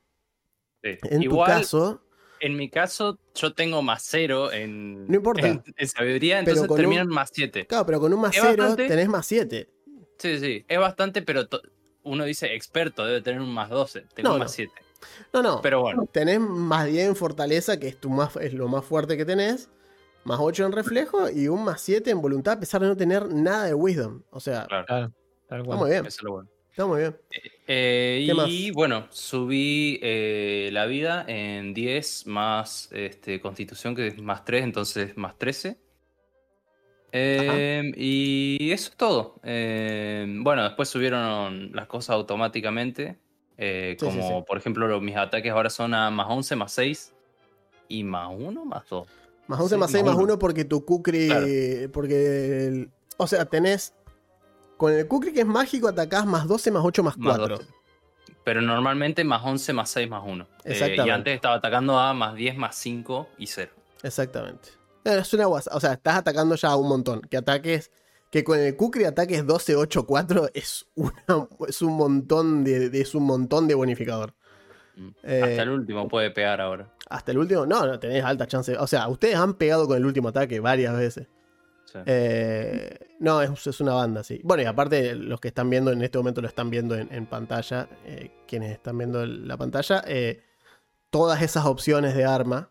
Sí. 0.84 0.98
En 1.10 1.22
Igual, 1.22 1.50
tu 1.50 1.52
caso, 1.52 2.06
en 2.42 2.56
mi 2.56 2.68
caso, 2.68 3.18
yo 3.34 3.54
tengo 3.54 3.80
más 3.82 4.02
cero 4.04 4.52
en, 4.52 5.06
No 5.06 5.16
importa. 5.16 5.46
en, 5.46 5.62
en 5.76 5.88
sabiduría, 5.88 6.40
Pero 6.44 6.52
entonces 6.56 6.76
terminan 6.76 7.08
un- 7.08 7.14
más 7.14 7.30
siete. 7.32 7.66
claro, 7.66 7.86
pero 7.86 8.00
con 8.00 8.12
un 8.12 8.20
más 8.20 8.36
Es 8.36 8.42
cero 8.42 8.54
bastante. 8.64 8.88
tenés 8.88 9.08
más 9.08 9.24
siete. 9.26 9.68
Sí, 10.18 10.38
sí, 10.38 10.64
es 10.68 10.78
bastante, 10.78 11.22
pero 11.22 11.48
uno 12.04 12.24
dice 12.24 12.54
experto, 12.54 13.04
debe 13.06 13.22
tener 13.22 13.40
un 13.40 13.52
más 13.52 13.70
12. 13.70 14.04
Tengo 14.14 14.30
No, 14.30 14.38
más 14.38 14.50
no. 14.50 14.54
7. 14.54 14.72
No, 15.32 15.42
no. 15.42 15.60
Pero 15.62 15.80
bueno, 15.80 16.06
Tenés 16.12 16.38
más 16.40 16.86
10 16.86 17.08
en 17.08 17.16
fortaleza, 17.16 17.78
que 17.80 17.88
es, 17.88 17.96
tu 17.98 18.08
más, 18.10 18.36
es 18.36 18.54
lo 18.54 18.68
más 18.68 18.84
fuerte 18.84 19.16
que 19.16 19.24
tenés. 19.24 19.68
Más 20.24 20.38
8 20.40 20.64
en 20.66 20.72
reflejo 20.72 21.28
y 21.30 21.48
un 21.48 21.64
más 21.64 21.80
7 21.80 22.10
en 22.10 22.20
voluntad, 22.22 22.54
a 22.54 22.60
pesar 22.60 22.80
de 22.82 22.86
no 22.88 22.96
tener 22.96 23.28
nada 23.32 23.64
de 23.66 23.74
wisdom. 23.74 24.22
O 24.30 24.38
sea, 24.38 24.66
claro, 24.66 25.12
está 25.42 25.62
muy 25.76 25.90
bien. 25.90 26.06
eso 26.06 26.16
es 26.18 26.22
lo 26.22 26.32
bueno. 26.32 26.48
Está 26.70 26.86
muy 26.86 27.00
bien. 27.00 27.16
Eh, 27.30 27.50
¿Qué 27.74 28.34
y 28.48 28.70
bueno, 28.70 29.06
subí 29.10 29.98
eh, 30.02 30.70
la 30.72 30.86
vida 30.86 31.24
en 31.28 31.72
10 31.74 32.26
más 32.26 32.88
este, 32.92 33.40
constitución, 33.40 33.94
que 33.94 34.08
es 34.08 34.18
más 34.20 34.44
3, 34.44 34.62
entonces 34.64 35.16
más 35.16 35.38
13. 35.38 35.76
Eh, 37.12 37.92
y 37.96 38.70
eso 38.72 38.90
es 38.90 38.96
todo. 38.96 39.40
Eh, 39.42 40.26
bueno, 40.40 40.62
después 40.64 40.88
subieron 40.88 41.70
las 41.72 41.86
cosas 41.86 42.10
automáticamente. 42.14 43.18
eh, 43.58 43.96
Sí, 44.00 44.06
sí, 44.10 44.16
como 44.18 44.38
sí. 44.40 44.44
por 44.46 44.56
ejemplo 44.58 44.88
los- 44.88 45.02
mis 45.02 45.16
ataques 45.16 45.52
ahora 45.52 45.68
son 45.70 45.92
a 45.94 46.10
más 46.10 46.26
11, 46.30 46.56
más 46.56 46.72
6 46.72 47.12
y 47.88 48.02
más 48.02 48.28
1, 48.36 48.64
más 48.64 48.88
2. 48.88 49.06
Más 49.46 49.60
11 49.60 49.74
Sí, 49.74 49.78
más 49.80 49.90
6 49.90 50.04
más 50.04 50.14
más 50.14 50.22
uno. 50.22 50.32
1 50.34 50.38
porque 50.38 50.64
tu 50.64 50.84
Kukri. 50.84 51.26
Claro. 51.28 51.46
Porque. 51.92 52.66
el- 52.66 52.90
o 53.18 53.26
sea, 53.26 53.44
tenés. 53.44 53.94
Con 54.82 54.92
el 54.92 55.06
Kukri 55.06 55.32
que 55.32 55.40
es 55.42 55.46
mágico 55.46 55.86
atacás 55.86 56.26
más 56.26 56.48
12 56.48 56.72
más 56.72 56.82
8 56.84 57.02
más 57.04 57.16
Más 57.16 57.38
4. 57.38 57.56
12. 57.58 57.70
Pero 58.42 58.60
normalmente 58.60 59.22
más 59.22 59.40
11, 59.44 59.72
más 59.74 59.88
6, 59.90 60.10
más 60.10 60.24
1. 60.26 60.44
y 60.64 60.72
Exactamente. 60.72 61.12
antes 61.12 61.34
estaba 61.36 61.54
atacando 61.54 61.96
a 61.96 62.12
más 62.14 62.34
10, 62.34 62.56
más 62.56 62.74
5 62.74 63.28
y 63.38 63.46
0. 63.46 63.70
Exactamente. 64.02 64.70
Eh, 65.04 65.18
Es 65.20 65.32
una 65.34 65.44
guasa. 65.46 65.70
O 65.74 65.78
sea, 65.78 65.92
estás 65.92 66.16
atacando 66.16 66.56
ya 66.56 66.70
a 66.70 66.76
un 66.76 66.88
montón. 66.88 67.20
Que 67.20 67.36
ataques. 67.36 67.92
Que 68.32 68.42
con 68.42 68.58
el 68.58 68.74
Kukri 68.76 69.04
ataques 69.04 69.46
12, 69.46 69.76
8, 69.76 70.04
4 70.04 70.48
es, 70.54 70.86
una, 70.96 71.14
es 71.68 71.80
un 71.82 71.92
montón 71.96 72.64
de, 72.64 72.88
de- 72.90 73.00
es 73.02 73.14
un 73.14 73.22
montón 73.22 73.68
de 73.68 73.74
bonificador. 73.76 74.34
Mm. 74.96 75.08
Eh, 75.22 75.42
Hasta 75.44 75.62
el 75.62 75.68
último 75.70 76.08
puede 76.08 76.32
pegar 76.32 76.60
ahora. 76.60 76.92
Hasta 77.08 77.30
el 77.30 77.38
último, 77.38 77.66
no, 77.66 77.86
no 77.86 78.00
tenés 78.00 78.24
alta 78.24 78.48
chance. 78.48 78.76
O 78.76 78.86
sea, 78.88 79.06
ustedes 79.08 79.36
han 79.36 79.54
pegado 79.54 79.86
con 79.86 79.96
el 79.96 80.04
último 80.04 80.30
ataque 80.30 80.58
varias 80.58 80.96
veces. 80.96 81.28
Sí. 81.92 81.98
Eh, 82.06 82.98
no, 83.20 83.42
es, 83.42 83.66
es 83.66 83.80
una 83.80 83.92
banda, 83.94 84.24
sí. 84.24 84.40
Bueno, 84.44 84.62
y 84.62 84.66
aparte, 84.66 85.14
los 85.14 85.40
que 85.40 85.48
están 85.48 85.68
viendo 85.68 85.92
en 85.92 86.00
este 86.02 86.16
momento 86.18 86.40
lo 86.40 86.48
están 86.48 86.70
viendo 86.70 86.96
en, 86.96 87.12
en 87.12 87.26
pantalla. 87.26 87.88
eh, 88.06 88.30
quienes 88.48 88.72
están 88.72 88.96
viendo 88.98 89.26
la 89.26 89.56
pantalla, 89.56 90.02
eh, 90.06 90.40
todas 91.10 91.42
esas 91.42 91.66
opciones 91.66 92.14
de 92.14 92.24
arma 92.24 92.70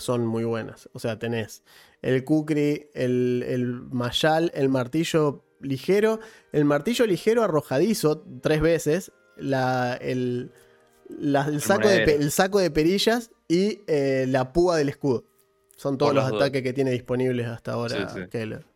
son 0.00 0.26
muy 0.26 0.42
buenas. 0.44 0.88
O 0.92 0.98
sea, 0.98 1.18
tenés 1.18 1.62
el 2.02 2.24
Kukri, 2.24 2.88
el, 2.94 3.44
el 3.46 3.66
Mayal, 3.66 4.50
el 4.54 4.68
martillo 4.68 5.44
ligero, 5.60 6.18
el 6.52 6.64
martillo 6.64 7.06
ligero 7.06 7.44
arrojadizo 7.44 8.24
tres 8.42 8.60
veces, 8.60 9.12
la, 9.36 9.94
el, 10.00 10.50
la- 11.08 11.46
el, 11.46 11.60
saco 11.60 11.88
de, 11.88 12.04
el 12.16 12.30
saco 12.32 12.58
de 12.58 12.70
perillas 12.72 13.30
y 13.46 13.80
la 14.26 14.52
púa 14.52 14.76
del 14.78 14.88
escudo. 14.88 15.24
Son 15.78 15.96
todos 15.96 16.12
los 16.12 16.24
ataques 16.24 16.60
que 16.64 16.72
tiene 16.72 16.90
disponibles 16.90 17.46
hasta 17.46 17.74
ahora 17.74 18.08
Sí, 18.08 18.20
sí. 18.20 18.28
Keller. 18.28 18.66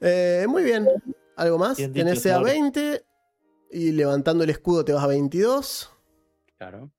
Eh, 0.00 0.44
muy 0.48 0.64
bien. 0.64 0.88
¿Algo 1.36 1.56
más? 1.56 1.76
Bien 1.76 1.92
dicho, 1.92 2.04
Tenés 2.04 2.26
a 2.26 2.34
Thor. 2.34 2.44
20 2.46 3.04
y 3.70 3.92
levantando 3.92 4.42
el 4.42 4.50
escudo 4.50 4.84
te 4.84 4.92
vas 4.92 5.04
a 5.04 5.06
22. 5.06 5.92
Claro. 6.58 6.90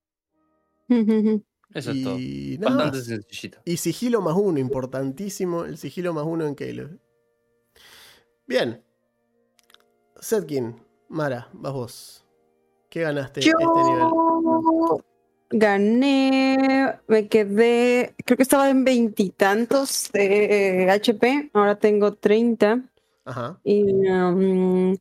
Eso 1.73 1.91
es 1.91 2.03
todo. 2.03 2.17
y 2.17 2.55
Bastante 2.57 2.97
más. 2.99 3.05
sencillito. 3.05 3.59
Y 3.65 3.75
sigilo 3.75 4.21
más 4.21 4.35
uno, 4.37 4.59
importantísimo. 4.59 5.65
El 5.65 5.77
sigilo 5.77 6.13
más 6.13 6.23
uno 6.25 6.47
en 6.47 6.55
Caleb. 6.55 6.97
Bien. 8.47 8.81
Setkin, 10.21 10.81
Mara, 11.09 11.49
vas 11.51 11.73
vos. 11.73 12.25
¿Qué 12.89 13.01
ganaste 13.01 13.41
Yo 13.41 13.51
este 13.59 13.83
nivel? 13.83 15.03
Gané, 15.51 16.95
me 17.07 17.27
quedé, 17.27 18.15
creo 18.25 18.37
que 18.37 18.43
estaba 18.43 18.69
en 18.69 18.83
veintitantos 18.83 20.09
de 20.13 20.89
HP, 20.89 21.51
ahora 21.53 21.75
tengo 21.75 22.13
30. 22.13 22.83
Ajá. 23.25 23.59
Y 23.63 23.83
um, 24.09 24.97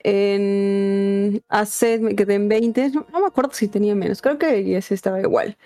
en 0.00 1.42
AC 1.48 2.00
me 2.00 2.14
quedé 2.14 2.34
en 2.34 2.48
20. 2.48 2.90
No, 2.90 3.06
no 3.12 3.20
me 3.20 3.26
acuerdo 3.26 3.52
si 3.52 3.68
tenía 3.68 3.94
menos. 3.94 4.22
Creo 4.22 4.38
que 4.38 4.76
ese 4.76 4.94
estaba 4.94 5.20
igual. 5.20 5.56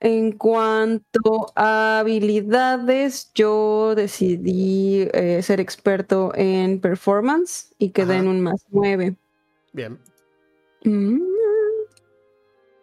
En 0.00 0.32
cuanto 0.32 1.52
a 1.54 2.00
habilidades, 2.00 3.30
yo 3.34 3.94
decidí 3.94 5.08
eh, 5.12 5.42
ser 5.42 5.60
experto 5.60 6.32
en 6.34 6.80
performance 6.80 7.74
y 7.78 7.90
quedé 7.90 8.14
Ajá. 8.14 8.22
en 8.22 8.28
un 8.28 8.40
más 8.40 8.64
9. 8.70 9.14
Bien. 9.72 9.98
Mm. 10.84 11.39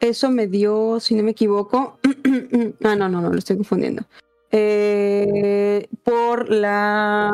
Eso 0.07 0.31
me 0.31 0.47
dio, 0.47 0.99
si 0.99 1.15
no 1.15 1.23
me 1.23 1.31
equivoco. 1.31 1.99
ah, 2.83 2.95
no, 2.95 3.09
no, 3.09 3.21
no, 3.21 3.29
lo 3.29 3.37
estoy 3.37 3.57
confundiendo. 3.57 4.03
Eh, 4.51 5.89
por 6.03 6.49
la. 6.49 7.29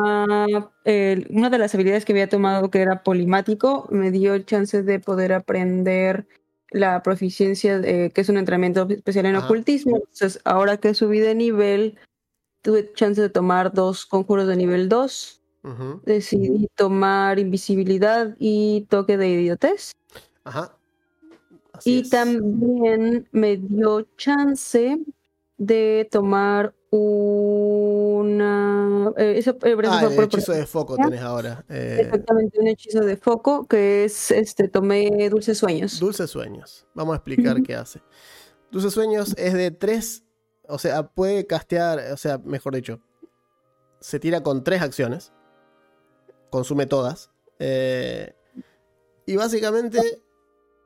una 1.30 1.50
de 1.50 1.58
las 1.58 1.74
habilidades 1.74 2.04
que 2.04 2.12
había 2.12 2.28
tomado, 2.28 2.70
que 2.70 2.80
era 2.80 3.02
polimático, 3.04 3.86
me 3.90 4.10
dio 4.10 4.34
el 4.34 4.44
chance 4.44 4.82
de 4.82 4.98
poder 4.98 5.32
aprender 5.32 6.26
la 6.70 7.02
proficiencia, 7.04 7.78
de- 7.78 8.10
que 8.10 8.20
es 8.20 8.28
un 8.28 8.36
entrenamiento 8.36 8.86
especial 8.90 9.26
en 9.26 9.36
Ajá. 9.36 9.44
ocultismo. 9.46 9.96
Entonces, 9.98 10.40
ahora 10.44 10.76
que 10.78 10.94
subí 10.94 11.20
de 11.20 11.36
nivel, 11.36 11.96
tuve 12.62 12.92
chance 12.94 13.20
de 13.20 13.28
tomar 13.30 13.72
dos 13.72 14.06
conjuros 14.06 14.48
de 14.48 14.56
nivel 14.56 14.88
2. 14.88 15.40
Ujú. 15.62 16.02
Decidí 16.04 16.68
tomar 16.74 17.38
invisibilidad 17.38 18.34
y 18.40 18.86
toque 18.90 19.16
de 19.16 19.28
idiotez. 19.30 19.92
Ajá. 20.42 20.76
Así 21.74 21.96
Y 21.96 22.00
es. 22.00 22.10
también 22.10 23.28
me 23.32 23.56
dio 23.58 24.02
chance 24.16 24.98
de 25.58 26.08
tomar 26.10 26.74
una. 28.14 29.12
eh, 29.16 29.34
eso, 29.38 29.50
eh, 29.62 29.76
Ah, 29.86 30.00
el 30.08 30.14
por- 30.14 30.24
hechizo 30.24 30.52
de 30.52 30.66
foco 30.66 30.96
tenés 30.96 31.20
ahora. 31.20 31.64
Eh, 31.68 31.98
Exactamente, 32.02 32.58
un 32.60 32.66
hechizo 32.68 33.00
de 33.00 33.16
foco 33.16 33.66
que 33.66 34.04
es 34.04 34.30
este, 34.30 34.68
tomé 34.68 35.28
dulces 35.28 35.58
sueños. 35.58 35.98
Dulces 36.00 36.30
Sueños. 36.30 36.86
Vamos 36.94 37.12
a 37.14 37.16
explicar 37.16 37.62
qué 37.62 37.74
hace. 37.74 38.00
Dulces 38.70 38.92
Sueños 38.92 39.34
es 39.36 39.52
de 39.54 39.70
tres. 39.70 40.24
O 40.68 40.78
sea, 40.78 41.08
puede 41.08 41.46
castear. 41.46 42.12
O 42.12 42.16
sea, 42.16 42.38
mejor 42.38 42.74
dicho. 42.74 43.00
Se 44.00 44.18
tira 44.20 44.42
con 44.42 44.62
tres 44.64 44.80
acciones. 44.82 45.32
Consume 46.50 46.86
todas. 46.86 47.30
eh, 47.58 48.34
y 49.26 49.36
básicamente. 49.36 50.00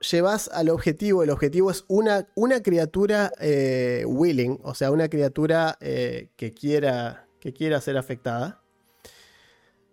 Llevas 0.00 0.48
al 0.48 0.68
objetivo. 0.70 1.22
El 1.22 1.30
objetivo 1.30 1.70
es 1.70 1.84
una, 1.88 2.28
una 2.34 2.62
criatura 2.62 3.32
eh, 3.40 4.04
willing. 4.06 4.60
O 4.62 4.74
sea, 4.74 4.90
una 4.90 5.08
criatura 5.08 5.76
eh, 5.80 6.30
que, 6.36 6.54
quiera, 6.54 7.28
que 7.40 7.52
quiera 7.52 7.80
ser 7.80 7.96
afectada. 7.96 8.62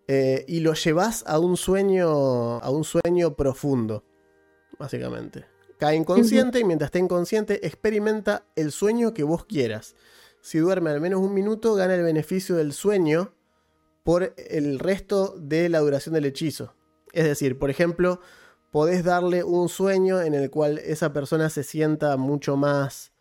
eh, 0.07 0.45
y 0.47 0.59
lo 0.59 0.73
llevas 0.73 1.23
a 1.27 1.39
un 1.39 1.57
sueño. 1.57 2.59
A 2.59 2.69
un 2.69 2.83
sueño 2.83 3.35
profundo 3.35 4.03
básicamente. 4.77 5.45
Cae 5.77 5.95
inconsciente 5.95 6.59
y 6.59 6.63
mientras 6.63 6.87
esté 6.87 6.99
inconsciente 6.99 7.65
experimenta 7.65 8.45
el 8.55 8.71
sueño 8.71 9.13
que 9.13 9.23
vos 9.23 9.45
quieras. 9.45 9.95
Si 10.41 10.59
duerme 10.59 10.89
al 10.91 11.01
menos 11.01 11.21
un 11.21 11.33
minuto, 11.33 11.73
gana 11.75 11.95
el 11.95 12.03
beneficio 12.03 12.55
del 12.55 12.71
sueño 12.73 13.33
por 14.03 14.33
el 14.37 14.79
resto 14.79 15.35
de 15.37 15.67
la 15.69 15.79
duración 15.79 16.13
del 16.13 16.25
hechizo. 16.25 16.75
Es 17.13 17.25
decir, 17.25 17.57
por 17.57 17.69
ejemplo, 17.69 18.21
podés 18.75 19.05
darle 19.05 19.45
un 19.45 19.69
sueño 19.69 20.21
en 20.21 20.33
el 20.33 20.49
cual 20.49 20.79
esa 20.79 21.13
persona 21.13 21.49
se 21.49 21.63
sienta 21.63 22.17
mucho 22.17 22.57
más, 22.57 23.13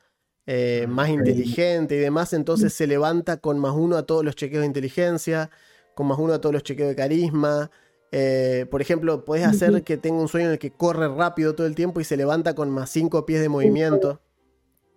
eh, 0.47 0.87
más 0.89 1.11
inteligente 1.11 1.95
y 1.95 1.99
demás, 1.99 2.33
entonces 2.33 2.73
se 2.73 2.89
levanta 2.89 3.37
con 3.37 3.61
más 3.61 3.73
uno 3.73 3.97
a 3.97 4.03
todos 4.03 4.25
los 4.25 4.35
chequeos 4.35 4.63
de 4.63 4.67
inteligencia, 4.67 5.51
con 5.95 6.09
más 6.09 6.19
uno 6.19 6.33
a 6.33 6.41
todos 6.41 6.55
los 6.55 6.65
chequeos 6.65 6.89
de 6.89 6.97
carisma, 6.97 7.71
eh, 8.11 8.67
por 8.69 8.83
ejemplo, 8.83 9.25
podés 9.25 9.47
hacer 9.47 9.85
que 9.85 9.97
tenga 9.97 10.21
un 10.21 10.27
sueño 10.27 10.47
en 10.47 10.53
el 10.55 10.59
que 10.59 10.73
corre 10.73 11.07
rápido 11.07 11.55
todo 11.55 11.69
el 11.69 11.77
tiempo 11.77 12.01
y 12.01 12.05
se 12.05 12.17
levanta 12.17 12.57
con 12.57 12.69
más 12.71 12.91
5 12.91 13.25
pies 13.25 13.41
de 13.41 13.49
movimiento. 13.49 14.21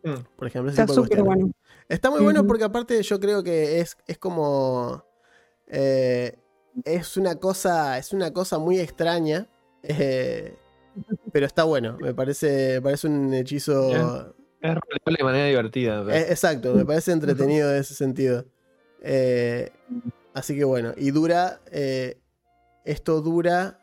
Mm. 0.04 0.24
Por 0.38 0.48
ejemplo, 0.48 0.72
ese 0.72 0.82
Está 0.82 0.92
súper 0.92 1.22
bueno. 1.22 1.52
Está 1.88 2.10
muy 2.10 2.22
bueno 2.22 2.48
porque 2.48 2.64
aparte 2.64 3.04
yo 3.04 3.20
creo 3.20 3.44
que 3.44 3.80
es, 3.80 3.96
es 4.08 4.18
como... 4.18 5.06
eh, 5.68 6.36
es 6.84 7.16
una 7.16 7.36
cosa. 7.36 8.00
Es 8.00 8.12
una 8.12 8.34
cosa 8.34 8.58
muy 8.58 8.80
extraña. 8.80 9.48
Eh, 9.84 10.56
pero 11.32 11.46
está 11.46 11.64
bueno, 11.64 11.98
me 12.00 12.14
parece, 12.14 12.76
me 12.76 12.82
parece 12.82 13.08
un 13.08 13.34
hechizo. 13.34 14.34
Es 14.62 14.74
de 15.18 15.24
manera 15.24 15.46
divertida. 15.46 16.04
Eh, 16.16 16.28
exacto, 16.30 16.74
me 16.74 16.86
parece 16.86 17.12
entretenido 17.12 17.72
en 17.72 17.78
ese 17.82 17.94
sentido. 17.94 18.46
Eh, 19.02 19.72
así 20.34 20.56
que 20.56 20.64
bueno, 20.64 20.94
y 20.98 21.12
dura. 21.12 21.62
eh, 21.72 22.18
esto 22.84 23.22
dura 23.22 23.80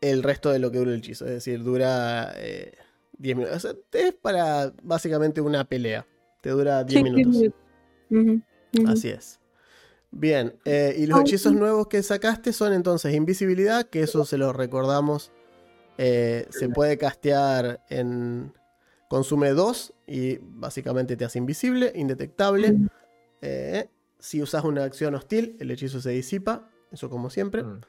el 0.00 0.22
resto 0.22 0.50
de 0.52 0.58
lo 0.60 0.70
que 0.70 0.78
dura 0.78 0.92
el 0.92 0.98
hechizo. 0.98 1.24
Es 1.26 1.32
decir, 1.32 1.62
dura 1.64 2.32
eh, 2.36 2.72
10 3.18 3.36
minutos. 3.36 3.56
O 3.56 3.60
sea, 3.60 3.72
es 3.92 4.14
para 4.14 4.72
básicamente 4.82 5.40
una 5.40 5.64
pelea. 5.64 6.06
Te 6.40 6.50
dura 6.50 6.84
10 6.84 6.98
Sí, 6.98 7.04
minutos. 7.04 7.36
sí. 8.10 8.42
Así 8.86 9.08
es. 9.08 9.40
Bien, 10.18 10.54
eh, 10.64 10.94
y 10.96 11.04
los 11.06 11.20
hechizos 11.20 11.52
nuevos 11.52 11.88
que 11.88 12.02
sacaste 12.02 12.54
son 12.54 12.72
entonces 12.72 13.14
invisibilidad, 13.14 13.84
que 13.84 14.00
eso 14.00 14.24
se 14.24 14.38
lo 14.38 14.52
recordamos. 14.52 15.30
eh, 15.98 16.46
se 16.50 16.68
puede 16.68 16.98
castear 16.98 17.84
en. 17.88 18.52
Consume 19.08 19.50
2 19.50 19.94
y 20.06 20.38
básicamente 20.40 21.16
te 21.16 21.24
hace 21.24 21.38
invisible, 21.38 21.92
indetectable. 21.94 22.74
Eh, 23.40 23.88
si 24.18 24.42
usas 24.42 24.64
una 24.64 24.84
acción 24.84 25.14
hostil, 25.14 25.56
el 25.60 25.70
hechizo 25.70 26.00
se 26.00 26.10
disipa, 26.10 26.70
eso 26.90 27.08
como 27.08 27.30
siempre. 27.30 27.62
Mm. 27.62 27.80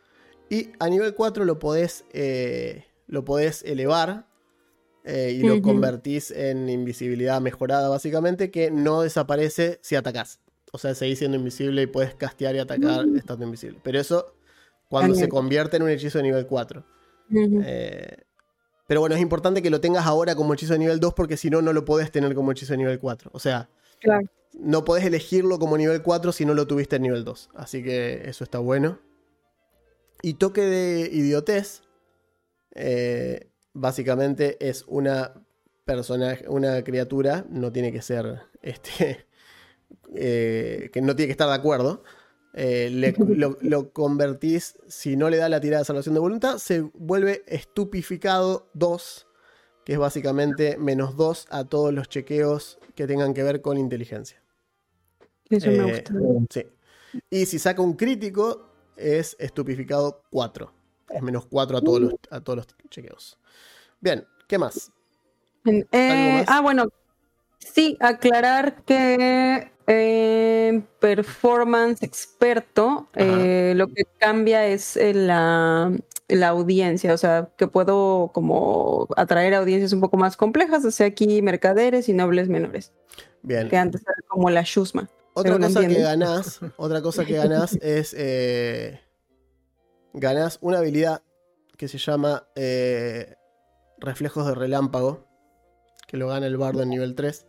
Y 0.50 0.70
a 0.80 0.90
nivel 0.90 1.16
4 1.16 1.44
lo 1.44 1.60
podés, 1.60 2.06
lo 3.08 3.26
podés 3.26 3.64
elevar 3.64 4.28
y 5.06 5.42
lo 5.42 5.62
convertís 5.62 6.32
en 6.32 6.70
invisibilidad 6.70 7.42
mejorada, 7.42 7.90
básicamente, 7.90 8.52
que 8.52 8.70
no 8.70 9.02
desaparece 9.02 9.80
si 9.82 9.96
atacás. 9.96 10.40
O 10.74 10.78
sea, 10.78 10.93
seguís 10.95 11.20
siendo 11.20 11.38
invisible 11.38 11.82
y 11.84 11.88
puedes 11.88 12.13
castear 12.15 12.55
y 12.55 12.59
atacar 12.59 13.05
Mm. 13.07 13.18
estando 13.18 13.45
invisible. 13.45 13.80
Pero 13.84 13.99
eso 13.99 14.34
cuando 14.89 15.15
se 15.15 15.28
convierte 15.30 15.78
en 15.78 15.84
un 15.84 15.89
hechizo 15.89 16.18
de 16.20 16.24
nivel 16.24 16.45
4. 16.47 16.86
Ujú. 17.30 17.61
Eh, 17.65 18.24
pero 18.88 19.01
bueno, 19.01 19.15
es 19.15 19.22
importante 19.22 19.61
que 19.61 19.70
lo 19.70 19.82
tengas 19.82 20.05
ahora 20.05 20.36
como 20.36 20.53
hechizo 20.53 20.74
de 20.74 20.80
nivel 20.80 20.99
2 20.99 21.13
porque 21.13 21.36
si 21.38 21.49
no, 21.49 21.61
no 21.61 21.74
lo 21.74 21.84
podés 21.86 22.11
tener 22.11 22.34
como 22.36 22.51
hechizo 22.51 22.74
de 22.74 22.78
nivel 22.78 22.99
4. 22.99 23.30
O 23.34 23.39
sea, 23.39 23.70
Claro. 23.99 24.28
no 24.53 24.86
podés 24.86 25.03
elegirlo 25.05 25.59
como 25.59 25.78
nivel 25.78 26.01
4 26.01 26.32
si 26.32 26.45
no 26.45 26.53
lo 26.53 26.68
tuviste 26.68 26.95
en 26.97 27.01
nivel 27.03 27.24
2. 27.26 27.49
Así 27.55 27.84
que 27.84 28.30
eso 28.30 28.43
está 28.45 28.59
bueno. 28.59 28.99
Y 30.22 30.36
toque 30.36 30.61
de 30.61 31.09
idiotez. 31.11 31.82
eh, 32.80 33.49
básicamente 33.74 34.57
es 34.59 34.84
una 34.88 35.34
persona, 35.86 36.38
una 36.47 36.84
criatura. 36.84 37.45
No 37.49 37.72
tiene 37.72 37.91
que 37.91 38.01
ser 38.01 38.41
este. 38.61 39.26
Eh, 40.16 40.90
que 40.94 41.02
no 41.02 41.16
tiene 41.16 41.28
que 41.28 41.32
estar 41.34 41.48
de 41.50 41.56
acuerdo. 41.56 42.04
eh, 42.54 42.90
le- 42.92 43.16
lo, 43.38 43.58
lo 43.62 43.92
convertís, 43.94 44.78
si 44.88 45.16
no 45.16 45.30
le 45.30 45.38
da 45.38 45.50
la 45.50 45.62
tirada 45.62 45.82
de 45.82 45.86
salvación 45.86 46.16
de 46.16 46.22
voluntad, 46.22 46.58
se 46.58 46.82
vuelve 46.82 47.44
estupificado 47.48 48.68
2, 48.74 49.28
que 49.86 49.94
es 49.94 50.00
básicamente 50.00 50.78
menos 50.78 51.16
2 51.18 51.46
a 51.50 51.66
todos 51.66 51.94
los 51.94 52.10
chequeos 52.10 52.80
que 52.96 53.06
tengan 53.08 53.34
que 53.34 53.44
ver 53.44 53.62
con 53.62 53.78
inteligencia. 53.78 54.42
Eso 55.50 55.70
me 55.70 55.84
Eh, 55.84 55.88
gusta. 55.88 56.14
Sí. 56.50 56.66
Y 57.30 57.46
si 57.46 57.60
saca 57.60 57.82
un 57.82 57.94
crítico, 57.94 58.68
es 58.96 59.36
estupificado 59.40 60.24
4. 60.32 60.74
Es 61.10 61.22
menos 61.22 61.46
4 61.46 61.78
a 61.78 61.82
todos 61.82 62.02
los, 62.02 62.14
a 62.32 62.42
todos 62.42 62.58
los 62.58 62.68
chequeos. 62.90 63.38
Bien, 64.02 64.26
¿qué 64.48 64.58
más? 64.58 64.92
Eh, 65.66 66.34
más? 66.34 66.46
ah, 66.50 66.62
bueno, 66.62 66.88
sí, 67.60 67.98
aclarar 68.00 68.84
que 68.84 69.72
eh, 69.90 70.82
performance 71.00 72.04
experto, 72.04 73.08
eh, 73.16 73.74
lo 73.76 73.88
que 73.88 74.04
cambia 74.18 74.68
es 74.68 74.98
eh, 74.98 75.14
la, 75.14 75.94
la 76.28 76.48
audiencia, 76.50 77.14
o 77.14 77.18
sea, 77.18 77.50
que 77.58 77.68
puedo 77.68 78.32
como 78.34 79.08
atraer 79.16 79.54
audiencias 79.54 79.94
un 79.94 80.02
poco 80.02 80.18
más 80.18 80.36
complejas, 80.36 80.84
o 80.84 80.92
sea, 80.92 81.08
aquí 81.08 81.42
mercaderes 81.42 82.10
y 82.10 82.14
nobles 82.14 82.50
menores, 82.50 82.92
Bien. 83.44 83.70
que 83.70 83.78
antes 83.78 84.02
era 84.02 84.28
como 84.28 84.50
la 84.50 84.64
Shusma. 84.64 85.10
Otra 85.34 85.58
cosa 85.58 85.88
que 85.88 86.02
ganás, 86.02 86.60
otra 86.76 87.02
cosa 87.02 87.24
que 87.24 87.34
ganás 87.34 87.74
es 87.82 88.14
eh, 88.18 89.00
ganás 90.14 90.58
una 90.60 90.80
habilidad 90.80 91.22
que 91.78 91.88
se 91.88 91.98
llama 91.98 92.46
reflejos 94.00 94.48
de 94.48 94.54
relámpago, 94.54 95.28
que 96.08 96.18
lo 96.18 96.28
gana 96.28 96.48
el 96.48 96.58
bardo 96.58 96.84
en 96.84 96.90
nivel 96.90 97.16
3. 97.16 97.46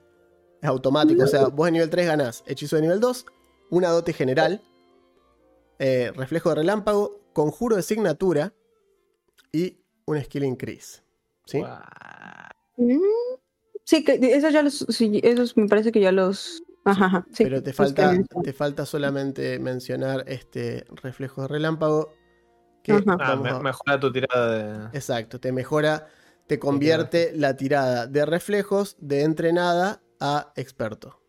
Es 0.61 0.69
automático, 0.69 1.23
o 1.23 1.27
sea, 1.27 1.47
vos 1.49 1.69
en 1.69 1.75
nivel 1.75 1.91
3 1.91 2.07
ganás 2.07 2.43
hechizo 2.47 2.77
de 2.77 2.83
nivel 2.83 3.01
2, 3.01 3.27
una 3.71 3.91
dote 3.91 4.13
general, 4.13 4.61
eh, 5.79 6.13
reflejo 6.17 6.49
de 6.51 6.57
relámpago, 6.57 7.21
conjuro 7.33 7.77
de 7.77 7.83
signatura 7.83 8.53
y 9.53 9.79
un 10.07 10.21
skill 10.23 10.45
increase. 10.45 11.03
¿Sí? 11.47 11.63
Mm, 12.77 12.99
Sí, 13.85 14.05
que 14.05 14.19
esos 14.21 14.53
ya 14.53 14.63
los, 14.63 14.85
sí, 14.91 15.19
esos 15.25 15.57
me 15.57 15.67
parece 15.67 15.93
que 15.93 16.01
ya 16.01 16.13
los, 16.13 16.63
ajá, 16.85 17.07
ajá, 17.07 17.27
sí, 17.33 17.45
Pero 17.45 17.63
te 17.63 17.73
falta, 17.73 18.13
te 18.43 18.53
falta 18.53 18.85
solamente 18.85 19.59
mencionar 19.59 20.25
este 20.27 20.85
reflejo 21.03 21.43
de 21.43 21.49
relámpago. 21.49 22.13
Que. 22.83 22.93
Ah, 22.93 23.17
vamos 23.19 23.45
me- 23.45 23.51
a- 23.51 23.61
mejora 23.61 23.99
tu 23.99 24.13
tirada 24.13 24.89
de. 24.91 24.97
Exacto, 24.99 25.41
te 25.41 25.53
mejora, 25.53 26.07
te 26.47 26.59
convierte 26.59 27.33
la 27.35 27.57
tirada 27.57 28.07
de 28.07 28.27
reflejos 28.27 28.97
de 29.01 29.23
entrenada 29.23 30.03
a 30.21 30.53
experto. 30.57 31.21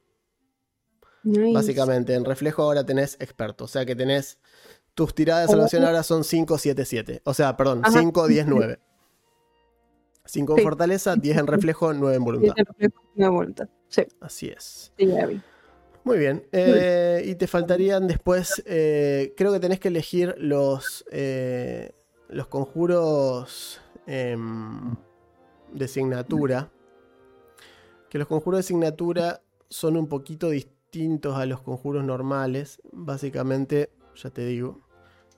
Nice. 1.23 1.53
Básicamente, 1.53 2.13
en 2.15 2.25
reflejo 2.25 2.63
ahora 2.63 2.85
tenés 2.85 3.15
experto. 3.19 3.65
O 3.65 3.67
sea 3.67 3.85
que 3.85 3.95
tenés. 3.95 4.39
Tus 4.93 5.13
tiradas 5.15 5.47
de 5.47 5.51
salvación 5.53 5.83
ahora 5.85 6.03
son 6.03 6.23
5, 6.23 6.57
7, 6.57 6.83
7. 6.85 7.21
O 7.23 7.33
sea, 7.33 7.55
perdón, 7.55 7.81
Ajá. 7.83 7.99
5, 7.99 8.27
10, 8.27 8.47
9. 8.47 8.79
5 10.25 10.53
en 10.53 10.57
Sí. 10.57 10.63
fortaleza, 10.63 11.15
10 11.15 11.37
en 11.37 11.47
reflejo, 11.47 11.93
9 11.93 12.15
en 12.17 12.23
voluntad. 12.23 12.53
el 12.57 12.65
reflejo 12.65 13.01
de 13.15 13.19
una 13.23 13.29
voluntad. 13.29 13.69
Sí, 13.87 14.03
Así 14.19 14.47
es. 14.49 14.91
sí, 14.97 15.07
ya 15.07 15.25
vi. 15.25 15.41
Muy 16.03 16.17
bien. 16.17 16.47
eh, 16.51 17.23
y 17.25 17.35
te 17.35 17.47
faltarían 17.47 18.07
después. 18.07 18.61
eh, 18.65 19.33
creo 19.37 19.51
que 19.53 19.59
tenés 19.59 19.79
que 19.79 19.87
elegir 19.89 20.35
los. 20.37 21.05
eh, 21.11 21.93
los 22.29 22.47
conjuros. 22.47 23.81
em, 24.05 24.95
de 25.73 25.87
signatura. 25.87 26.71
Que 28.10 28.18
los 28.18 28.28
conjuros 28.28 28.60
de 28.60 28.64
signatura 28.64 29.41
son 29.70 29.97
un 29.97 30.07
poquito 30.07 30.49
distintos 30.49 31.38
a 31.38 31.45
los 31.45 31.62
conjuros 31.62 32.03
normales. 32.03 32.82
Básicamente, 32.91 33.91
ya 34.16 34.30
te 34.30 34.45
digo. 34.45 34.80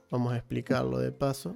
Vamos 0.10 0.34
a 0.34 0.38
explicarlo 0.38 1.00
de 1.00 1.12
paso. 1.12 1.56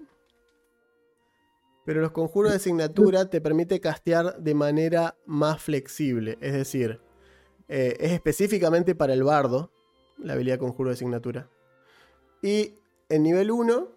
Pero 1.86 2.02
los 2.02 2.12
conjuros 2.12 2.52
de 2.52 2.60
signatura 2.60 3.30
te 3.30 3.42
permite 3.42 3.80
castear 3.80 4.38
de 4.40 4.56
manera 4.56 5.16
más 5.26 5.62
flexible. 5.62 6.38
Es 6.42 6.54
decir, 6.54 7.00
eh, 7.68 7.96
es 8.00 8.12
específicamente 8.12 8.96
para 8.96 9.14
el 9.14 9.24
bardo, 9.24 9.72
la 10.18 10.34
habilidad 10.34 10.58
conjuro 10.58 10.90
de 10.90 10.96
signatura. 10.96 11.50
Y 12.42 12.74
en 13.10 13.24
nivel 13.24 13.52
1. 13.52 13.88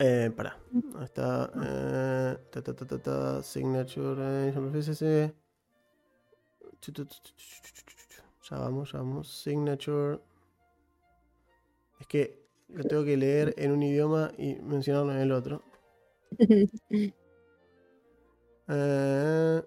Eh, 0.00 0.30
pará. 0.34 0.56
Ahí 0.96 1.04
está. 1.04 1.50
eh, 1.62 2.36
ta, 2.50 2.62
ta, 2.62 2.72
ta, 2.74 2.86
ta, 2.86 2.98
ta, 2.98 3.42
signature. 3.42 4.48
eh, 4.48 5.32
chu, 6.80 6.92
chu. 6.92 7.06
Ya 8.50 8.58
vamos, 8.58 8.92
ya 8.92 8.98
vamos. 8.98 9.28
Signature. 9.28 10.18
Es 12.00 12.06
que 12.06 12.40
lo 12.68 12.84
tengo 12.84 13.04
que 13.04 13.16
leer 13.16 13.54
en 13.58 13.72
un 13.72 13.82
idioma 13.82 14.32
y 14.38 14.54
mencionarlo 14.56 15.12
en 15.12 15.18
el 15.18 15.32
otro. 15.32 15.62
Eh. 18.72 19.62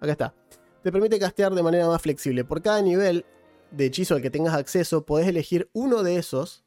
Acá 0.00 0.12
está. 0.12 0.34
Te 0.82 0.92
permite 0.92 1.18
castear 1.18 1.54
de 1.54 1.62
manera 1.62 1.86
más 1.88 2.00
flexible. 2.00 2.44
Por 2.44 2.62
cada 2.62 2.80
nivel 2.80 3.24
de 3.70 3.86
hechizo 3.86 4.14
al 4.14 4.22
que 4.22 4.30
tengas 4.30 4.54
acceso, 4.54 5.04
podés 5.04 5.28
elegir 5.28 5.68
uno 5.72 6.02
de 6.02 6.16
esos. 6.16 6.64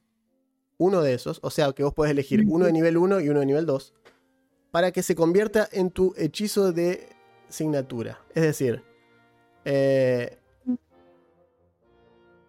Uno 0.83 1.01
de 1.01 1.13
esos. 1.13 1.39
O 1.41 1.49
sea, 1.49 1.71
que 1.71 1.83
vos 1.83 1.93
podés 1.93 2.11
elegir 2.11 2.43
uno 2.47 2.65
de 2.65 2.73
nivel 2.73 2.97
1 2.97 3.21
y 3.21 3.29
uno 3.29 3.39
de 3.39 3.45
nivel 3.45 3.65
2. 3.65 3.93
Para 4.71 4.91
que 4.91 5.01
se 5.03 5.15
convierta 5.15 5.67
en 5.71 5.91
tu 5.91 6.13
hechizo 6.17 6.73
de 6.73 7.07
signatura. 7.47 8.19
Es 8.35 8.43
decir, 8.43 8.83
eh, 9.63 10.37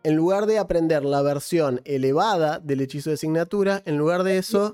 en 0.02 0.16
lugar 0.16 0.46
de 0.46 0.58
aprender 0.58 1.04
la 1.04 1.22
versión 1.22 1.80
elevada 1.84 2.58
del 2.58 2.80
hechizo 2.80 3.10
de 3.10 3.16
signatura, 3.16 3.82
en 3.84 3.98
lugar 3.98 4.24
de 4.24 4.38
eso, 4.38 4.72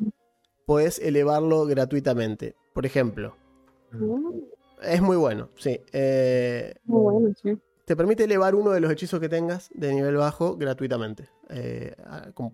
podés 0.64 0.98
elevarlo 0.98 1.66
gratuitamente. 1.66 2.54
Por 2.72 2.86
ejemplo, 2.86 3.36
Mm, 3.92 4.38
es 4.82 5.02
muy 5.02 5.16
bueno, 5.16 5.48
sí. 5.56 5.80
Eh, 5.92 6.74
Muy 6.84 7.02
bueno, 7.02 7.34
sí. 7.42 7.58
Te 7.90 7.96
permite 7.96 8.22
elevar 8.22 8.54
uno 8.54 8.70
de 8.70 8.78
los 8.78 8.92
hechizos 8.92 9.18
que 9.18 9.28
tengas 9.28 9.68
de 9.74 9.92
nivel 9.92 10.14
bajo 10.14 10.56
gratuitamente. 10.56 11.28
eh, 11.48 11.96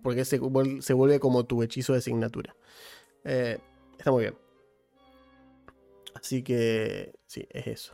porque 0.01 0.25
se, 0.25 0.41
se 0.79 0.93
vuelve 0.93 1.19
como 1.19 1.45
tu 1.45 1.61
hechizo 1.61 1.93
de 1.93 2.01
signatura. 2.01 2.55
Eh, 3.23 3.59
está 3.99 4.09
muy 4.09 4.23
bien. 4.23 4.35
Así 6.15 6.41
que 6.41 7.13
sí, 7.27 7.47
es 7.51 7.67
eso. 7.67 7.93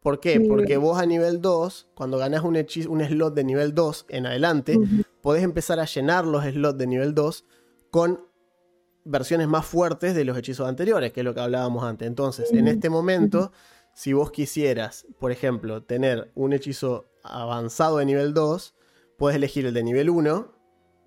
¿Por 0.00 0.20
qué? 0.20 0.38
Porque 0.38 0.76
vos 0.76 1.00
a 1.00 1.06
nivel 1.06 1.40
2, 1.40 1.92
cuando 1.94 2.18
ganás 2.18 2.44
un, 2.44 2.56
hechizo, 2.56 2.90
un 2.90 3.02
slot 3.02 3.32
de 3.32 3.44
nivel 3.44 3.74
2 3.74 4.04
en 4.10 4.26
adelante, 4.26 4.78
podés 5.22 5.42
empezar 5.42 5.80
a 5.80 5.86
llenar 5.86 6.26
los 6.26 6.44
slots 6.44 6.76
de 6.76 6.86
nivel 6.86 7.14
2 7.14 7.46
con 7.90 8.26
versiones 9.06 9.48
más 9.48 9.64
fuertes 9.64 10.14
de 10.14 10.26
los 10.26 10.36
hechizos 10.36 10.68
anteriores, 10.68 11.10
que 11.12 11.20
es 11.20 11.24
lo 11.24 11.32
que 11.32 11.40
hablábamos 11.40 11.84
antes. 11.84 12.06
Entonces, 12.06 12.52
en 12.52 12.68
este 12.68 12.90
momento, 12.90 13.50
si 13.94 14.12
vos 14.12 14.30
quisieras, 14.30 15.06
por 15.18 15.32
ejemplo, 15.32 15.82
tener 15.82 16.30
un 16.34 16.52
hechizo 16.52 17.10
avanzado 17.22 17.98
de 17.98 18.06
nivel 18.06 18.34
2, 18.34 18.74
puedes 19.18 19.36
elegir 19.36 19.66
el 19.66 19.74
de 19.74 19.82
nivel 19.82 20.10
1, 20.10 20.54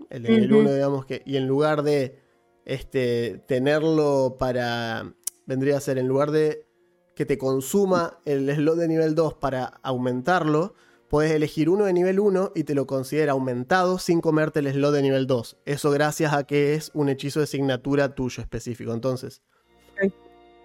el 0.09 0.23
de 0.23 0.29
nivel 0.29 0.51
Ujú. 0.51 0.61
1, 0.61 0.73
digamos 0.73 1.05
que, 1.05 1.23
y 1.25 1.37
en 1.37 1.47
lugar 1.47 1.83
de 1.83 2.19
este, 2.65 3.43
tenerlo 3.47 4.37
para, 4.39 5.13
vendría 5.45 5.77
a 5.77 5.81
ser, 5.81 5.97
en 5.97 6.07
lugar 6.07 6.31
de 6.31 6.67
que 7.15 7.25
te 7.25 7.37
consuma 7.37 8.19
el 8.25 8.49
slot 8.53 8.77
de 8.77 8.87
nivel 8.87 9.15
2 9.15 9.35
para 9.35 9.65
aumentarlo, 9.83 10.73
puedes 11.09 11.31
elegir 11.31 11.69
uno 11.69 11.85
de 11.85 11.93
nivel 11.93 12.19
1 12.19 12.53
y 12.55 12.63
te 12.63 12.73
lo 12.73 12.87
considera 12.87 13.33
aumentado 13.33 13.99
sin 13.99 14.19
comerte 14.19 14.59
el 14.59 14.71
slot 14.71 14.93
de 14.93 15.01
nivel 15.03 15.27
2. 15.27 15.57
Eso 15.65 15.91
gracias 15.91 16.33
a 16.33 16.45
que 16.45 16.73
es 16.73 16.91
un 16.93 17.09
hechizo 17.09 17.39
de 17.39 17.43
asignatura 17.43 18.15
tuyo 18.15 18.41
específico. 18.41 18.93
Entonces, 18.93 19.43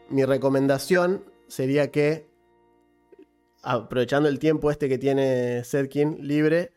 mi 0.09 0.25
recomendación 0.25 1.25
sería 1.49 1.91
que, 1.91 2.29
aprovechando 3.63 4.29
el 4.29 4.39
tiempo 4.39 4.71
este 4.71 4.89
que 4.89 4.99
tiene 4.99 5.65
Setkin 5.65 6.27
libre, 6.27 6.73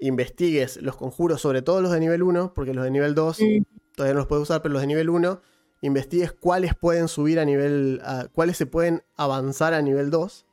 investigues 0.00 0.78
los 0.82 0.96
conjuros, 0.96 1.40
sobre 1.40 1.62
todo 1.62 1.80
los 1.80 1.92
de 1.92 2.00
nivel 2.00 2.22
1, 2.22 2.52
porque 2.54 2.74
los 2.74 2.84
de 2.84 2.90
nivel 2.90 3.14
2 3.14 3.38
Mm. 3.40 3.62
todavía 3.94 4.14
no 4.14 4.20
los 4.20 4.26
puedes 4.26 4.42
usar, 4.42 4.62
pero 4.62 4.72
los 4.72 4.80
de 4.82 4.86
nivel 4.88 5.10
1, 5.10 5.40
investigues 5.82 6.32
cuáles 6.32 6.74
pueden 6.74 7.08
subir 7.08 7.38
a 7.38 7.44
nivel, 7.44 8.00
a- 8.04 8.28
cuáles 8.32 8.56
se 8.56 8.66
pueden 8.66 9.02
avanzar 9.16 9.74
a 9.74 9.82
nivel 9.82 10.10
2 10.10 10.46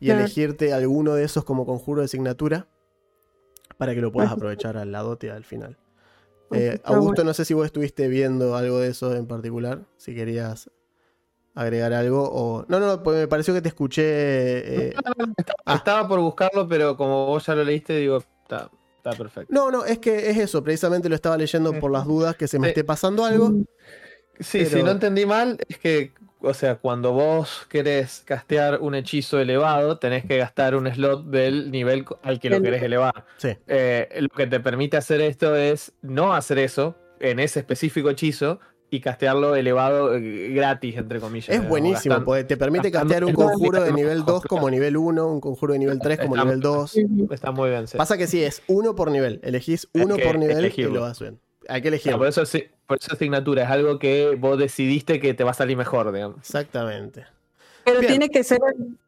y 0.00 0.06
Claro. 0.06 0.20
elegirte 0.20 0.72
alguno 0.72 1.14
de 1.14 1.24
esos 1.24 1.44
como 1.44 1.66
conjuro 1.66 2.00
de 2.00 2.06
asignatura 2.06 2.68
para 3.78 3.94
que 3.94 4.00
lo 4.00 4.10
puedas 4.12 4.28
Ajá. 4.28 4.36
aprovechar 4.36 4.76
al 4.76 4.90
ladote 4.92 5.30
al 5.30 5.44
final. 5.44 5.76
Ajá, 6.50 6.60
Eh, 6.60 6.80
Augusto, 6.84 7.24
no 7.24 7.34
sé 7.34 7.44
si 7.44 7.52
vos 7.54 7.66
estuviste 7.66 8.08
viendo 8.08 8.56
algo 8.56 8.78
de 8.78 8.88
eso 8.88 9.14
en 9.14 9.26
particular, 9.26 9.84
si 9.96 10.14
querías 10.14 10.70
agregar 11.60 11.92
algo 11.92 12.22
o... 12.30 12.64
No, 12.68 12.78
no, 12.80 12.86
no, 12.86 13.02
pues 13.02 13.18
me 13.18 13.26
pareció 13.28 13.52
que 13.54 13.60
te 13.62 13.68
escuché... 13.68 14.02
eh, 14.90 14.94
Ah. 15.64 15.74
Estaba 15.76 16.06
por 16.08 16.20
buscarlo, 16.20 16.66
pero 16.68 16.96
como 16.96 17.26
vos 17.26 17.44
ya 17.44 17.54
lo 17.54 17.62
leíste, 17.64 17.96
digo, 17.96 18.18
está, 18.42 18.70
está 18.96 19.12
perfecto. 19.12 19.52
No, 19.52 19.70
no, 19.70 19.84
es 19.84 19.98
que 19.98 20.30
es 20.30 20.38
eso, 20.38 20.62
precisamente 20.64 21.08
lo 21.08 21.14
estaba 21.14 21.36
leyendo 21.36 21.72
por 21.78 21.90
las 21.90 22.06
dudas 22.06 22.36
que 22.36 22.48
se 22.48 22.58
me 22.58 22.68
Sí. 22.68 22.70
esté 22.70 22.84
pasando 22.84 23.24
algo. 23.24 23.50
Sí, 24.40 24.58
Pero- 24.64 24.70
si 24.70 24.82
no 24.82 24.90
entendí 24.92 25.26
mal, 25.26 25.58
es 25.68 25.78
que, 25.78 26.12
o 26.40 26.54
sea, 26.54 26.76
cuando 26.76 27.12
vos 27.12 27.66
querés 27.68 28.22
castear 28.24 28.78
un 28.80 28.94
hechizo 28.94 29.38
elevado, 29.40 29.98
tenés 29.98 30.24
que 30.24 30.38
gastar 30.38 30.74
un 30.76 30.86
slot 30.86 31.26
del 31.26 31.70
nivel 31.70 32.04
al 32.22 32.38
que 32.40 32.48
lo 32.48 32.62
querés 32.62 32.82
elevar. 32.82 33.24
Sí. 33.36 33.56
Eh, 33.66 34.08
lo 34.20 34.28
que 34.28 34.46
te 34.46 34.60
permite 34.60 34.96
hacer 34.96 35.20
esto 35.20 35.54
es 35.56 35.92
no 36.02 36.32
hacer 36.34 36.58
eso 36.58 36.94
en 37.20 37.40
ese 37.40 37.58
específico 37.58 38.08
hechizo 38.10 38.60
y 38.90 39.00
castearlo 39.00 39.54
elevado 39.56 40.14
eh, 40.14 40.48
gratis, 40.50 40.96
entre 40.96 41.20
comillas. 41.20 41.48
Es 41.48 41.66
buenísimo, 41.68 42.24
porque 42.24 42.44
te 42.44 42.56
permite 42.56 42.90
castear 42.90 43.24
un 43.24 43.32
conjuro 43.34 43.82
de 43.82 43.92
nivel 43.92 43.98
nivel 43.98 44.18
bajo, 44.20 44.32
2 44.32 44.42
como 44.44 44.70
nivel 44.70 44.96
1, 44.96 45.26
un 45.26 45.40
conjuro 45.40 45.72
de 45.74 45.78
nivel 45.78 45.98
3 45.98 46.18
como 46.20 46.34
Está- 46.36 46.44
nivel 46.44 46.60
2. 46.60 46.96
Ujú. 46.96 47.28
Está 47.32 47.50
muy 47.50 47.70
bien. 47.70 47.86
sí. 47.86 47.96
Pasa 47.98 48.16
que 48.16 48.26
sí, 48.26 48.42
es 48.42 48.62
uno 48.66 48.94
por 48.94 49.10
nivel. 49.10 49.40
Elegís 49.42 49.88
uno 49.92 50.16
que 50.16 50.24
por 50.24 50.38
nivel 50.38 50.72
y 50.74 50.82
lo 50.84 51.00
vas 51.02 51.20
bien. 51.20 51.38
Hay 51.68 51.82
que 51.82 51.88
elegirlo. 51.88 52.18
por, 52.18 52.28
eso, 52.28 52.42
por 52.86 52.98
eso 52.98 53.12
asignatura 53.12 53.64
es 53.64 53.68
algo 53.70 53.98
que 53.98 54.36
vos 54.38 54.58
decidiste 54.58 55.20
que 55.20 55.34
te 55.34 55.44
va 55.44 55.50
a 55.50 55.54
salir 55.54 55.76
mejor, 55.76 56.10
digamos. 56.12 56.38
Exactamente. 56.38 57.26
Pero 57.88 58.00
Bien. 58.00 58.12
tiene 58.12 58.28
que 58.28 58.44
ser, 58.44 58.58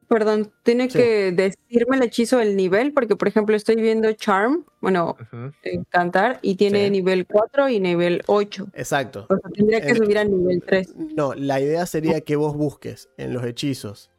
perdón, 0.08 0.52
tiene 0.62 0.88
Sí. 0.90 0.98
que 0.98 1.32
decirme 1.32 1.96
el 1.96 2.02
hechizo 2.02 2.38
del 2.38 2.56
nivel, 2.56 2.92
porque 2.92 3.16
por 3.16 3.28
ejemplo 3.28 3.54
estoy 3.56 3.76
viendo 3.76 4.10
Charm, 4.12 4.64
bueno, 4.80 5.16
Ujú. 5.32 5.52
Cantar, 5.90 6.38
y 6.42 6.54
tiene 6.56 6.84
Sí. 6.86 6.90
nivel 6.90 7.26
4 7.26 7.68
y 7.68 7.78
nivel 7.80 8.22
8. 8.26 8.66
Exacto. 8.74 9.26
O 9.28 9.36
sea, 9.36 9.50
tendría 9.52 9.80
que 9.80 9.90
El- 9.90 9.96
subir 9.98 10.18
a 10.18 10.24
nivel 10.24 10.62
3. 10.66 10.94
No, 10.96 11.34
la 11.34 11.60
idea 11.60 11.86
sería 11.86 12.20
que 12.22 12.36
vos 12.36 12.56
busques 12.56 13.08
en 13.16 13.32
los 13.32 13.44
hechizos 13.44 14.10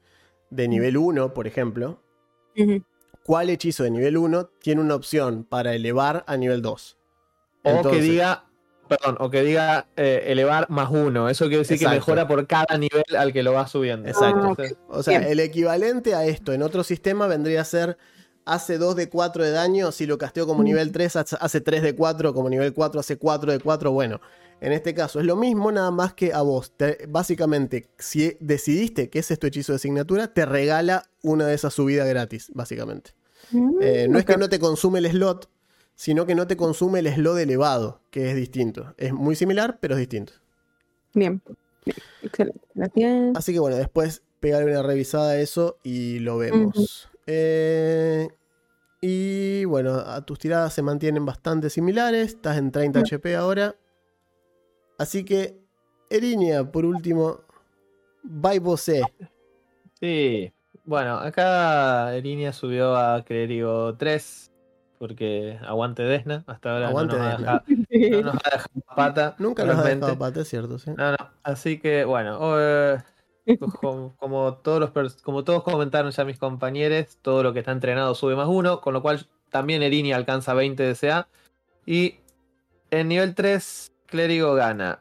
de 0.50 0.68
nivel 0.68 0.98
1, 0.98 1.34
por 1.34 1.48
ejemplo, 1.48 2.00
Ujú. 2.58 2.84
cuál 3.26 3.50
hechizo 3.50 3.84
de 3.84 3.92
nivel 3.92 4.18
1 4.18 4.46
tiene 4.62 4.82
una 4.82 4.96
opción 4.96 5.44
para 5.44 5.74
elevar 5.76 6.24
a 6.28 6.38
nivel 6.38 6.62
2. 6.62 6.98
O 7.64 7.70
que 7.72 7.78
Entonces- 7.78 8.04
diga, 8.04 8.46
perdón, 8.98 9.16
o 9.20 9.30
que 9.30 9.42
diga 9.44 9.88
eh, 9.96 10.24
elevar 10.28 10.70
más 10.70 10.90
uno. 10.92 11.30
Eso 11.30 11.46
quiere 11.46 11.60
decir 11.60 11.76
Exacto. 11.76 11.92
que 11.92 12.00
mejora 12.00 12.28
por 12.28 12.46
cada 12.48 12.78
nivel 12.78 13.04
al 13.18 13.32
que 13.32 13.42
lo 13.44 13.54
va 13.54 13.68
subiendo. 13.68 14.10
Exacto. 14.10 14.56
Ah, 14.60 14.76
O 14.90 15.04
sea, 15.04 15.20
Bien. 15.20 15.32
el 15.32 15.40
equivalente 15.40 16.14
a 16.14 16.26
esto 16.26 16.52
en 16.54 16.62
otro 16.62 16.84
sistema 16.84 17.28
vendría 17.28 17.62
a 17.62 17.66
ser 17.66 17.98
hace 18.46 18.78
2 18.78 18.96
de 18.96 19.08
4 19.08 19.44
de 19.44 19.52
daño, 19.52 19.92
si 19.92 20.06
lo 20.06 20.18
casteo 20.18 20.46
como 20.48 20.62
Mm. 20.62 20.66
nivel 20.66 20.92
3 20.92 21.16
hace- 21.16 21.38
hace 21.40 21.62
3 21.62 21.82
de 21.84 21.96
4, 21.96 22.34
como 22.34 22.50
nivel 22.50 22.74
4 22.74 23.00
hace 23.00 23.18
4 23.18 23.52
de 23.52 23.60
4, 23.60 23.92
bueno, 23.92 24.20
en 24.60 24.74
este 24.74 24.94
caso 24.94 25.20
es 25.20 25.26
lo 25.26 25.36
mismo, 25.36 25.72
nada 25.72 25.92
más 25.92 26.14
que 26.14 26.34
a 26.34 26.42
vos, 26.42 26.76
te- 26.76 27.06
básicamente, 27.08 27.88
si 27.98 28.36
decidiste 28.40 29.10
que 29.10 29.20
ese 29.20 29.34
es 29.36 29.40
tu 29.40 29.48
hechizo 29.48 29.72
de 29.72 29.78
asignatura, 29.78 30.28
te 30.34 30.46
regala 30.46 31.04
una 31.24 31.46
de 31.48 31.54
esas 31.54 31.74
subidas 31.74 32.08
gratis, 32.10 32.52
básicamente. 32.54 33.12
Eh, 33.82 34.08
no 34.10 34.18
es 34.20 34.26
que 34.26 34.38
no 34.38 34.50
te 34.50 34.60
consume 34.60 35.00
el 35.00 35.10
slot, 35.12 35.50
sino 36.02 36.26
que 36.26 36.34
no 36.34 36.48
te 36.48 36.58
consume 36.58 36.98
el 36.98 37.14
slot 37.14 37.38
elevado, 37.38 38.02
que 38.10 38.32
es 38.32 38.36
distinto. 38.36 38.96
Es 38.98 39.14
muy 39.14 39.36
similar, 39.36 39.78
pero 39.80 39.94
es 39.94 40.00
distinto. 40.00 40.34
Bien. 41.14 41.44
Bien. 41.86 41.98
Excelente. 42.24 42.60
Gracias. 42.74 43.36
Así 43.38 43.54
que 43.54 43.60
bueno, 43.60 43.76
después 43.78 44.24
pegarle 44.40 44.72
una 44.72 44.82
revisada 44.82 45.34
a 45.34 45.40
eso 45.40 45.78
y 45.84 46.18
lo 46.18 46.40
vemos. 46.40 47.08
Eh, 47.28 48.30
y 49.00 49.64
bueno, 49.66 49.94
a 49.94 50.26
tus 50.26 50.40
tiradas 50.40 50.74
se 50.74 50.82
mantienen 50.82 51.24
bastante 51.24 51.70
similares. 51.70 52.30
Estás 52.30 52.58
en 52.58 52.72
30 52.72 53.02
Mm. 53.02 53.04
HP 53.04 53.36
ahora. 53.36 53.76
Así 54.98 55.24
que, 55.24 55.60
Erinia, 56.10 56.64
por 56.72 56.84
último, 56.84 57.42
bye 58.24 58.58
vosé. 58.60 59.04
sí. 60.00 60.52
Bueno, 60.84 61.18
acá 61.20 62.16
Erinia 62.16 62.52
subió 62.54 62.96
a 62.96 63.24
Clérigo 63.24 63.96
3. 63.98 64.51
Porque 65.02 65.58
aguante 65.66 66.04
Desna. 66.04 66.44
Hasta 66.46 66.74
ahora 66.74 66.90
Aguante 66.90 67.16
no, 67.18 67.24
nos 67.24 67.32
Desna. 67.40 67.64
dejado, 67.90 68.22
no 68.22 68.22
nos 68.34 68.36
ha 68.46 68.50
dejado 68.52 68.96
pata. 68.96 69.36
Nunca 69.40 69.66
nos 69.66 69.80
ha 69.80 69.84
dejado 69.84 70.20
pata, 70.20 70.42
es 70.42 70.48
cierto, 70.48 70.78
sí. 70.78 70.92
No, 70.96 71.12
no. 71.14 71.18
Así 71.42 71.80
que, 71.80 72.06
bueno, 72.06 72.40
eh, 72.60 72.98
como, 73.82 74.16
como 74.18 74.54
todos 74.58 74.80
los 74.80 74.92
pers- 74.94 75.20
como 75.24 75.44
todos 75.44 75.64
comentaron 75.64 76.12
ya 76.12 76.24
mis 76.24 76.38
compañeros, 76.38 77.18
todo 77.24 77.42
lo 77.42 77.52
que 77.52 77.60
está 77.62 77.72
entrenado 77.72 78.14
sube 78.14 78.36
más 78.36 78.48
uno, 78.48 78.80
con 78.80 78.94
lo 78.94 79.02
cual 79.02 79.26
también 79.50 79.82
Erini 79.82 80.14
alcanza 80.14 80.54
20 80.54 80.84
de 80.84 80.94
CA. 80.94 81.28
Y 81.88 82.18
en 82.92 83.08
nivel 83.08 83.34
3, 83.34 83.92
Clérigo 84.06 84.54
gana. 84.54 85.00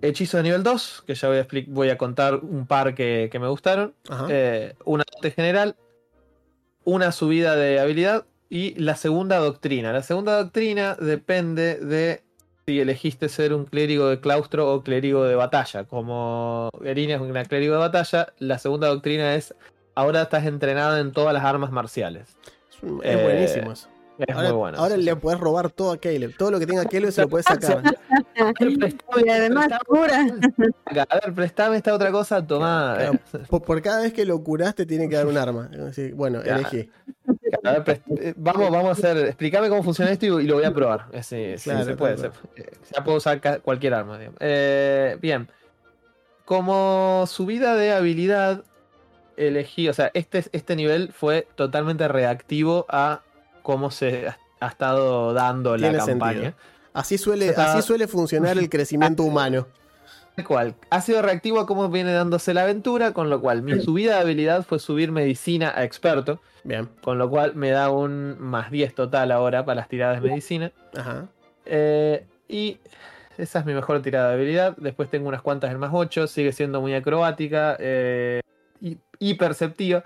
Hechizo 0.00 0.38
de 0.38 0.44
nivel 0.44 0.62
2, 0.62 1.04
que 1.06 1.14
ya 1.14 1.28
voy 1.28 1.36
a, 1.36 1.46
expli- 1.46 1.66
voy 1.68 1.90
a 1.90 1.98
contar 1.98 2.36
un 2.36 2.66
par 2.66 2.94
que, 2.94 3.28
que 3.30 3.38
me 3.38 3.48
gustaron. 3.48 3.94
Eh, 4.30 4.74
una 4.86 5.04
dote 5.14 5.30
general, 5.30 5.76
una 6.86 7.12
subida 7.12 7.56
de 7.56 7.78
habilidad 7.80 8.24
y 8.48 8.74
la 8.80 8.94
segunda 8.96 9.36
doctrina. 9.38 9.92
La 9.92 10.02
segunda 10.02 10.38
doctrina 10.38 10.94
depende 10.94 11.76
de 11.80 12.22
si 12.64 12.80
elegiste 12.80 13.28
ser 13.28 13.52
un 13.52 13.64
clérigo 13.64 14.08
de 14.08 14.20
claustro 14.20 14.72
o 14.72 14.82
clérigo 14.82 15.24
de 15.24 15.34
batalla. 15.34 15.84
Como 15.84 16.70
Erina 16.84 17.16
es 17.16 17.20
una 17.20 17.44
clérigo 17.44 17.74
de 17.74 17.80
batalla, 17.80 18.32
la 18.38 18.58
segunda 18.58 18.86
doctrina 18.88 19.34
es 19.34 19.54
ahora 19.96 20.22
estás 20.22 20.46
entrenado 20.46 20.96
en 20.98 21.12
todas 21.12 21.34
las 21.34 21.44
armas 21.44 21.70
marciales. 21.72 22.36
es 22.70 22.82
un- 22.82 23.00
eh, 23.04 23.14
es 23.14 23.22
buenísimo 23.22 23.72
eso. 23.72 23.88
Es 24.18 24.34
Ahora, 24.34 24.48
muy 24.48 24.56
bueno. 24.58 24.78
ahora 24.78 24.96
le 24.96 25.12
sí. 25.12 25.18
puedes 25.20 25.38
robar 25.40 25.70
todo 25.70 25.92
a 25.92 25.98
Caleb. 25.98 26.36
Todo 26.38 26.50
lo 26.50 26.58
que 26.58 26.66
tenga 26.66 26.84
Caleb 26.86 27.10
se 27.12 27.20
lo 27.22 27.28
puedes 27.28 27.44
sacar. 27.46 27.82
Y 28.64 29.28
además 29.28 29.68
cura. 29.86 30.26
A 31.08 31.14
ver, 31.16 31.34
prestame 31.34 31.76
esta 31.76 31.94
otra 31.94 32.10
cosa, 32.10 32.44
tomá. 32.46 32.94
Claro, 32.96 33.18
por, 33.48 33.62
por 33.62 33.82
cada 33.82 34.02
vez 34.02 34.12
que 34.12 34.24
lo 34.24 34.42
curaste 34.42 34.86
tiene 34.86 35.08
que 35.08 35.16
dar 35.16 35.26
un 35.26 35.36
arma. 35.36 35.70
Así, 35.88 36.12
bueno, 36.12 36.40
elegí. 36.40 36.88
A 37.62 37.72
ver, 37.72 37.84
prest- 37.84 38.02
eh, 38.20 38.34
vamos, 38.36 38.70
vamos 38.70 38.88
a 38.88 38.92
hacer. 38.92 39.18
Explícame 39.26 39.68
cómo 39.68 39.82
funciona 39.82 40.10
esto 40.10 40.26
y, 40.26 40.44
y 40.44 40.46
lo 40.46 40.54
voy 40.54 40.64
a 40.64 40.72
probar. 40.72 41.06
Eh, 41.12 41.22
Sí, 41.22 41.54
sí, 41.58 41.70
Claro, 41.70 41.84
se 41.84 41.96
puede. 41.96 42.14
claro. 42.16 42.32
se- 42.54 42.62
eh, 42.62 42.70
ya 42.94 43.04
puedo 43.04 43.18
usar 43.18 43.40
cualquier 43.62 43.94
arma. 43.94 44.18
Eh, 44.40 45.18
bien. 45.20 45.48
Como 46.44 47.24
subida 47.26 47.74
de 47.74 47.92
habilidad, 47.92 48.62
elegí. 49.36 49.88
O 49.88 49.92
sea, 49.94 50.10
este, 50.14 50.44
este 50.52 50.76
nivel 50.76 51.12
fue 51.12 51.46
totalmente 51.56 52.06
reactivo 52.08 52.86
a 52.88 53.22
cómo 53.66 53.90
se 53.90 54.28
ha, 54.60 54.66
estado 54.68 55.34
dando 55.34 55.76
la 55.76 55.92
campaña. 55.92 56.32
sentido. 56.32 56.54
Así 56.94 57.18
suele, 57.18 57.48
Está- 57.48 57.72
así 57.74 57.82
suele 57.82 58.06
funcionar 58.06 58.56
el 58.56 58.70
crecimiento 58.70 59.24
humano. 59.24 59.66
Tal 60.36 60.44
cual. 60.46 60.74
Ha 60.90 61.00
sido 61.00 61.20
reactivo 61.20 61.58
a 61.58 61.66
cómo 61.66 61.88
viene 61.88 62.12
dándose 62.12 62.54
la 62.54 62.62
aventura, 62.62 63.12
con 63.12 63.28
lo 63.28 63.40
cual 63.40 63.62
mi 63.62 63.80
subida 63.80 64.14
de 64.14 64.20
habilidad 64.20 64.64
fue 64.64 64.78
subir 64.78 65.10
medicina 65.10 65.72
a 65.74 65.82
experto, 65.82 66.40
Bien. 66.62 66.88
con 67.02 67.18
lo 67.18 67.28
cual 67.28 67.56
me 67.56 67.70
da 67.70 67.90
un 67.90 68.36
más 68.38 68.70
10 68.70 68.94
total 68.94 69.32
ahora 69.32 69.64
para 69.64 69.74
las 69.76 69.88
tiradas 69.88 70.22
de 70.22 70.28
medicina. 70.28 70.70
Ajá. 70.96 71.26
Eh, 71.64 72.24
y 72.48 72.78
esa 73.36 73.58
es 73.58 73.66
mi 73.66 73.74
mejor 73.74 74.00
tirada 74.00 74.28
de 74.28 74.34
habilidad. 74.34 74.76
Después 74.76 75.10
tengo 75.10 75.26
unas 75.26 75.42
cuantas 75.42 75.72
en 75.72 75.78
más 75.78 75.90
8. 75.92 76.28
Sigue 76.28 76.52
siendo 76.52 76.80
muy 76.80 76.94
acrobática 76.94 77.76
eh, 77.80 78.40
y, 78.80 78.98
y 79.18 79.34
perceptiva. 79.34 80.04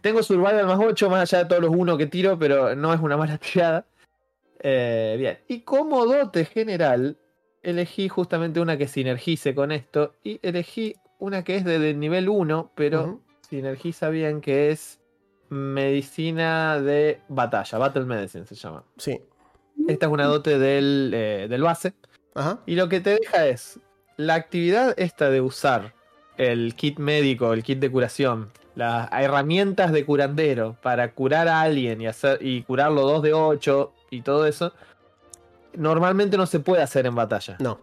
Tengo 0.00 0.22
survival 0.22 0.66
más 0.66 0.78
8, 0.78 1.10
más 1.10 1.22
allá 1.22 1.44
de 1.44 1.48
todos 1.48 1.62
los 1.62 1.74
1 1.74 1.96
que 1.96 2.06
tiro, 2.06 2.38
pero 2.38 2.74
no 2.74 2.92
es 2.92 3.00
una 3.00 3.16
mala 3.16 3.38
tirada. 3.52 3.86
Eh, 4.60 5.16
bien, 5.18 5.38
y 5.48 5.60
como 5.60 6.06
dote 6.06 6.44
general, 6.44 7.18
elegí 7.62 8.08
justamente 8.08 8.60
una 8.60 8.76
que 8.78 8.88
sinergice 8.88 9.54
con 9.54 9.72
esto 9.72 10.14
y 10.22 10.38
elegí 10.42 10.94
una 11.18 11.44
que 11.44 11.56
es 11.56 11.64
de 11.64 11.94
nivel 11.94 12.28
1, 12.28 12.72
pero 12.74 13.20
sinergiza 13.48 14.08
bien, 14.08 14.40
que 14.40 14.70
es 14.70 15.00
medicina 15.48 16.80
de 16.80 17.20
batalla, 17.28 17.78
Battle 17.78 18.04
Medicine 18.04 18.46
se 18.46 18.54
llama. 18.54 18.84
Sí. 18.96 19.20
Esta 19.88 20.06
es 20.06 20.12
una 20.12 20.24
dote 20.24 20.58
del, 20.58 21.12
eh, 21.14 21.46
del 21.48 21.62
base. 21.62 21.94
Ajá. 22.34 22.60
Y 22.66 22.74
lo 22.74 22.88
que 22.88 23.00
te 23.00 23.18
deja 23.20 23.46
es 23.46 23.80
la 24.16 24.34
actividad 24.34 24.94
esta 24.98 25.30
de 25.30 25.40
usar 25.40 25.94
el 26.36 26.74
kit 26.74 26.98
médico, 26.98 27.52
el 27.52 27.62
kit 27.62 27.78
de 27.78 27.90
curación, 27.90 28.50
las 28.76 29.08
herramientas 29.10 29.90
de 29.90 30.04
curandero 30.04 30.76
para 30.82 31.12
curar 31.12 31.48
a 31.48 31.62
alguien 31.62 32.00
y, 32.00 32.06
hacer, 32.06 32.38
y 32.40 32.62
curarlo 32.62 33.02
2 33.02 33.22
de 33.22 33.32
8 33.32 33.92
y 34.10 34.20
todo 34.20 34.46
eso, 34.46 34.72
normalmente 35.74 36.36
no 36.36 36.46
se 36.46 36.60
puede 36.60 36.82
hacer 36.82 37.06
en 37.06 37.14
batalla. 37.14 37.56
No. 37.58 37.80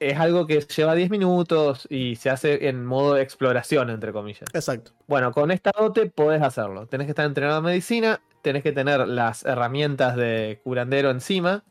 Es 0.00 0.18
algo 0.18 0.46
que 0.46 0.60
lleva 0.60 0.94
10 0.94 1.10
minutos 1.10 1.86
y 1.90 2.16
se 2.16 2.28
hace 2.28 2.68
en 2.68 2.84
modo 2.84 3.14
de 3.14 3.22
exploración, 3.22 3.88
entre 3.88 4.12
comillas. 4.12 4.48
Exacto. 4.52 4.92
Bueno, 5.06 5.30
con 5.30 5.50
esta 5.50 5.70
dote 5.78 6.06
podés 6.06 6.42
hacerlo. 6.42 6.86
Tenés 6.86 7.06
que 7.06 7.12
estar 7.12 7.26
entrenado 7.26 7.58
en 7.58 7.66
medicina, 7.66 8.20
tenés 8.42 8.62
que 8.62 8.72
tener 8.72 9.06
las 9.06 9.44
herramientas 9.44 10.16
de 10.16 10.60
curandero 10.64 11.10
encima 11.10 11.62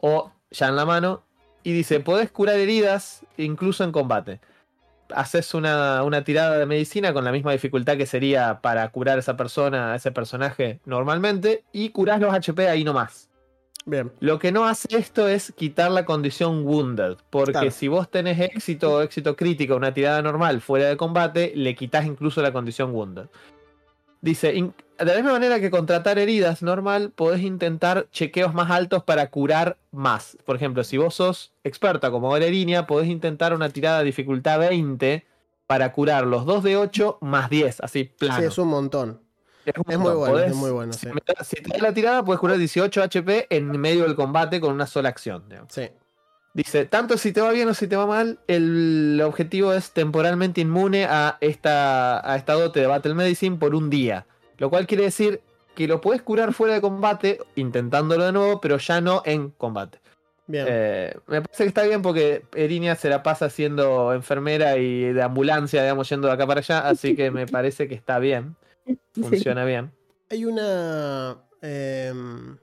o 0.00 0.32
ya 0.50 0.68
en 0.68 0.76
la 0.76 0.84
mano. 0.84 1.22
Y 1.62 1.72
dice, 1.72 2.00
podés 2.00 2.30
curar 2.30 2.56
heridas 2.56 3.24
incluso 3.36 3.84
en 3.84 3.92
combate. 3.92 4.40
Haces 5.14 5.54
una, 5.54 6.02
una 6.04 6.24
tirada 6.24 6.58
de 6.58 6.66
medicina 6.66 7.12
con 7.12 7.24
la 7.24 7.32
misma 7.32 7.52
dificultad 7.52 7.96
que 7.96 8.06
sería 8.06 8.60
para 8.60 8.88
curar 8.88 9.16
a 9.16 9.20
esa 9.20 9.36
persona, 9.36 9.92
a 9.92 9.96
ese 9.96 10.12
personaje 10.12 10.80
normalmente, 10.84 11.64
y 11.72 11.90
curás 11.90 12.20
los 12.20 12.32
HP 12.32 12.68
ahí 12.68 12.84
nomás. 12.84 13.28
Bien. 13.86 14.12
Lo 14.20 14.38
que 14.38 14.52
no 14.52 14.66
hace 14.66 14.88
esto 14.96 15.26
es 15.26 15.52
quitar 15.56 15.90
la 15.90 16.04
condición 16.04 16.66
wounded, 16.66 17.16
porque 17.30 17.52
Claro. 17.52 17.70
si 17.70 17.88
vos 17.88 18.10
tenés 18.10 18.38
éxito 18.38 18.92
o 18.92 19.00
éxito 19.00 19.36
crítico, 19.36 19.74
una 19.74 19.94
tirada 19.94 20.20
normal 20.20 20.60
fuera 20.60 20.86
de 20.88 20.96
combate, 20.96 21.52
le 21.56 21.74
quitas 21.74 22.04
incluso 22.04 22.42
la 22.42 22.52
condición 22.52 22.94
wounded. 22.94 23.26
Dice, 24.20 24.54
"In- 24.54 24.74
de 24.98 25.04
la 25.06 25.14
misma 25.14 25.32
manera 25.32 25.60
que 25.60 25.70
contratar 25.70 26.18
heridas 26.18 26.62
normal, 26.62 27.10
podés 27.14 27.40
intentar 27.42 28.06
chequeos 28.12 28.52
más 28.52 28.70
altos 28.70 29.02
para 29.04 29.30
curar 29.30 29.78
más. 29.92 30.36
Por 30.44 30.56
ejemplo, 30.56 30.84
si 30.84 30.98
vos 30.98 31.14
sos 31.14 31.52
experta 31.64 32.10
como 32.10 32.28
Valerinia, 32.28 32.86
podés 32.86 33.08
intentar 33.08 33.54
una 33.54 33.70
tirada 33.70 34.00
de 34.00 34.04
dificultad 34.04 34.58
20 34.58 35.24
para 35.66 35.92
curar 35.92 36.26
los 36.26 36.44
2 36.44 36.62
de 36.64 36.76
8 36.76 37.16
más 37.22 37.48
10, 37.48 37.80
así 37.80 38.04
plano. 38.04 38.40
Sí, 38.40 38.46
es 38.46 38.58
un 38.58 38.68
montón. 38.68 39.20
Es 39.64 39.74
un 39.76 39.84
Es 39.92 39.98
muy 39.98 40.06
montón. 40.08 40.30
bueno, 40.32 40.38
es 40.46 40.54
muy 40.54 40.70
bueno, 40.70 40.92
si 40.92 41.06
sí. 41.44 41.62
te 41.62 41.78
da 41.78 41.82
la 41.88 41.94
tirada, 41.94 42.24
puedes 42.24 42.40
curar 42.40 42.58
18 42.58 43.02
HP 43.02 43.46
en 43.50 43.70
medio 43.80 44.02
del 44.04 44.14
combate 44.16 44.60
con 44.60 44.72
una 44.74 44.86
sola 44.86 45.08
acción. 45.10 45.44
digamos. 45.48 45.72
Sí. 45.72 45.88
Dice, 46.52 46.84
tanto 46.84 47.16
si 47.16 47.32
te 47.32 47.40
va 47.40 47.52
bien 47.52 47.68
o 47.68 47.74
si 47.74 47.86
te 47.86 47.94
va 47.96 48.06
mal, 48.06 48.40
el 48.48 49.20
objetivo 49.24 49.72
es 49.72 49.92
temporalmente 49.92 50.60
inmune 50.60 51.04
a 51.04 51.38
esta, 51.40 52.28
a 52.28 52.36
esta 52.36 52.54
dote 52.54 52.80
de 52.80 52.86
Battle 52.88 53.14
Medicine 53.14 53.56
por 53.56 53.74
un 53.74 53.88
día. 53.88 54.26
Lo 54.58 54.68
cual 54.68 54.86
quiere 54.86 55.04
decir 55.04 55.40
que 55.76 55.86
lo 55.86 56.00
puedes 56.00 56.22
curar 56.22 56.52
fuera 56.52 56.74
de 56.74 56.80
combate, 56.80 57.38
intentándolo 57.54 58.24
de 58.24 58.32
nuevo, 58.32 58.60
pero 58.60 58.78
ya 58.78 59.00
no 59.00 59.22
en 59.24 59.50
combate. 59.50 60.00
Bien. 60.48 60.66
Eh, 60.68 61.14
me 61.28 61.40
parece 61.42 61.62
que 61.62 61.68
está 61.68 61.84
bien 61.84 62.02
porque 62.02 62.42
Erinia 62.56 62.96
se 62.96 63.08
la 63.08 63.22
pasa 63.22 63.48
siendo 63.48 64.12
enfermera 64.12 64.76
y 64.78 65.12
de 65.12 65.22
ambulancia, 65.22 65.82
digamos, 65.82 66.08
yendo 66.08 66.26
de 66.26 66.34
acá 66.34 66.48
para 66.48 66.58
allá, 66.58 66.80
así 66.88 67.14
que 67.14 67.30
me 67.30 67.46
parece 67.46 67.86
que 67.86 67.94
está 67.94 68.18
bien, 68.18 68.56
Sí. 68.84 69.22
funciona 69.22 69.64
bien. 69.64 69.92
Hay 70.28 70.44
una. 70.44 71.38
em, 71.62 72.56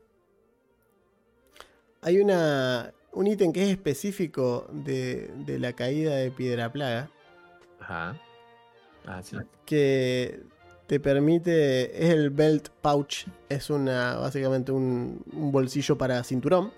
hay 2.02 2.20
una. 2.20 2.94
Un 3.18 3.26
ítem 3.26 3.52
que 3.52 3.64
es 3.64 3.70
específico 3.70 4.68
de, 4.72 5.32
de 5.44 5.58
la 5.58 5.74
caída 5.74 6.16
de 6.16 6.30
Piedra 6.30 6.72
Plaga. 6.72 7.10
Ajá. 7.80 8.16
Ah, 9.08 9.24
sí. 9.24 9.38
Que 9.66 10.44
te 10.86 11.00
permite. 11.00 12.06
Es 12.06 12.12
el 12.12 12.30
Belt 12.30 12.70
Pouch. 12.84 13.26
Es 13.50 13.72
una. 13.72 14.18
Básicamente 14.18 14.72
un, 14.72 15.24
un 15.34 15.52
bolsillo 15.52 15.98
para 15.98 16.24
cinturón. 16.24 16.72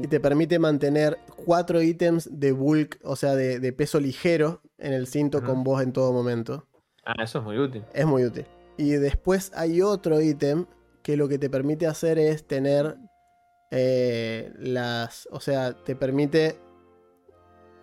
Y 0.00 0.06
te 0.06 0.18
permite 0.18 0.58
mantener 0.58 1.18
cuatro 1.44 1.82
ítems 1.82 2.30
de 2.40 2.52
bulk, 2.52 2.98
o 3.02 3.14
sea, 3.14 3.34
de, 3.34 3.58
de 3.60 3.72
peso 3.74 4.00
ligero 4.00 4.62
en 4.78 4.94
el 4.94 5.06
cinto 5.08 5.42
con 5.42 5.62
vos 5.62 5.82
en 5.82 5.92
todo 5.92 6.10
momento. 6.12 6.66
Ah, 7.04 7.22
eso 7.22 7.40
es 7.40 7.44
muy 7.44 7.58
útil. 7.58 7.84
Es 7.92 8.06
muy 8.06 8.24
útil. 8.24 8.46
Y 8.78 8.92
después 8.92 9.52
hay 9.54 9.82
otro 9.82 10.22
ítem 10.22 10.64
que 11.02 11.18
lo 11.18 11.28
que 11.28 11.38
te 11.38 11.50
permite 11.50 11.86
hacer 11.86 12.18
es 12.18 12.46
tener 12.46 12.96
eh, 13.70 14.52
las. 14.58 15.28
O 15.30 15.40
sea, 15.40 15.72
te 15.84 15.94
permite 15.96 16.58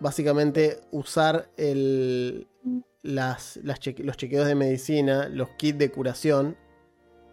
básicamente 0.00 0.80
usar 0.90 1.50
el, 1.56 2.48
las, 3.02 3.58
las 3.62 3.80
cheque- 3.80 4.04
los 4.04 4.16
chequeos 4.16 4.46
de 4.46 4.54
medicina, 4.54 5.28
los 5.28 5.50
kits 5.50 5.78
de 5.78 5.90
curación 5.90 6.56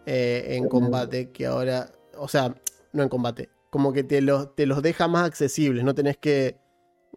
eh, 0.06 0.56
en 0.56 0.68
combate. 0.68 1.30
Que 1.30 1.46
ahora. 1.46 1.90
O 2.16 2.28
sea, 2.28 2.54
no 2.92 3.02
en 3.02 3.08
combate. 3.08 3.50
Como 3.70 3.92
que 3.92 4.04
te 4.04 4.20
los, 4.20 4.54
te 4.54 4.66
los 4.66 4.82
deja 4.82 5.08
más 5.08 5.26
accesibles. 5.26 5.82
No 5.84 5.94
tenés 5.94 6.16
que 6.16 6.58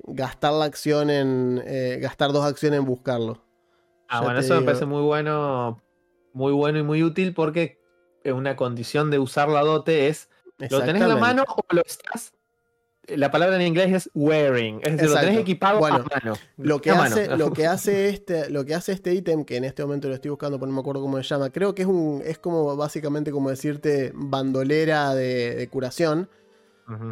gastar 0.06 0.54
la 0.54 0.66
acción 0.66 1.10
en. 1.10 1.62
eh, 1.66 2.00
gastar 2.02 2.32
dos 2.32 2.46
acciones 2.46 2.80
en 2.80 2.86
buscarlo. 2.86 3.44
Ah, 4.10 4.20
Ya 4.20 4.26
bueno, 4.26 4.40
eso 4.40 4.56
me 4.56 4.66
parece 4.66 4.86
muy 4.86 5.02
bueno, 5.02 5.84
muy 6.34 6.54
bueno 6.54 6.80
y 6.80 6.84
muy 6.84 7.04
útil 7.04 7.34
porque 7.34 7.78
una 8.26 8.56
condición 8.56 9.12
de 9.12 9.20
usar 9.20 9.50
la 9.50 9.62
dote 9.62 10.08
es 10.08 10.30
lo 10.58 10.82
tenés 10.84 11.02
en 11.02 11.10
la 11.10 11.18
mano 11.18 11.44
o 11.48 11.64
lo 11.74 11.82
estás. 11.86 12.34
La 13.08 13.32
palabra 13.32 13.56
en 13.56 13.62
inglés 13.62 13.94
es 13.94 14.10
wearing, 14.14 14.82
es 14.84 14.98
decir, 14.98 15.10
lo 15.10 15.20
tenés 15.22 15.40
equipado 15.40 15.80
Bueno, 15.80 15.96
a 15.96 16.20
mano. 16.20 16.38
Lo 16.58 16.82
que, 16.82 16.92
a 16.92 16.96
mano. 16.96 17.16
hace, 17.16 17.38
lo 17.38 17.54
que 17.54 17.66
hace 17.68 18.10
este, 18.10 18.50
lo 18.50 18.66
que 18.66 18.76
hace 18.76 18.92
este 18.92 19.14
ítem, 19.14 19.46
que 19.46 19.56
en 19.56 19.64
este 19.64 19.82
momento 19.84 20.10
lo 20.10 20.16
estoy 20.16 20.30
buscando, 20.30 20.60
pero 20.60 20.68
no 20.68 20.74
me 20.74 20.82
acuerdo 20.82 21.02
cómo 21.02 21.16
se 21.18 21.24
llama, 21.24 21.50
creo 21.50 21.74
que 21.74 21.84
es 21.84 21.88
un, 21.88 22.22
es 22.26 22.38
como 22.38 22.76
básicamente 22.76 23.32
como 23.32 23.50
decirte 23.50 24.12
bandolera 24.14 25.16
de, 25.16 25.56
de 25.56 25.68
curación. 25.70 26.30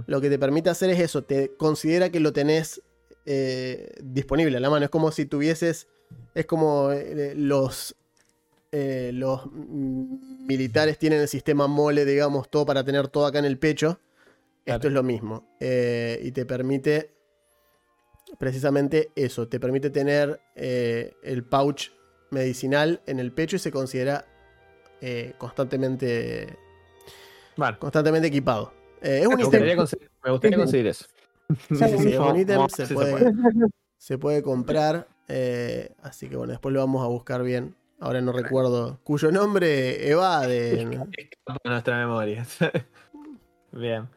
Lo 0.08 0.22
que 0.22 0.30
te 0.30 0.39
permite 0.39 0.70
hacer 0.70 0.89
es 0.89 1.02
eso, 1.02 1.26
te 1.26 1.52
considera 1.58 2.10
que 2.10 2.22
lo 2.22 2.32
tenés 2.32 2.82
eh, 3.26 3.89
disponible 4.02 4.56
a 4.58 4.60
la 4.60 4.70
mano. 4.70 4.86
Es 4.86 4.91
como 4.91 5.12
si 5.12 5.26
tuvieses, 5.26 5.88
es 6.34 6.46
como 6.46 6.91
eh, 6.91 7.34
los 7.36 7.96
eh, 8.78 9.11
los 9.13 9.49
militares 9.53 10.97
tienen 10.99 11.21
el 11.21 11.30
sistema 11.30 11.65
mole, 11.67 12.03
digamos, 12.03 12.49
todo 12.49 12.65
para 12.65 12.84
tener 12.84 13.07
todo 13.07 13.26
acá 13.26 13.39
en 13.39 13.45
el 13.45 13.57
pecho. 13.57 13.99
Esto 14.65 14.88
es 14.88 14.93
lo 14.93 15.01
mismo. 15.01 15.47
Eh, 15.61 16.19
y 16.23 16.32
te 16.34 16.45
permite 16.45 17.11
precisamente 18.38 19.11
eso. 19.15 19.47
Te 19.47 19.59
permite 19.59 19.89
tener 19.91 20.41
eh, 20.55 21.13
el 21.23 21.43
pouch 21.45 21.91
medicinal 22.32 23.01
en 23.05 23.19
el 23.19 23.32
pecho 23.32 23.55
y 23.55 23.59
se 23.59 23.71
considera 23.71 24.26
eh, 24.99 25.34
constantemente, 25.38 26.57
constantemente 27.80 28.28
equipado. 28.28 28.73
Eh, 29.01 29.19
es 29.21 29.28
un 29.28 29.36
me 29.36 29.41
ítem. 29.43 29.51
gustaría, 29.51 29.76
conseguir, 29.78 30.09
me 30.23 30.32
gustaría 30.32 30.57
conseguir 30.57 30.88
eso. 30.88 31.05
Sí, 31.69 31.76
sí, 31.76 31.97
sí, 31.99 32.13
es 32.13 32.19
un 32.19 32.36
ítem, 32.39 32.67
se 32.67 32.88
puede, 32.88 33.32
se 33.97 34.17
puede 34.17 34.41
comprar. 34.41 35.07
eh, 35.28 35.93
así 36.01 36.28
que 36.28 36.36
bueno, 36.36 36.51
después 36.51 36.73
lo 36.73 36.80
vamos 36.82 37.03
a 37.03 37.07
buscar 37.07 37.43
bien. 37.43 37.76
Ahora 38.00 38.22
no 38.22 38.32
recuerdo 38.32 39.00
cuyo 39.04 39.32
nombre 39.32 40.10
evade. 40.10 40.82
Escapa 40.82 41.70
nuestra 41.70 41.98
memoria. 41.98 42.46
Bien. 43.72 44.08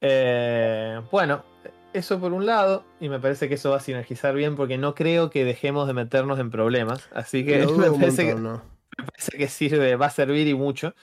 Eh, 0.00 1.00
bueno, 1.10 1.42
eso 1.94 2.20
por 2.20 2.32
un 2.32 2.44
lado, 2.44 2.84
y 3.00 3.08
me 3.08 3.18
parece 3.20 3.48
que 3.48 3.54
eso 3.54 3.70
va 3.70 3.76
a 3.76 3.80
sinergizar 3.80 4.34
bien 4.34 4.56
porque 4.56 4.76
no 4.76 4.94
creo 4.94 5.30
que 5.30 5.44
dejemos 5.44 5.86
de 5.86 5.94
meternos 5.94 6.38
en 6.38 6.50
problemas. 6.50 7.08
Así 7.14 7.44
que 7.44 7.66
me 8.98 9.04
parece 9.06 9.38
que 9.38 9.48
sirve, 9.48 9.96
va 9.96 10.06
a 10.06 10.10
servir 10.10 10.46
y 10.46 10.54
mucho. 10.54 10.94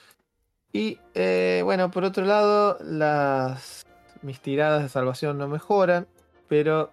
Y 0.72 0.98
eh, 1.14 1.62
bueno, 1.64 1.90
por 1.90 2.04
otro 2.04 2.24
lado, 2.24 2.78
las 2.80 3.84
mis 4.22 4.40
tiradas 4.40 4.82
de 4.82 4.88
salvación 4.88 5.38
no 5.38 5.48
mejoran, 5.48 6.06
pero 6.48 6.92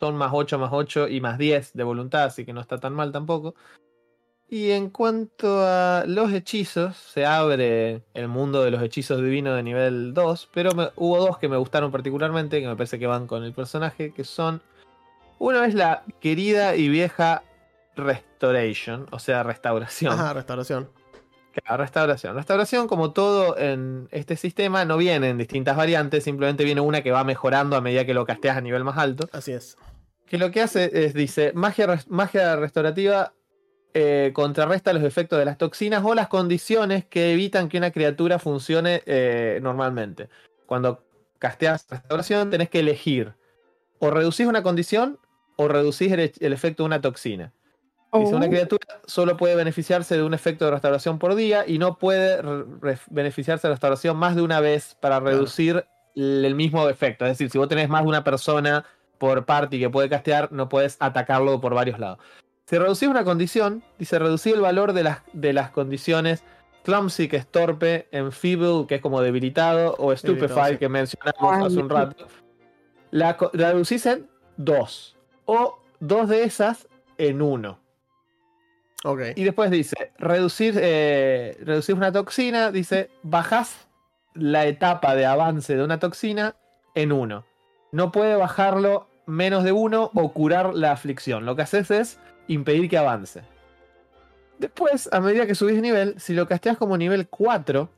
son 0.00 0.16
más 0.16 0.30
8, 0.32 0.58
más 0.58 0.70
8 0.72 1.08
y 1.08 1.20
más 1.20 1.38
10 1.38 1.74
de 1.74 1.84
voluntad, 1.84 2.24
así 2.24 2.44
que 2.44 2.52
no 2.52 2.60
está 2.60 2.78
tan 2.78 2.94
mal 2.94 3.12
tampoco. 3.12 3.54
Y 4.48 4.70
en 4.70 4.90
cuanto 4.90 5.60
a 5.66 6.04
los 6.06 6.32
hechizos, 6.32 6.96
se 6.96 7.26
abre 7.26 8.02
el 8.14 8.28
mundo 8.28 8.62
de 8.62 8.70
los 8.70 8.80
hechizos 8.82 9.18
divinos 9.20 9.56
de 9.56 9.62
nivel 9.64 10.14
2, 10.14 10.48
pero 10.54 10.72
me- 10.72 10.90
hubo 10.94 11.18
dos 11.18 11.38
que 11.38 11.48
me 11.48 11.56
gustaron 11.56 11.90
particularmente, 11.90 12.60
que 12.60 12.68
me 12.68 12.76
parece 12.76 12.98
que 12.98 13.06
van 13.08 13.26
con 13.26 13.42
el 13.44 13.52
personaje, 13.52 14.12
que 14.12 14.22
son... 14.24 14.62
Una 15.38 15.66
es 15.66 15.74
la 15.74 16.04
querida 16.20 16.76
y 16.76 16.88
vieja 16.88 17.42
Restoration, 17.96 19.06
o 19.10 19.18
sea, 19.18 19.42
restauración. 19.42 20.12
Ajá, 20.12 20.32
restauración. 20.34 20.90
Claro, 21.52 21.82
restauración. 21.82 22.36
Restauración, 22.36 22.86
como 22.86 23.12
todo 23.12 23.56
en 23.58 24.08
este 24.12 24.36
sistema, 24.36 24.84
no 24.84 24.96
viene 24.98 25.30
en 25.30 25.38
distintas 25.38 25.76
variantes, 25.76 26.22
simplemente 26.24 26.62
viene 26.64 26.82
una 26.82 27.02
que 27.02 27.10
va 27.10 27.24
mejorando 27.24 27.74
a 27.76 27.80
medida 27.80 28.04
que 28.04 28.12
lo 28.14 28.26
casteas 28.26 28.58
a 28.58 28.60
nivel 28.60 28.84
más 28.84 28.98
alto. 28.98 29.28
Así 29.32 29.52
es. 29.52 29.76
Que 30.26 30.36
lo 30.38 30.50
que 30.50 30.60
hace 30.60 30.90
es, 30.92 31.14
dice, 31.14 31.52
magia, 31.54 31.98
magia 32.08 32.56
restaurativa 32.56 33.32
eh, 33.98 34.32
contrarresta 34.34 34.92
los 34.92 35.04
efectos 35.04 35.38
de 35.38 35.46
las 35.46 35.56
toxinas 35.56 36.04
o 36.04 36.14
las 36.14 36.28
condiciones 36.28 37.06
que 37.06 37.32
evitan 37.32 37.70
que 37.70 37.78
una 37.78 37.92
criatura 37.92 38.38
funcione 38.38 39.02
eh, 39.06 39.58
normalmente. 39.62 40.28
Cuando 40.66 41.02
casteas 41.38 41.86
restauración, 41.88 42.50
tenés 42.50 42.68
que 42.68 42.80
elegir 42.80 43.32
o 43.98 44.10
reducís 44.10 44.46
una 44.46 44.62
condición 44.62 45.18
o 45.56 45.66
reducís 45.66 46.12
el, 46.12 46.30
el 46.38 46.52
efecto 46.52 46.82
de 46.82 46.88
una 46.88 47.00
toxina. 47.00 47.54
Dice, 48.12 48.34
una 48.34 48.46
Oh. 48.46 48.50
criatura 48.50 48.86
solo 49.06 49.38
puede 49.38 49.54
beneficiarse 49.54 50.14
de 50.14 50.22
un 50.22 50.34
efecto 50.34 50.66
de 50.66 50.72
restauración 50.72 51.18
por 51.18 51.34
día 51.34 51.64
y 51.66 51.78
no 51.78 51.96
puede 51.96 52.42
beneficiarse 53.08 53.66
de 53.66 53.72
restauración 53.72 54.18
más 54.18 54.36
de 54.36 54.42
una 54.42 54.60
vez 54.60 54.94
para 55.00 55.20
reducir 55.20 55.86
el 56.14 56.44
el 56.44 56.54
mismo 56.54 56.86
efecto. 56.90 57.24
Es 57.24 57.32
decir, 57.32 57.48
si 57.48 57.56
vos 57.56 57.68
tenés 57.68 57.88
más 57.88 58.02
de 58.02 58.08
una 58.08 58.24
persona 58.24 58.84
por 59.16 59.46
party 59.46 59.78
que 59.78 59.88
puede 59.88 60.10
castear, 60.10 60.52
no 60.52 60.68
puedes 60.68 60.98
atacarlo 61.00 61.62
por 61.62 61.74
varios 61.74 61.98
lados. 61.98 62.18
Si 62.66 62.76
reducís 62.76 63.08
una 63.08 63.22
condición, 63.22 63.84
dice 63.98 64.18
reducir 64.18 64.54
el 64.54 64.60
valor 64.60 64.92
de 64.92 65.04
las, 65.04 65.20
de 65.32 65.52
las 65.52 65.70
condiciones 65.70 66.42
Clumsy, 66.84 67.28
que 67.28 67.36
es 67.36 67.46
torpe, 67.46 68.06
Enfeeble, 68.12 68.86
que 68.88 68.96
es 68.96 69.00
como 69.00 69.20
debilitado, 69.20 69.96
o 69.98 70.16
Stupefy, 70.16 70.78
que 70.78 70.88
mencionamos 70.88 71.56
Ay, 71.56 71.64
hace 71.64 71.78
un 71.78 71.90
rato. 71.90 72.26
La, 73.10 73.36
la 73.52 73.72
reducís 73.72 74.06
en 74.06 74.28
dos. 74.56 75.16
O 75.46 75.80
dos 75.98 76.28
de 76.28 76.44
esas 76.44 76.88
en 77.18 77.42
uno. 77.42 77.80
Ok. 79.04 79.20
Y 79.34 79.44
después 79.44 79.70
dice, 79.70 80.12
reducir, 80.18 80.74
eh, 80.80 81.56
reducir 81.60 81.94
una 81.94 82.12
toxina, 82.12 82.70
dice, 82.70 83.10
bajás 83.22 83.88
la 84.34 84.66
etapa 84.66 85.16
de 85.16 85.26
avance 85.26 85.76
de 85.76 85.82
una 85.82 85.98
toxina 85.98 86.54
en 86.94 87.10
uno. 87.10 87.44
No 87.90 88.12
puede 88.12 88.36
bajarlo 88.36 89.08
menos 89.26 89.64
de 89.64 89.72
uno 89.72 90.10
o 90.14 90.32
curar 90.32 90.74
la 90.74 90.92
aflicción. 90.92 91.46
Lo 91.46 91.56
que 91.56 91.62
haces 91.62 91.90
es 91.90 92.20
impedir 92.48 92.88
que 92.88 92.98
avance. 92.98 93.42
Después, 94.58 95.08
a 95.12 95.20
medida 95.20 95.46
que 95.46 95.54
subís 95.54 95.76
de 95.76 95.82
nivel, 95.82 96.14
si 96.18 96.32
lo 96.32 96.46
casteas 96.48 96.76
como 96.78 96.96
nivel 96.96 97.28
4, 97.28 97.90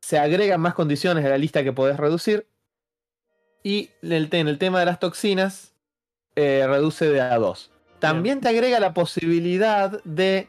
se 0.00 0.18
agregan 0.18 0.60
más 0.60 0.74
condiciones 0.74 1.24
a 1.24 1.28
la 1.28 1.38
lista 1.38 1.62
que 1.62 1.72
podés 1.72 1.96
reducir. 1.98 2.46
Y 3.62 3.90
en 4.02 4.12
el, 4.12 4.30
te- 4.30 4.38
en 4.38 4.48
el 4.48 4.58
tema 4.58 4.80
de 4.80 4.86
las 4.86 5.00
toxinas, 5.00 5.72
eh, 6.36 6.64
reduce 6.66 7.08
de 7.10 7.20
a 7.20 7.36
2. 7.36 7.70
También 7.98 8.40
te 8.40 8.48
agrega 8.48 8.78
la 8.80 8.94
posibilidad 8.94 10.02
de 10.04 10.48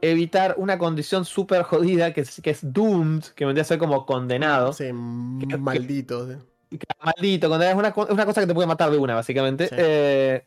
evitar 0.00 0.54
una 0.56 0.78
condición 0.78 1.24
súper 1.24 1.62
jodida 1.64 2.12
que 2.14 2.20
es, 2.22 2.40
que 2.40 2.50
es 2.50 2.60
doomed, 2.72 3.24
que 3.34 3.44
vendría 3.44 3.62
a 3.62 3.66
ser 3.66 3.78
como 3.78 4.06
condenado. 4.06 4.72
Sí, 4.72 4.84
que- 4.84 5.58
maldito. 5.58 6.26
sí. 6.28 6.38
Maldito, 7.02 7.48
condenado 7.48 7.80
es 7.80 7.92
una, 8.08 8.24
cosa 8.24 8.40
que 8.40 8.46
te 8.46 8.54
puede 8.54 8.66
matar 8.68 8.90
de 8.90 8.98
una, 8.98 9.14
básicamente. 9.14 9.68
Sí. 9.68 9.74
Eh, 9.78 10.44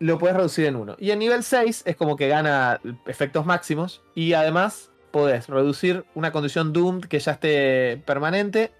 lo 0.00 0.18
puedes 0.18 0.36
reducir 0.36 0.64
en 0.66 0.74
uno. 0.76 0.96
Y 0.98 1.12
en 1.12 1.20
nivel 1.20 1.44
6 1.44 1.82
es 1.86 1.94
como 1.96 2.16
que 2.16 2.26
gana 2.28 2.80
efectos 3.06 3.46
máximos. 3.46 4.02
Y 4.14 4.32
además 4.32 4.90
podés 5.12 5.46
reducir 5.48 6.04
una 6.14 6.32
condición 6.32 6.72
doomed 6.72 7.04
que 7.04 7.18
ya 7.20 7.32
esté 7.32 8.02
permanente. 8.04 8.72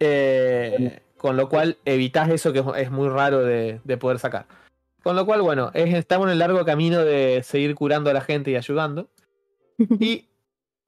eh, 0.00 1.00
con 1.16 1.36
lo 1.36 1.48
cual 1.48 1.78
evitas 1.84 2.28
eso 2.30 2.52
que 2.52 2.64
es, 2.78 2.90
muy 2.90 3.08
raro 3.08 3.44
de, 3.44 3.80
de 3.84 3.96
poder 3.96 4.18
sacar. 4.18 4.46
Con 5.04 5.14
lo 5.14 5.24
cual, 5.24 5.42
bueno, 5.42 5.70
es- 5.74 5.94
estamos 5.94 6.26
en 6.26 6.32
el 6.32 6.38
largo 6.40 6.64
camino 6.64 7.04
de 7.04 7.42
seguir 7.44 7.74
curando 7.76 8.10
a 8.10 8.12
la 8.12 8.20
gente 8.20 8.50
y 8.50 8.56
ayudando. 8.56 9.08
Y 10.00 10.28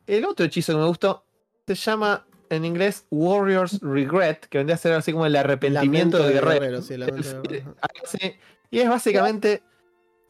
el 0.06 0.24
otro 0.24 0.44
hechizo 0.46 0.72
que 0.72 0.78
me 0.78 0.86
gustó 0.86 1.24
se 1.66 1.74
llama 1.76 2.26
en 2.50 2.64
inglés 2.64 3.06
Warrior's 3.10 3.80
Regret, 3.80 4.46
que 4.46 4.58
vendría 4.58 4.74
a 4.74 4.78
ser 4.78 4.92
así 4.92 5.12
como 5.12 5.26
el 5.26 5.34
arrepentimiento 5.36 6.18
de 6.22 6.32
guerrero. 6.34 6.60
guerrero, 6.60 6.82
sí, 6.82 6.96
lamento 6.96 7.28
de 7.42 7.48
guerrero. 7.48 7.76
así. 8.04 8.34
Y 8.74 8.80
es 8.80 8.88
básicamente, 8.88 9.62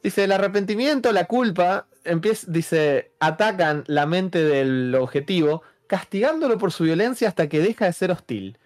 dice, 0.02 0.24
el 0.24 0.32
arrepentimiento, 0.32 1.12
la 1.12 1.24
culpa, 1.24 1.86
empieza, 2.04 2.46
dice, 2.50 3.12
atacan 3.20 3.84
la 3.86 4.06
mente 4.06 4.42
del 4.44 4.94
objetivo, 4.94 5.62
castigándolo 5.86 6.58
por 6.58 6.72
su 6.72 6.84
violencia 6.84 7.28
hasta 7.28 7.48
que 7.48 7.60
deja 7.60 7.86
de 7.86 7.92
ser 7.92 8.10
hostil. 8.10 8.58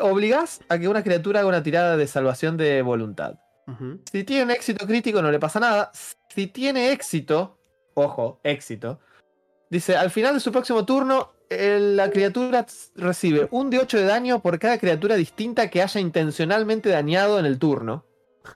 Obligás 0.00 0.60
a 0.68 0.78
que 0.78 0.88
una 0.88 1.02
criatura 1.02 1.40
haga 1.40 1.48
una 1.48 1.62
tirada 1.62 1.96
de 1.96 2.06
salvación 2.06 2.56
de 2.56 2.80
voluntad. 2.82 3.34
Si 4.10 4.24
tiene 4.24 4.44
un 4.44 4.50
éxito 4.50 4.86
crítico 4.86 5.22
no 5.22 5.30
le 5.30 5.38
pasa 5.38 5.58
nada. 5.60 5.90
Si 6.34 6.46
tiene 6.46 6.92
éxito, 6.92 7.58
ojo, 7.94 8.40
éxito, 8.42 9.00
dice, 9.70 9.96
al 9.96 10.10
final 10.10 10.34
de 10.34 10.40
su 10.40 10.52
próximo 10.52 10.84
turno, 10.84 11.32
el- 11.48 11.96
la 11.96 12.10
criatura 12.10 12.66
recibe 12.96 13.48
un 13.50 13.70
de 13.70 13.78
8 13.78 13.98
de 13.98 14.04
daño 14.04 14.40
por 14.42 14.58
cada 14.58 14.76
criatura 14.78 15.14
distinta 15.16 15.70
que 15.70 15.80
haya 15.82 16.00
intencionalmente 16.00 16.88
dañado 16.90 17.38
en 17.38 17.46
el 17.46 17.58
turno. 17.58 18.04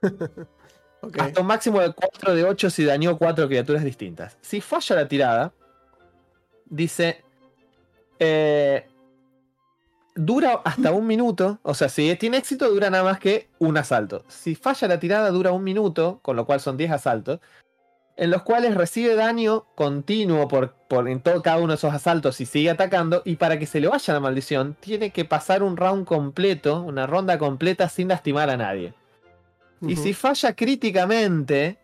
Ok. 1.01 1.17
Hasta 1.21 1.41
un 1.41 1.47
máximo 1.47 1.81
de 1.81 1.93
4 1.93 2.35
de 2.35 2.45
8 2.45 2.71
si 2.71 2.85
dañó 2.85 3.17
4 3.19 3.47
criaturas 3.47 3.85
distintas. 3.85 4.37
Si 4.41 4.61
falla 4.61 4.97
la 4.97 5.07
tirada, 5.09 5.53
dice, 6.67 7.23
eh, 8.19 8.87
dura 10.15 10.61
hasta 10.65 10.93
un 10.93 11.07
minuto. 11.07 11.61
O 11.63 11.75
sea, 11.75 11.89
si 11.89 12.15
tiene 12.17 12.39
éxito, 12.39 12.69
dura 12.71 12.91
nada 12.91 13.05
más 13.05 13.21
que 13.21 13.49
un 13.59 13.77
asalto. 13.77 14.25
Si 14.29 14.55
falla 14.55 14.89
la 14.89 14.99
tirada, 14.99 15.31
dura 15.31 15.53
un 15.53 15.63
minuto, 15.63 16.19
con 16.23 16.37
lo 16.37 16.47
cual 16.47 16.61
son 16.61 16.77
10 16.77 16.91
asaltos. 16.91 17.41
En 18.17 18.31
los 18.31 18.43
cuales 18.43 18.75
recibe 18.75 19.15
daño 19.15 19.67
continuo 19.77 20.49
por, 20.49 20.73
por 20.89 21.09
en 21.09 21.21
todo 21.21 21.41
cada 21.41 21.59
uno 21.59 21.69
de 21.69 21.75
esos 21.77 21.95
asaltos 21.95 22.41
y 22.41 22.47
sigue 22.47 22.71
atacando. 22.71 23.23
Y 23.25 23.37
para 23.37 23.61
que 23.61 23.67
se 23.67 23.81
le 23.81 23.87
vaya 23.87 24.15
la 24.15 24.19
maldición, 24.19 24.77
tiene 24.81 25.11
que 25.11 25.25
pasar 25.25 25.63
un 25.63 25.77
round 25.77 26.05
completo, 26.05 26.83
una 26.83 27.07
ronda 27.07 27.39
completa 27.39 27.89
sin 27.89 28.09
lastimar 28.09 28.51
a 28.51 28.57
nadie. 28.57 28.95
Y 29.83 29.97
si 29.97 30.13
falla 30.15 30.55
críticamente, 30.55 31.79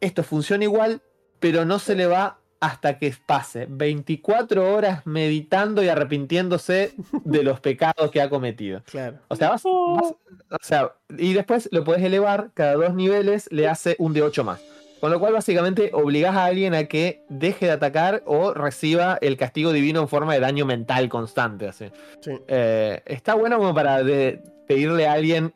esto 0.00 0.22
funciona 0.22 0.64
igual, 0.64 1.00
pero 1.40 1.64
no 1.64 1.78
se 1.78 1.94
le 1.94 2.06
va 2.06 2.38
hasta 2.60 2.98
que 2.98 3.14
pase 3.26 3.66
24 3.68 4.74
horas 4.74 5.06
meditando 5.06 5.82
y 5.82 5.88
arrepintiéndose 5.88 6.92
de 7.24 7.42
los 7.42 7.60
pecados 7.60 8.10
que 8.10 8.20
ha 8.22 8.30
cometido. 8.30 8.82
Claro. 8.84 9.18
O 9.28 9.36
sea, 9.36 9.50
vas- 9.50 9.62
vas- 9.64 10.14
o 10.50 10.56
sea, 10.62 10.92
y 11.18 11.34
después 11.34 11.68
lo 11.72 11.84
puedes 11.84 12.02
elevar, 12.02 12.50
cada 12.54 12.74
dos 12.74 12.94
niveles 12.94 13.48
le 13.52 13.68
hace 13.68 13.94
un 13.98 14.12
de 14.14 14.22
8 14.22 14.42
más. 14.44 14.60
Con 15.00 15.10
lo 15.12 15.20
cual, 15.20 15.34
básicamente, 15.34 15.90
obligás 15.92 16.34
a 16.34 16.46
alguien 16.46 16.74
a 16.74 16.84
que 16.84 17.22
deje 17.28 17.66
de 17.66 17.72
atacar 17.72 18.22
o 18.24 18.54
reciba 18.54 19.18
el 19.20 19.36
castigo 19.36 19.72
divino 19.72 20.00
en 20.00 20.08
forma 20.08 20.32
de 20.32 20.40
daño 20.40 20.64
mental 20.64 21.10
constante. 21.10 21.68
Así. 21.68 21.90
Sí. 22.22 22.32
Eh, 22.48 23.02
está 23.04 23.34
bueno 23.34 23.58
como 23.58 23.74
para 23.74 24.02
de- 24.02 24.42
pedirle 24.66 25.06
a 25.06 25.12
alguien 25.12 25.52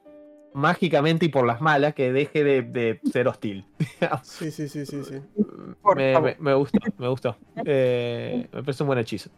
mágicamente 0.53 1.27
y 1.27 1.29
por 1.29 1.47
las 1.47 1.61
malas 1.61 1.95
que 1.95 2.13
deje 2.13 2.43
de, 2.45 2.63
de 2.63 3.01
ser 3.13 3.29
hostil. 3.29 3.65
Sí, 4.23 4.51
sí, 4.51 4.69
sí, 4.69 4.85
sí, 4.87 5.03
sí. 5.05 5.17
Por 5.83 5.97
me, 5.97 6.13
favor. 6.15 6.35
me- 6.39 6.45
me 6.51 6.55
gustó, 6.55 6.79
me 6.99 7.09
gustó. 7.09 7.37
Eh, 7.65 8.47
me 8.53 8.63
parece 8.63 8.83
un 8.83 8.87
buen 8.89 8.99
hechizo. 8.99 9.31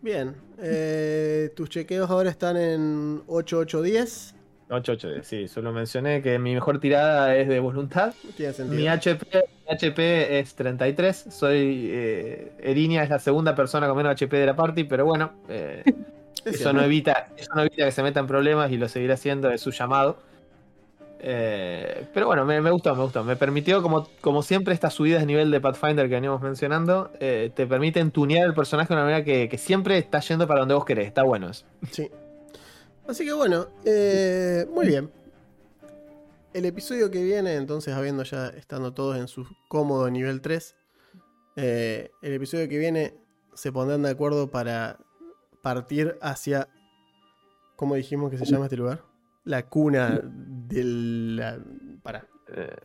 Bien. 0.00 0.34
eh, 0.58 1.50
tus 1.54 1.68
chequeos 1.68 2.10
ahora 2.10 2.30
están 2.30 2.56
en 2.56 3.22
8810. 3.28 4.34
8, 4.70 4.92
8, 4.92 5.08
sí, 5.22 5.48
solo 5.48 5.70
mencioné 5.70 6.22
que 6.22 6.38
mi 6.38 6.54
mejor 6.54 6.80
tirada 6.80 7.36
es 7.36 7.46
de 7.46 7.60
voluntad. 7.60 8.14
Tiene 8.36 8.52
sentido. 8.54 8.80
Mi 8.80 8.88
HP, 8.88 9.26
mi 9.66 9.74
HP 9.74 10.38
es 10.38 10.54
33. 10.54 11.26
Soy. 11.30 11.88
Eh, 11.92 12.52
Erinia 12.60 13.02
es 13.02 13.10
la 13.10 13.18
segunda 13.18 13.54
persona 13.54 13.86
con 13.86 13.96
menos 13.98 14.12
HP 14.12 14.34
de 14.38 14.46
la 14.46 14.56
party, 14.56 14.84
pero 14.84 15.04
bueno. 15.04 15.32
eh, 15.48 15.82
Es 16.44 16.56
eso, 16.56 16.72
no 16.72 16.82
evita, 16.82 17.28
eso 17.36 17.54
no 17.54 17.60
evita 17.60 17.84
que 17.84 17.92
se 17.92 18.02
metan 18.02 18.26
problemas 18.26 18.72
y 18.72 18.76
lo 18.76 18.88
seguirá 18.88 19.14
haciendo, 19.14 19.48
es 19.52 19.60
su 19.60 19.70
llamado. 19.70 20.18
Eh, 21.24 22.08
pero 22.12 22.26
bueno, 22.26 22.44
me, 22.44 22.58
gustó, 22.70 22.94
me 22.96 23.02
gustó. 23.02 23.22
Me 23.22 23.36
permitió, 23.36 23.80
como, 23.80 24.08
como 24.20 24.42
siempre, 24.42 24.74
estas 24.74 24.92
subidas 24.92 25.20
de 25.20 25.26
nivel 25.26 25.50
de 25.52 25.60
Pathfinder 25.60 26.08
que 26.08 26.16
veníamos 26.16 26.42
mencionando, 26.42 27.12
eh, 27.20 27.52
te 27.54 27.66
permiten 27.66 28.10
tunear 28.10 28.46
el 28.46 28.54
personaje 28.54 28.88
de 28.88 28.94
una 28.94 29.04
manera 29.04 29.24
que, 29.24 29.56
siempre 29.56 29.98
está 29.98 30.18
yendo 30.20 30.46
para 30.48 30.60
donde 30.60 30.74
vos 30.74 30.84
querés. 30.84 31.06
Está 31.06 31.22
bueno 31.22 31.48
eso. 31.48 31.64
Sí. 31.92 32.10
Así 33.06 33.24
que 33.24 33.32
bueno, 33.32 33.68
eh, 33.84 34.66
muy 34.72 34.86
bien. 34.86 35.10
El 36.52 36.66
episodio 36.66 37.10
que 37.10 37.22
viene, 37.22 37.54
entonces, 37.54 37.94
habiendo 37.94 38.24
ya 38.24 38.48
estando 38.48 38.92
todos 38.92 39.16
en 39.16 39.28
su 39.28 39.46
cómodo 39.68 40.10
nivel 40.10 40.40
3, 40.40 40.74
eh, 41.56 42.10
el 42.20 42.32
episodio 42.32 42.68
que 42.68 42.78
viene 42.78 43.14
se 43.54 43.72
pondrán 43.72 44.02
de 44.02 44.10
acuerdo 44.10 44.50
para 44.50 44.98
partir 45.62 46.18
hacia. 46.20 46.68
¿Cómo 47.76 47.94
dijimos 47.94 48.30
que 48.30 48.38
se 48.38 48.44
llama 48.44 48.66
este 48.66 48.76
lugar? 48.76 49.02
La 49.44 49.66
cuna 49.68 50.20
del. 50.72 51.36
La, 51.36 51.58
pará, 52.02 52.26
Eh, 52.54 52.76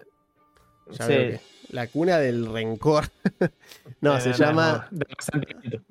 sí. 0.91 0.97
que- 1.07 1.39
La 1.69 1.87
cuna 1.87 2.17
del 2.17 2.45
rencor. 2.51 3.05
no, 4.01 4.17
Eh, 4.17 4.21
se 4.21 4.33
llama. 4.33 4.87
del 4.91 5.07
resentimiento. 5.17 5.83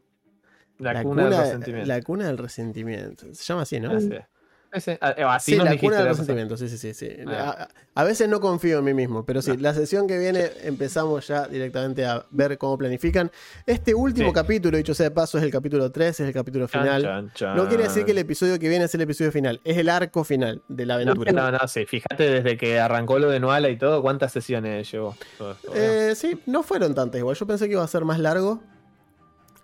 La, 0.78 0.92
La 0.94 1.02
cuna, 1.02 1.24
cuna, 1.24 1.36
del 1.36 1.40
resentimiento. 1.46 1.88
la 1.88 2.02
cuna 2.02 2.26
del 2.26 2.38
resentimiento. 2.38 3.34
Se 3.34 3.44
llama 3.44 3.62
así, 3.62 3.80
¿no? 3.80 3.92
Así 3.92 4.10
es. 4.12 4.24
Ese- 4.72 4.98
ah, 5.00 5.14
eh, 5.16 5.22
así 5.24 5.52
Sí, 5.52 5.56
nos 5.56 5.64
la 5.64 5.70
dijiste 5.72 5.86
cuna 5.86 5.96
de 5.98 6.02
la 6.04 6.08
los 6.10 6.18
vez 6.18 6.26
pasada. 6.26 6.38
sentimientos, 6.46 6.60
sí, 6.60 6.68
sí, 6.68 6.92
sí. 6.92 6.94
sí. 6.94 7.24
Ah. 7.28 7.68
A, 7.94 8.00
a 8.00 8.04
veces 8.04 8.28
no 8.28 8.40
confío 8.40 8.78
en 8.80 8.84
mí 8.84 8.92
mismo, 8.94 9.24
pero 9.24 9.40
sí, 9.40 9.56
la 9.56 9.72
sesión 9.72 10.06
que 10.06 10.18
viene 10.18 10.50
empezamos 10.64 11.26
ya 11.28 11.46
directamente 11.48 12.04
a 12.04 12.26
ver 12.30 12.58
cómo 12.58 12.76
planifican. 12.76 13.30
Este 13.66 13.94
último 13.94 14.28
Sí. 14.28 14.34
capítulo, 14.34 14.76
dicho 14.76 14.92
sea 14.94 15.04
de 15.04 15.10
paso, 15.12 15.38
es 15.38 15.44
el 15.44 15.50
capítulo 15.50 15.90
3, 15.90 16.20
es 16.20 16.26
el 16.26 16.34
capítulo 16.34 16.68
final. 16.68 17.02
chan, 17.02 17.32
chan. 17.34 17.56
No 17.56 17.68
quiere 17.68 17.84
decir 17.84 18.04
que 18.04 18.10
el 18.12 18.18
episodio 18.18 18.58
que 18.58 18.68
viene 18.68 18.84
es 18.84 18.94
el 18.94 19.00
episodio 19.00 19.32
final, 19.32 19.60
es 19.64 19.76
el 19.78 19.88
arco 19.88 20.24
final 20.24 20.62
de 20.68 20.84
la 20.86 20.94
No, 20.98 21.12
aventura. 21.12 21.32
no, 21.32 21.50
no, 21.52 21.68
sí. 21.68 21.86
Fíjate 21.86 22.28
desde 22.30 22.56
que 22.58 22.78
arrancó 22.78 23.18
lo 23.18 23.30
de 23.30 23.40
Noala 23.40 23.70
y 23.70 23.78
todo, 23.78 24.02
¿cuántas 24.02 24.32
sesiones 24.32 24.90
llevó? 24.90 25.16
todo. 25.38 25.56
Eh, 25.74 26.12
sí, 26.16 26.38
no 26.46 26.62
fueron 26.62 26.94
tantas 26.94 27.18
igual. 27.18 27.34
Yo 27.36 27.46
pensé 27.46 27.66
que 27.66 27.72
iba 27.72 27.84
a 27.84 27.88
ser 27.88 28.04
más 28.04 28.18
largo. 28.18 28.62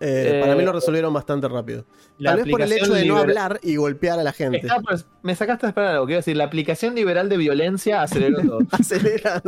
Eh, 0.05 0.37
Eh, 0.37 0.41
para 0.41 0.55
mí 0.55 0.63
lo 0.65 0.73
resolvieron 0.73 1.13
bastante 1.13 1.47
rápido. 1.47 1.85
Tal 2.21 2.37
vez 2.37 2.47
por 2.49 2.61
el 2.61 2.71
hecho 2.73 2.93
de 2.93 3.05
no 3.05 3.17
hablar 3.17 3.59
y 3.63 3.77
golpear 3.77 4.19
a 4.19 4.23
la 4.23 4.33
gente. 4.33 4.61
Por- 4.83 4.99
me 5.21 5.33
sacaste 5.35 5.65
a 5.65 5.69
esperar 5.69 5.91
algo. 5.93 6.05
Quiero 6.05 6.19
decir, 6.19 6.35
la 6.35 6.43
aplicación 6.43 6.93
liberal 6.93 7.29
de 7.29 7.37
violencia 7.37 8.01
aceleró 8.01 8.41
todo. 8.41 8.59
Acelera. 8.71 9.41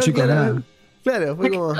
chicos, 0.00 0.14
claramente. 0.14 0.26
nada. 0.26 0.62
Claro, 1.04 1.36
fue 1.36 1.50
como. 1.50 1.74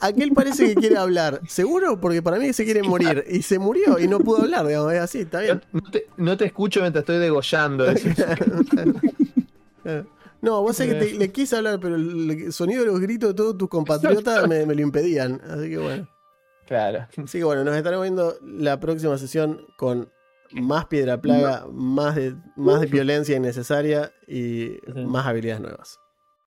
Aquel 0.00 0.32
parece 0.32 0.66
que 0.68 0.74
quiere 0.74 0.96
hablar. 0.98 1.40
¿Seguro? 1.48 2.00
Porque 2.00 2.20
para 2.22 2.38
mí 2.38 2.52
se 2.52 2.64
quiere 2.64 2.82
morir. 2.82 3.24
Y 3.30 3.42
se 3.42 3.58
murió 3.58 3.98
y 3.98 4.08
no 4.08 4.18
pudo 4.20 4.42
hablar, 4.42 4.66
digamos. 4.66 4.92
Es 4.92 5.00
así, 5.00 5.20
está 5.20 5.40
bien. 5.40 5.62
No 5.72 5.82
te, 5.90 6.06
no 6.16 6.36
te 6.36 6.44
escucho 6.46 6.80
mientras 6.80 7.02
estoy 7.02 7.18
degollando. 7.18 7.86
No, 10.42 10.60
vos 10.60 10.76
sé 10.76 10.86
que 10.86 10.94
te- 10.94 11.14
le 11.14 11.32
quise 11.32 11.56
hablar, 11.56 11.78
pero 11.80 11.96
el 11.96 12.52
sonido 12.52 12.80
de 12.82 12.86
los 12.88 13.00
gritos 13.00 13.30
de 13.30 13.34
todos 13.34 13.56
tus 13.56 13.68
compatriotas 13.68 14.46
me, 14.48 14.66
me 14.66 14.74
lo 14.74 14.82
impedían. 14.82 15.40
Así 15.48 15.70
que 15.70 15.78
bueno. 15.78 16.06
Claro. 16.66 17.06
Así 17.16 17.38
que 17.38 17.44
bueno, 17.44 17.64
nos 17.64 17.76
estaremos 17.76 18.04
viendo 18.04 18.34
la 18.42 18.80
próxima 18.80 19.16
sesión 19.18 19.66
con 19.76 20.10
más 20.52 20.86
piedra 20.86 21.20
plaga, 21.20 21.66
más 21.72 22.14
de, 22.14 22.36
más 22.56 22.80
de 22.80 22.86
violencia 22.86 23.36
innecesaria 23.36 24.12
y 24.26 24.78
más 24.94 25.26
habilidades 25.26 25.62
nuevas. 25.62 25.98